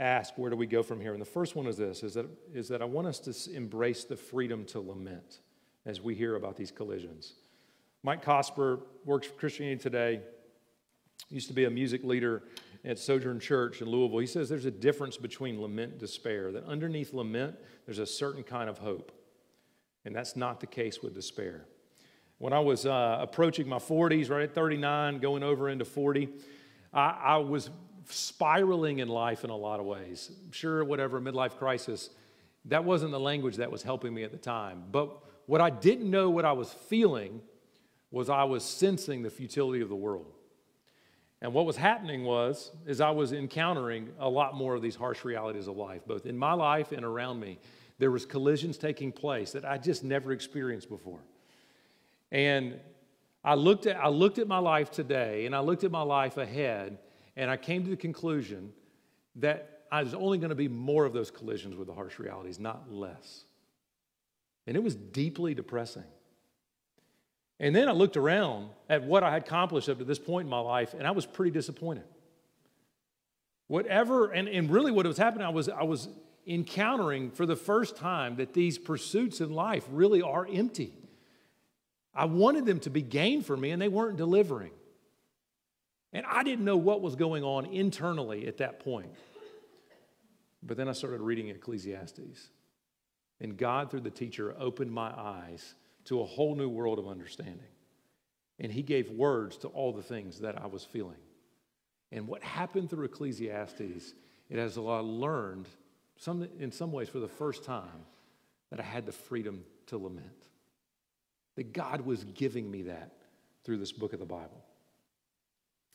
ask, 0.00 0.36
where 0.36 0.50
do 0.50 0.56
we 0.56 0.66
go 0.66 0.82
from 0.82 1.00
here? 1.00 1.12
And 1.12 1.20
the 1.22 1.24
first 1.24 1.54
one 1.54 1.68
is 1.68 1.76
this, 1.76 2.02
is 2.02 2.14
that, 2.14 2.26
is 2.52 2.68
that 2.68 2.82
I 2.82 2.84
want 2.84 3.06
us 3.06 3.20
to 3.20 3.54
embrace 3.54 4.02
the 4.02 4.16
freedom 4.16 4.64
to 4.66 4.80
lament 4.80 5.38
as 5.86 6.00
we 6.00 6.16
hear 6.16 6.34
about 6.34 6.56
these 6.56 6.72
collisions. 6.72 7.34
Mike 8.02 8.22
Cosper 8.22 8.80
works 9.04 9.28
for 9.28 9.34
Christianity 9.34 9.80
Today, 9.80 10.20
used 11.30 11.46
to 11.48 11.54
be 11.54 11.64
a 11.64 11.70
music 11.70 12.02
leader 12.02 12.42
at 12.84 12.98
Sojourn 12.98 13.38
Church 13.38 13.80
in 13.80 13.88
Louisville. 13.88 14.18
He 14.18 14.26
says 14.26 14.48
there's 14.48 14.64
a 14.64 14.72
difference 14.72 15.16
between 15.16 15.62
lament 15.62 15.92
and 15.92 16.00
despair, 16.00 16.50
that 16.50 16.64
underneath 16.64 17.14
lament, 17.14 17.54
there's 17.86 18.00
a 18.00 18.06
certain 18.06 18.42
kind 18.42 18.68
of 18.68 18.78
hope. 18.78 19.12
And 20.04 20.16
that's 20.16 20.34
not 20.34 20.58
the 20.58 20.66
case 20.66 21.00
with 21.00 21.14
despair. 21.14 21.64
When 22.38 22.52
I 22.52 22.58
was 22.58 22.86
uh, 22.86 23.18
approaching 23.20 23.68
my 23.68 23.78
40s, 23.78 24.28
right 24.28 24.42
at 24.42 24.52
39, 24.52 25.20
going 25.20 25.44
over 25.44 25.68
into 25.68 25.84
40, 25.84 26.28
I, 26.92 27.18
I 27.22 27.36
was 27.36 27.70
spiraling 28.06 28.98
in 28.98 29.08
life 29.08 29.44
in 29.44 29.50
a 29.50 29.56
lot 29.56 29.80
of 29.80 29.86
ways. 29.86 30.30
Sure, 30.50 30.84
whatever, 30.84 31.20
midlife 31.20 31.56
crisis, 31.56 32.10
that 32.66 32.84
wasn't 32.84 33.12
the 33.12 33.20
language 33.20 33.56
that 33.56 33.70
was 33.70 33.82
helping 33.82 34.14
me 34.14 34.22
at 34.22 34.32
the 34.32 34.38
time. 34.38 34.84
But 34.90 35.10
what 35.46 35.60
I 35.60 35.70
didn't 35.70 36.10
know 36.10 36.30
what 36.30 36.44
I 36.44 36.52
was 36.52 36.72
feeling 36.72 37.40
was 38.10 38.28
I 38.28 38.44
was 38.44 38.64
sensing 38.64 39.22
the 39.22 39.30
futility 39.30 39.82
of 39.82 39.88
the 39.88 39.96
world. 39.96 40.32
And 41.40 41.52
what 41.52 41.66
was 41.66 41.76
happening 41.76 42.22
was, 42.22 42.70
is 42.86 43.00
I 43.00 43.10
was 43.10 43.32
encountering 43.32 44.10
a 44.20 44.28
lot 44.28 44.54
more 44.54 44.74
of 44.74 44.82
these 44.82 44.94
harsh 44.94 45.24
realities 45.24 45.66
of 45.66 45.76
life, 45.76 46.02
both 46.06 46.24
in 46.24 46.38
my 46.38 46.52
life 46.52 46.92
and 46.92 47.04
around 47.04 47.40
me. 47.40 47.58
There 47.98 48.12
was 48.12 48.24
collisions 48.24 48.78
taking 48.78 49.10
place 49.10 49.52
that 49.52 49.64
I 49.64 49.78
just 49.78 50.04
never 50.04 50.30
experienced 50.30 50.88
before. 50.88 51.18
And 52.30 52.78
I 53.42 53.54
looked 53.54 53.86
at, 53.86 53.96
I 53.96 54.08
looked 54.08 54.38
at 54.38 54.46
my 54.46 54.58
life 54.58 54.92
today 54.92 55.46
and 55.46 55.54
I 55.54 55.60
looked 55.60 55.82
at 55.82 55.90
my 55.90 56.02
life 56.02 56.36
ahead, 56.36 56.98
and 57.36 57.50
I 57.50 57.56
came 57.56 57.84
to 57.84 57.90
the 57.90 57.96
conclusion 57.96 58.72
that 59.36 59.82
I 59.90 60.02
was 60.02 60.14
only 60.14 60.38
going 60.38 60.50
to 60.50 60.56
be 60.56 60.68
more 60.68 61.04
of 61.04 61.12
those 61.12 61.30
collisions 61.30 61.76
with 61.76 61.86
the 61.86 61.94
harsh 61.94 62.18
realities, 62.18 62.58
not 62.58 62.90
less. 62.90 63.44
And 64.66 64.76
it 64.76 64.82
was 64.82 64.94
deeply 64.94 65.54
depressing. 65.54 66.04
And 67.60 67.76
then 67.76 67.88
I 67.88 67.92
looked 67.92 68.16
around 68.16 68.70
at 68.88 69.04
what 69.04 69.22
I 69.22 69.30
had 69.30 69.42
accomplished 69.42 69.88
up 69.88 69.98
to 69.98 70.04
this 70.04 70.18
point 70.18 70.46
in 70.46 70.50
my 70.50 70.58
life, 70.58 70.94
and 70.94 71.06
I 71.06 71.12
was 71.12 71.26
pretty 71.26 71.50
disappointed. 71.50 72.04
Whatever, 73.68 74.30
and, 74.30 74.48
and 74.48 74.70
really 74.70 74.92
what 74.92 75.06
was 75.06 75.18
happening, 75.18 75.46
I 75.46 75.50
was, 75.50 75.68
I 75.68 75.84
was 75.84 76.08
encountering 76.46 77.30
for 77.30 77.46
the 77.46 77.56
first 77.56 77.96
time 77.96 78.36
that 78.36 78.52
these 78.52 78.78
pursuits 78.78 79.40
in 79.40 79.52
life 79.52 79.86
really 79.90 80.22
are 80.22 80.46
empty. 80.50 80.92
I 82.14 82.24
wanted 82.26 82.66
them 82.66 82.80
to 82.80 82.90
be 82.90 83.00
gained 83.00 83.46
for 83.46 83.56
me, 83.56 83.70
and 83.70 83.80
they 83.80 83.88
weren't 83.88 84.16
delivering. 84.16 84.72
And 86.12 86.26
I 86.26 86.42
didn't 86.42 86.64
know 86.64 86.76
what 86.76 87.00
was 87.00 87.16
going 87.16 87.42
on 87.42 87.66
internally 87.66 88.46
at 88.46 88.58
that 88.58 88.80
point. 88.80 89.12
But 90.62 90.76
then 90.76 90.88
I 90.88 90.92
started 90.92 91.20
reading 91.20 91.48
Ecclesiastes. 91.48 92.50
And 93.40 93.56
God, 93.56 93.90
through 93.90 94.02
the 94.02 94.10
teacher, 94.10 94.54
opened 94.58 94.92
my 94.92 95.10
eyes 95.10 95.74
to 96.04 96.20
a 96.20 96.24
whole 96.24 96.54
new 96.54 96.68
world 96.68 96.98
of 96.98 97.08
understanding. 97.08 97.60
And 98.60 98.70
He 98.70 98.82
gave 98.82 99.10
words 99.10 99.56
to 99.58 99.68
all 99.68 99.92
the 99.92 100.02
things 100.02 100.40
that 100.40 100.60
I 100.60 100.66
was 100.66 100.84
feeling. 100.84 101.16
And 102.12 102.28
what 102.28 102.42
happened 102.42 102.90
through 102.90 103.06
Ecclesiastes, 103.06 104.14
it 104.50 104.58
has 104.58 104.76
I 104.76 104.80
learned, 104.80 105.66
some, 106.16 106.46
in 106.60 106.70
some 106.70 106.92
ways, 106.92 107.08
for 107.08 107.20
the 107.20 107.28
first 107.28 107.64
time, 107.64 108.06
that 108.70 108.78
I 108.78 108.84
had 108.84 109.06
the 109.06 109.12
freedom 109.12 109.64
to 109.86 109.98
lament. 109.98 110.48
That 111.56 111.72
God 111.72 112.02
was 112.02 112.24
giving 112.24 112.70
me 112.70 112.82
that 112.82 113.12
through 113.64 113.78
this 113.78 113.92
book 113.92 114.12
of 114.12 114.18
the 114.18 114.26
Bible. 114.26 114.62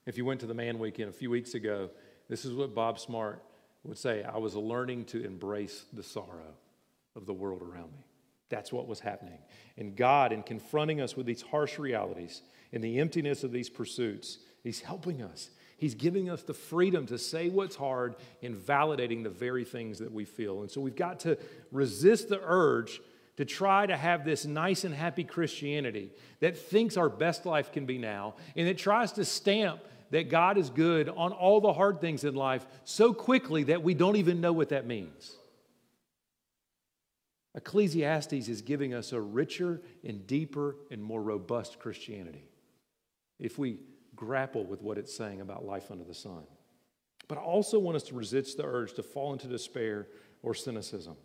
If 0.08 0.17
you 0.17 0.24
went 0.24 0.39
to 0.39 0.46
the 0.46 0.54
Man 0.54 0.80
Weekend 0.80 1.10
a 1.10 1.13
few 1.13 1.30
weeks 1.30 1.54
ago, 1.54 1.89
this 2.30 2.46
is 2.46 2.54
what 2.54 2.74
Bob 2.74 2.98
Smart 2.98 3.43
would 3.84 3.98
say 3.98 4.24
I 4.24 4.38
was 4.38 4.56
learning 4.56 5.04
to 5.06 5.24
embrace 5.24 5.84
the 5.91 6.02
sorrow 6.02 6.56
of 7.17 7.26
the 7.26 7.34
world 7.34 7.62
around 7.62 7.91
me. 7.91 8.06
That's 8.48 8.72
what 8.72 8.88
was 8.88 9.02
happening. 9.02 9.39
And 9.78 9.98
God, 9.98 10.32
in 10.32 10.43
confronting 10.43 11.02
us 11.02 11.17
with 11.17 11.26
these 11.26 11.41
harsh 11.41 11.78
realities, 11.78 12.41
in 12.72 12.80
the 12.80 13.00
emptiness 13.02 13.43
of 13.43 13.52
these 13.52 13.70
pursuits, 13.70 14.38
He's 14.63 14.80
helping 14.80 15.22
us. 15.22 15.50
He's 15.78 15.93
giving 15.93 16.30
us 16.30 16.41
the 16.41 16.54
freedom 16.54 17.06
to 17.08 17.17
say 17.17 17.50
what's 17.50 17.76
hard 17.76 18.15
and 18.41 18.56
validating 18.56 19.24
the 19.24 19.30
very 19.30 19.65
things 19.65 20.00
that 20.00 20.13
we 20.13 20.24
feel. 20.24 20.62
And 20.62 20.72
so 20.72 20.80
we've 20.80 20.96
got 20.96 21.20
to 21.22 21.38
resist 21.72 22.30
the 22.30 22.39
urge 22.41 23.02
to 23.36 23.46
try 23.46 23.86
to 23.86 23.96
have 23.96 24.24
this 24.24 24.46
nice 24.46 24.86
and 24.86 24.96
happy 24.96 25.26
Christianity 25.26 26.12
that 26.39 26.58
thinks 26.58 26.96
our 26.96 27.10
best 27.10 27.46
life 27.46 27.72
can 27.74 27.86
be 27.86 27.98
now 27.98 28.36
and 28.56 28.67
that 28.67 28.78
tries 28.78 29.12
to 29.13 29.26
stamp 29.26 29.82
that 30.12 30.30
God 30.30 30.58
is 30.58 30.70
good 30.70 31.10
on 31.10 31.32
all 31.32 31.62
the 31.62 31.74
hard 31.74 32.02
things 32.02 32.24
in 32.24 32.36
life 32.36 32.65
so 32.84 33.13
quickly 33.13 33.63
that 33.63 33.84
we 33.84 33.93
don't 33.93 34.15
even 34.15 34.41
know 34.41 34.54
what 34.54 34.70
that 34.70 34.86
means. 34.86 35.36
Ecclesiastes 37.56 38.48
is 38.48 38.62
giving 38.62 38.93
us 38.93 39.12
a 39.12 39.20
richer 39.20 39.82
and 40.04 40.28
deeper 40.28 40.76
and 40.91 41.04
more 41.04 41.22
robust 41.22 41.80
Christianity 41.80 42.46
if 43.39 43.58
we 43.58 43.80
grapple 44.15 44.63
with 44.63 44.82
what 44.82 44.98
it's 44.98 45.15
saying 45.15 45.41
about 45.41 45.65
life 45.65 45.89
under 45.89 46.04
the 46.04 46.13
sun. 46.13 46.43
But 47.28 47.38
I 47.38 47.41
also 47.41 47.80
want 47.80 47.96
us 47.96 48.04
to 48.04 48.15
resist 48.15 48.58
the 48.58 48.65
urge 48.65 48.93
to 48.93 49.04
fall 49.04 49.34
into 49.34 49.48
despair 49.48 50.08
or 50.43 50.54
cynicism. 50.54 51.17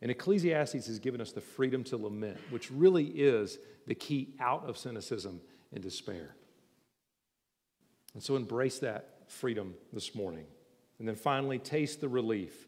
And 0.00 0.10
Ecclesiastes 0.10 0.86
has 0.86 0.98
given 0.98 1.20
us 1.20 1.32
the 1.32 1.40
freedom 1.40 1.82
to 1.84 1.96
lament, 1.96 2.38
which 2.50 2.70
really 2.70 3.04
is 3.04 3.58
the 3.86 3.94
key 3.94 4.34
out 4.38 4.68
of 4.68 4.76
cynicism 4.78 5.40
and 5.72 5.82
despair. 5.82 6.36
And 8.16 8.22
so 8.22 8.34
embrace 8.34 8.78
that 8.78 9.10
freedom 9.28 9.74
this 9.92 10.14
morning. 10.14 10.46
And 10.98 11.06
then 11.06 11.16
finally, 11.16 11.58
taste 11.58 12.00
the 12.00 12.08
relief. 12.08 12.66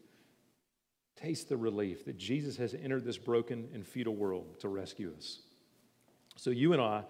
Taste 1.17 1.49
the 1.49 1.57
relief 1.57 2.05
that 2.05 2.19
Jesus 2.19 2.59
has 2.59 2.75
entered 2.75 3.07
this 3.07 3.17
broken 3.17 3.67
and 3.73 3.87
futile 3.87 4.15
world 4.15 4.61
to 4.61 4.69
rescue 4.69 5.11
us. 5.17 5.39
So, 6.37 6.51
you 6.51 6.75
and 6.75 6.83
I, 6.83 7.05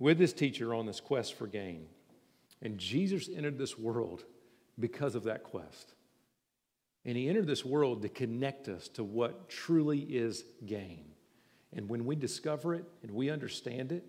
with 0.00 0.18
this 0.18 0.32
teacher, 0.32 0.74
on 0.74 0.86
this 0.86 0.98
quest 0.98 1.34
for 1.34 1.46
gain. 1.46 1.86
And 2.60 2.78
Jesus 2.78 3.28
entered 3.32 3.58
this 3.58 3.78
world 3.78 4.24
because 4.80 5.14
of 5.14 5.22
that 5.22 5.44
quest. 5.44 5.94
And 7.04 7.16
he 7.16 7.28
entered 7.28 7.46
this 7.46 7.64
world 7.64 8.02
to 8.02 8.08
connect 8.08 8.68
us 8.68 8.88
to 8.88 9.04
what 9.04 9.48
truly 9.48 10.00
is 10.00 10.42
gain. 10.66 11.04
And 11.72 11.88
when 11.88 12.04
we 12.06 12.16
discover 12.16 12.74
it 12.74 12.86
and 13.04 13.12
we 13.12 13.30
understand 13.30 13.92
it, 13.92 14.04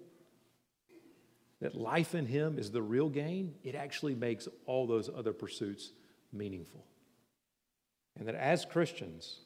that 1.62 1.76
life 1.76 2.16
in 2.16 2.26
Him 2.26 2.58
is 2.58 2.72
the 2.72 2.82
real 2.82 3.10
gain, 3.10 3.56
it 3.64 3.76
actually 3.76 4.16
makes 4.16 4.48
all 4.66 4.88
those 4.88 5.10
other 5.10 5.34
pursuits 5.34 5.92
meaningful. 6.32 6.86
And 8.18 8.28
that 8.28 8.36
as 8.36 8.66
Christians, 8.66 9.40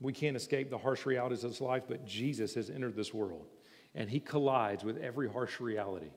we 0.00 0.12
can't 0.12 0.36
escape 0.36 0.70
the 0.70 0.78
harsh 0.78 1.06
realities 1.06 1.44
of 1.44 1.50
this 1.50 1.60
life, 1.60 1.84
but 1.88 2.06
Jesus 2.06 2.54
has 2.54 2.70
entered 2.70 2.96
this 2.96 3.12
world 3.12 3.46
and 3.94 4.10
He 4.10 4.20
collides 4.20 4.84
with 4.84 4.98
every 4.98 5.28
harsh 5.28 5.60
reality 5.60 6.10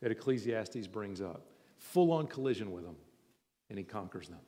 that 0.00 0.10
Ecclesiastes 0.10 0.86
brings 0.86 1.20
up, 1.20 1.46
full 1.76 2.12
on 2.12 2.26
collision 2.26 2.72
with 2.72 2.84
them, 2.84 2.96
and 3.68 3.78
He 3.78 3.84
conquers 3.84 4.28
them. 4.28 4.40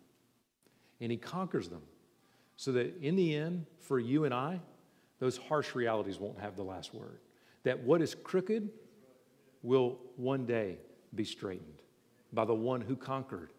And 1.00 1.12
He 1.12 1.18
conquers 1.18 1.68
them 1.68 1.82
so 2.56 2.72
that 2.72 2.96
in 3.02 3.16
the 3.16 3.36
end, 3.36 3.66
for 3.80 3.98
you 3.98 4.24
and 4.24 4.32
I, 4.32 4.60
those 5.18 5.36
harsh 5.36 5.74
realities 5.74 6.18
won't 6.18 6.40
have 6.40 6.56
the 6.56 6.62
last 6.62 6.94
word. 6.94 7.18
That 7.64 7.82
what 7.82 8.02
is 8.02 8.14
crooked 8.14 8.70
will 9.64 9.98
one 10.16 10.46
day 10.46 10.76
be 11.14 11.24
straightened 11.24 11.82
by 12.32 12.44
the 12.44 12.54
one 12.54 12.82
who 12.82 12.94
conquered 12.94 13.50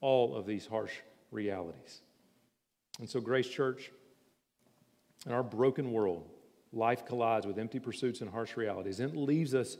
all 0.00 0.34
of 0.34 0.46
these 0.46 0.66
harsh 0.66 0.94
realities. 1.30 2.00
And 2.98 3.08
so, 3.08 3.20
Grace 3.20 3.48
Church, 3.48 3.92
in 5.26 5.32
our 5.32 5.42
broken 5.42 5.92
world, 5.92 6.28
life 6.72 7.04
collides 7.04 7.46
with 7.46 7.58
empty 7.58 7.78
pursuits 7.78 8.22
and 8.22 8.30
harsh 8.30 8.56
realities, 8.56 9.00
and 9.00 9.12
it 9.12 9.16
leaves 9.16 9.54
us 9.54 9.76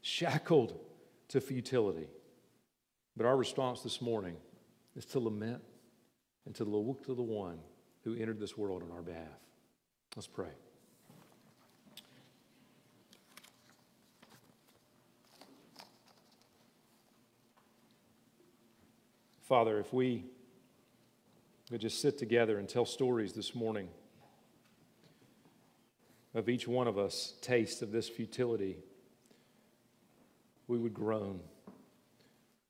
shackled 0.00 0.78
to 1.28 1.40
futility. 1.40 2.08
But 3.16 3.26
our 3.26 3.36
response 3.36 3.82
this 3.82 4.00
morning 4.00 4.36
is 4.96 5.04
to 5.06 5.20
lament 5.20 5.62
and 6.46 6.54
to 6.54 6.64
look 6.64 7.04
to 7.06 7.14
the 7.14 7.22
one 7.22 7.58
who 8.04 8.14
entered 8.14 8.40
this 8.40 8.56
world 8.56 8.82
on 8.82 8.96
our 8.96 9.02
behalf. 9.02 9.26
Let's 10.16 10.26
pray. 10.26 10.48
Father, 19.48 19.78
if 19.78 19.94
we 19.94 20.26
could 21.70 21.80
just 21.80 22.02
sit 22.02 22.18
together 22.18 22.58
and 22.58 22.68
tell 22.68 22.84
stories 22.84 23.32
this 23.32 23.54
morning 23.54 23.88
of 26.34 26.50
each 26.50 26.68
one 26.68 26.86
of 26.86 26.98
us 26.98 27.32
taste 27.40 27.80
of 27.80 27.90
this 27.90 28.10
futility, 28.10 28.76
we 30.66 30.78
would 30.78 30.92
groan. 30.92 31.40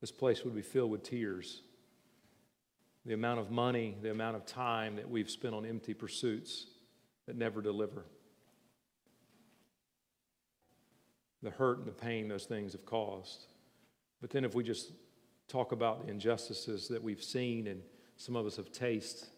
This 0.01 0.13
place 0.13 0.45
would 0.45 0.55
be 0.55 0.63
filled 0.63 0.93
with 0.93 1.03
tears. 1.03 1.63
The 3.05 3.15
amount 3.15 3.41
of 3.41 3.51
money, 3.51 3.97
the 4.01 4.13
amount 4.13 4.37
of 4.37 4.47
time 4.47 4.95
that 4.97 5.11
we've 5.11 5.31
spent 5.31 5.57
on 5.57 5.67
empty 5.67 5.95
pursuits 5.95 6.67
that 7.27 7.35
never 7.35 7.61
deliver. 7.61 8.05
The 11.43 11.51
hurt 11.51 11.79
and 11.79 11.89
the 11.89 11.93
pain 11.93 12.29
those 12.29 12.45
things 12.45 12.71
have 12.75 12.87
caused. 12.87 13.47
But 14.21 14.31
then 14.31 14.45
if 14.45 14.55
we 14.55 14.63
just 14.63 14.93
talk 15.49 15.73
about 15.73 16.05
the 16.05 16.13
injustices 16.13 16.89
that 16.89 17.03
we've 17.03 17.23
seen 17.23 17.67
and 17.67 17.83
some 18.17 18.37
of 18.37 18.47
us 18.47 18.57
have 18.57 18.71
tasted. 18.71 19.29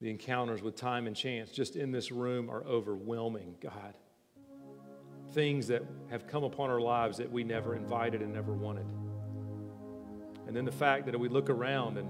The 0.00 0.10
encounters 0.10 0.62
with 0.62 0.76
time 0.76 1.06
and 1.06 1.16
chance 1.16 1.50
just 1.50 1.74
in 1.74 1.90
this 1.90 2.12
room 2.12 2.50
are 2.50 2.62
overwhelming, 2.64 3.56
God. 3.60 3.96
Things 5.32 5.66
that 5.68 5.82
have 6.10 6.26
come 6.26 6.44
upon 6.44 6.70
our 6.70 6.80
lives 6.80 7.18
that 7.18 7.30
we 7.30 7.44
never 7.44 7.74
invited 7.74 8.22
and 8.22 8.32
never 8.32 8.52
wanted. 8.52 8.86
And 10.46 10.54
then 10.54 10.64
the 10.64 10.72
fact 10.72 11.06
that 11.06 11.18
we 11.18 11.28
look 11.28 11.50
around 11.50 11.98
and 11.98 12.08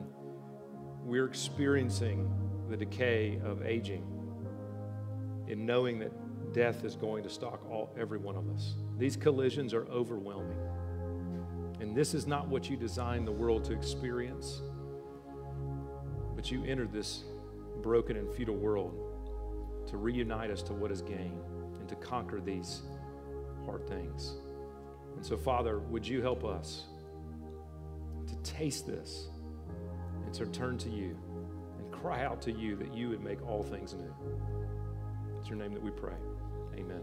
we're 1.03 1.27
experiencing 1.27 2.31
the 2.68 2.77
decay 2.77 3.41
of 3.45 3.64
aging 3.64 4.05
in 5.47 5.64
knowing 5.64 6.01
that 6.01 6.12
death 6.53 6.85
is 6.85 6.97
going 6.97 7.22
to 7.22 7.31
stalk 7.31 7.64
all 7.70 7.95
every 7.97 8.18
one 8.18 8.37
of 8.37 8.49
us. 8.51 8.74
These 8.99 9.16
collisions 9.16 9.72
are 9.72 9.87
overwhelming. 9.87 10.59
And 11.87 11.95
this 11.95 12.14
is 12.14 12.26
not 12.26 12.49
what 12.49 12.68
you 12.68 12.76
designed 12.76 13.28
the 13.28 13.32
world 13.32 13.64
to 13.66 13.72
experience. 13.72 14.61
But 16.34 16.51
you 16.51 16.64
entered 16.64 16.93
this 16.93 17.22
broken 17.80 18.16
and 18.16 18.28
futile 18.34 18.57
world 18.57 18.93
to 19.87 19.97
reunite 19.97 20.51
us 20.51 20.62
to 20.62 20.72
what 20.72 20.91
is 20.91 21.01
gain 21.01 21.39
and 21.78 21.89
to 21.89 21.95
conquer 21.95 22.41
these 22.41 22.82
hard 23.66 23.87
things. 23.87 24.34
And 25.14 25.24
so, 25.24 25.37
Father, 25.37 25.78
would 25.78 26.07
you 26.07 26.20
help 26.20 26.45
us 26.45 26.87
to 28.26 28.34
taste 28.43 28.89
this 28.89 29.28
and 30.24 30.34
to 30.34 30.47
turn 30.47 30.78
to 30.78 30.91
you 30.91 31.16
and 31.78 31.93
cry 31.93 32.24
out 32.24 32.43
to 32.43 32.53
you 32.53 32.74
that 32.76 32.93
you 32.95 33.11
would 33.11 33.22
make 33.22 33.47
all 33.47 33.62
things 33.62 33.95
new? 33.95 34.12
It's 35.39 35.49
your 35.49 35.57
name 35.57 35.72
that 35.72 35.82
we 35.84 35.93
pray. 35.93 36.16
Amen. 36.76 37.03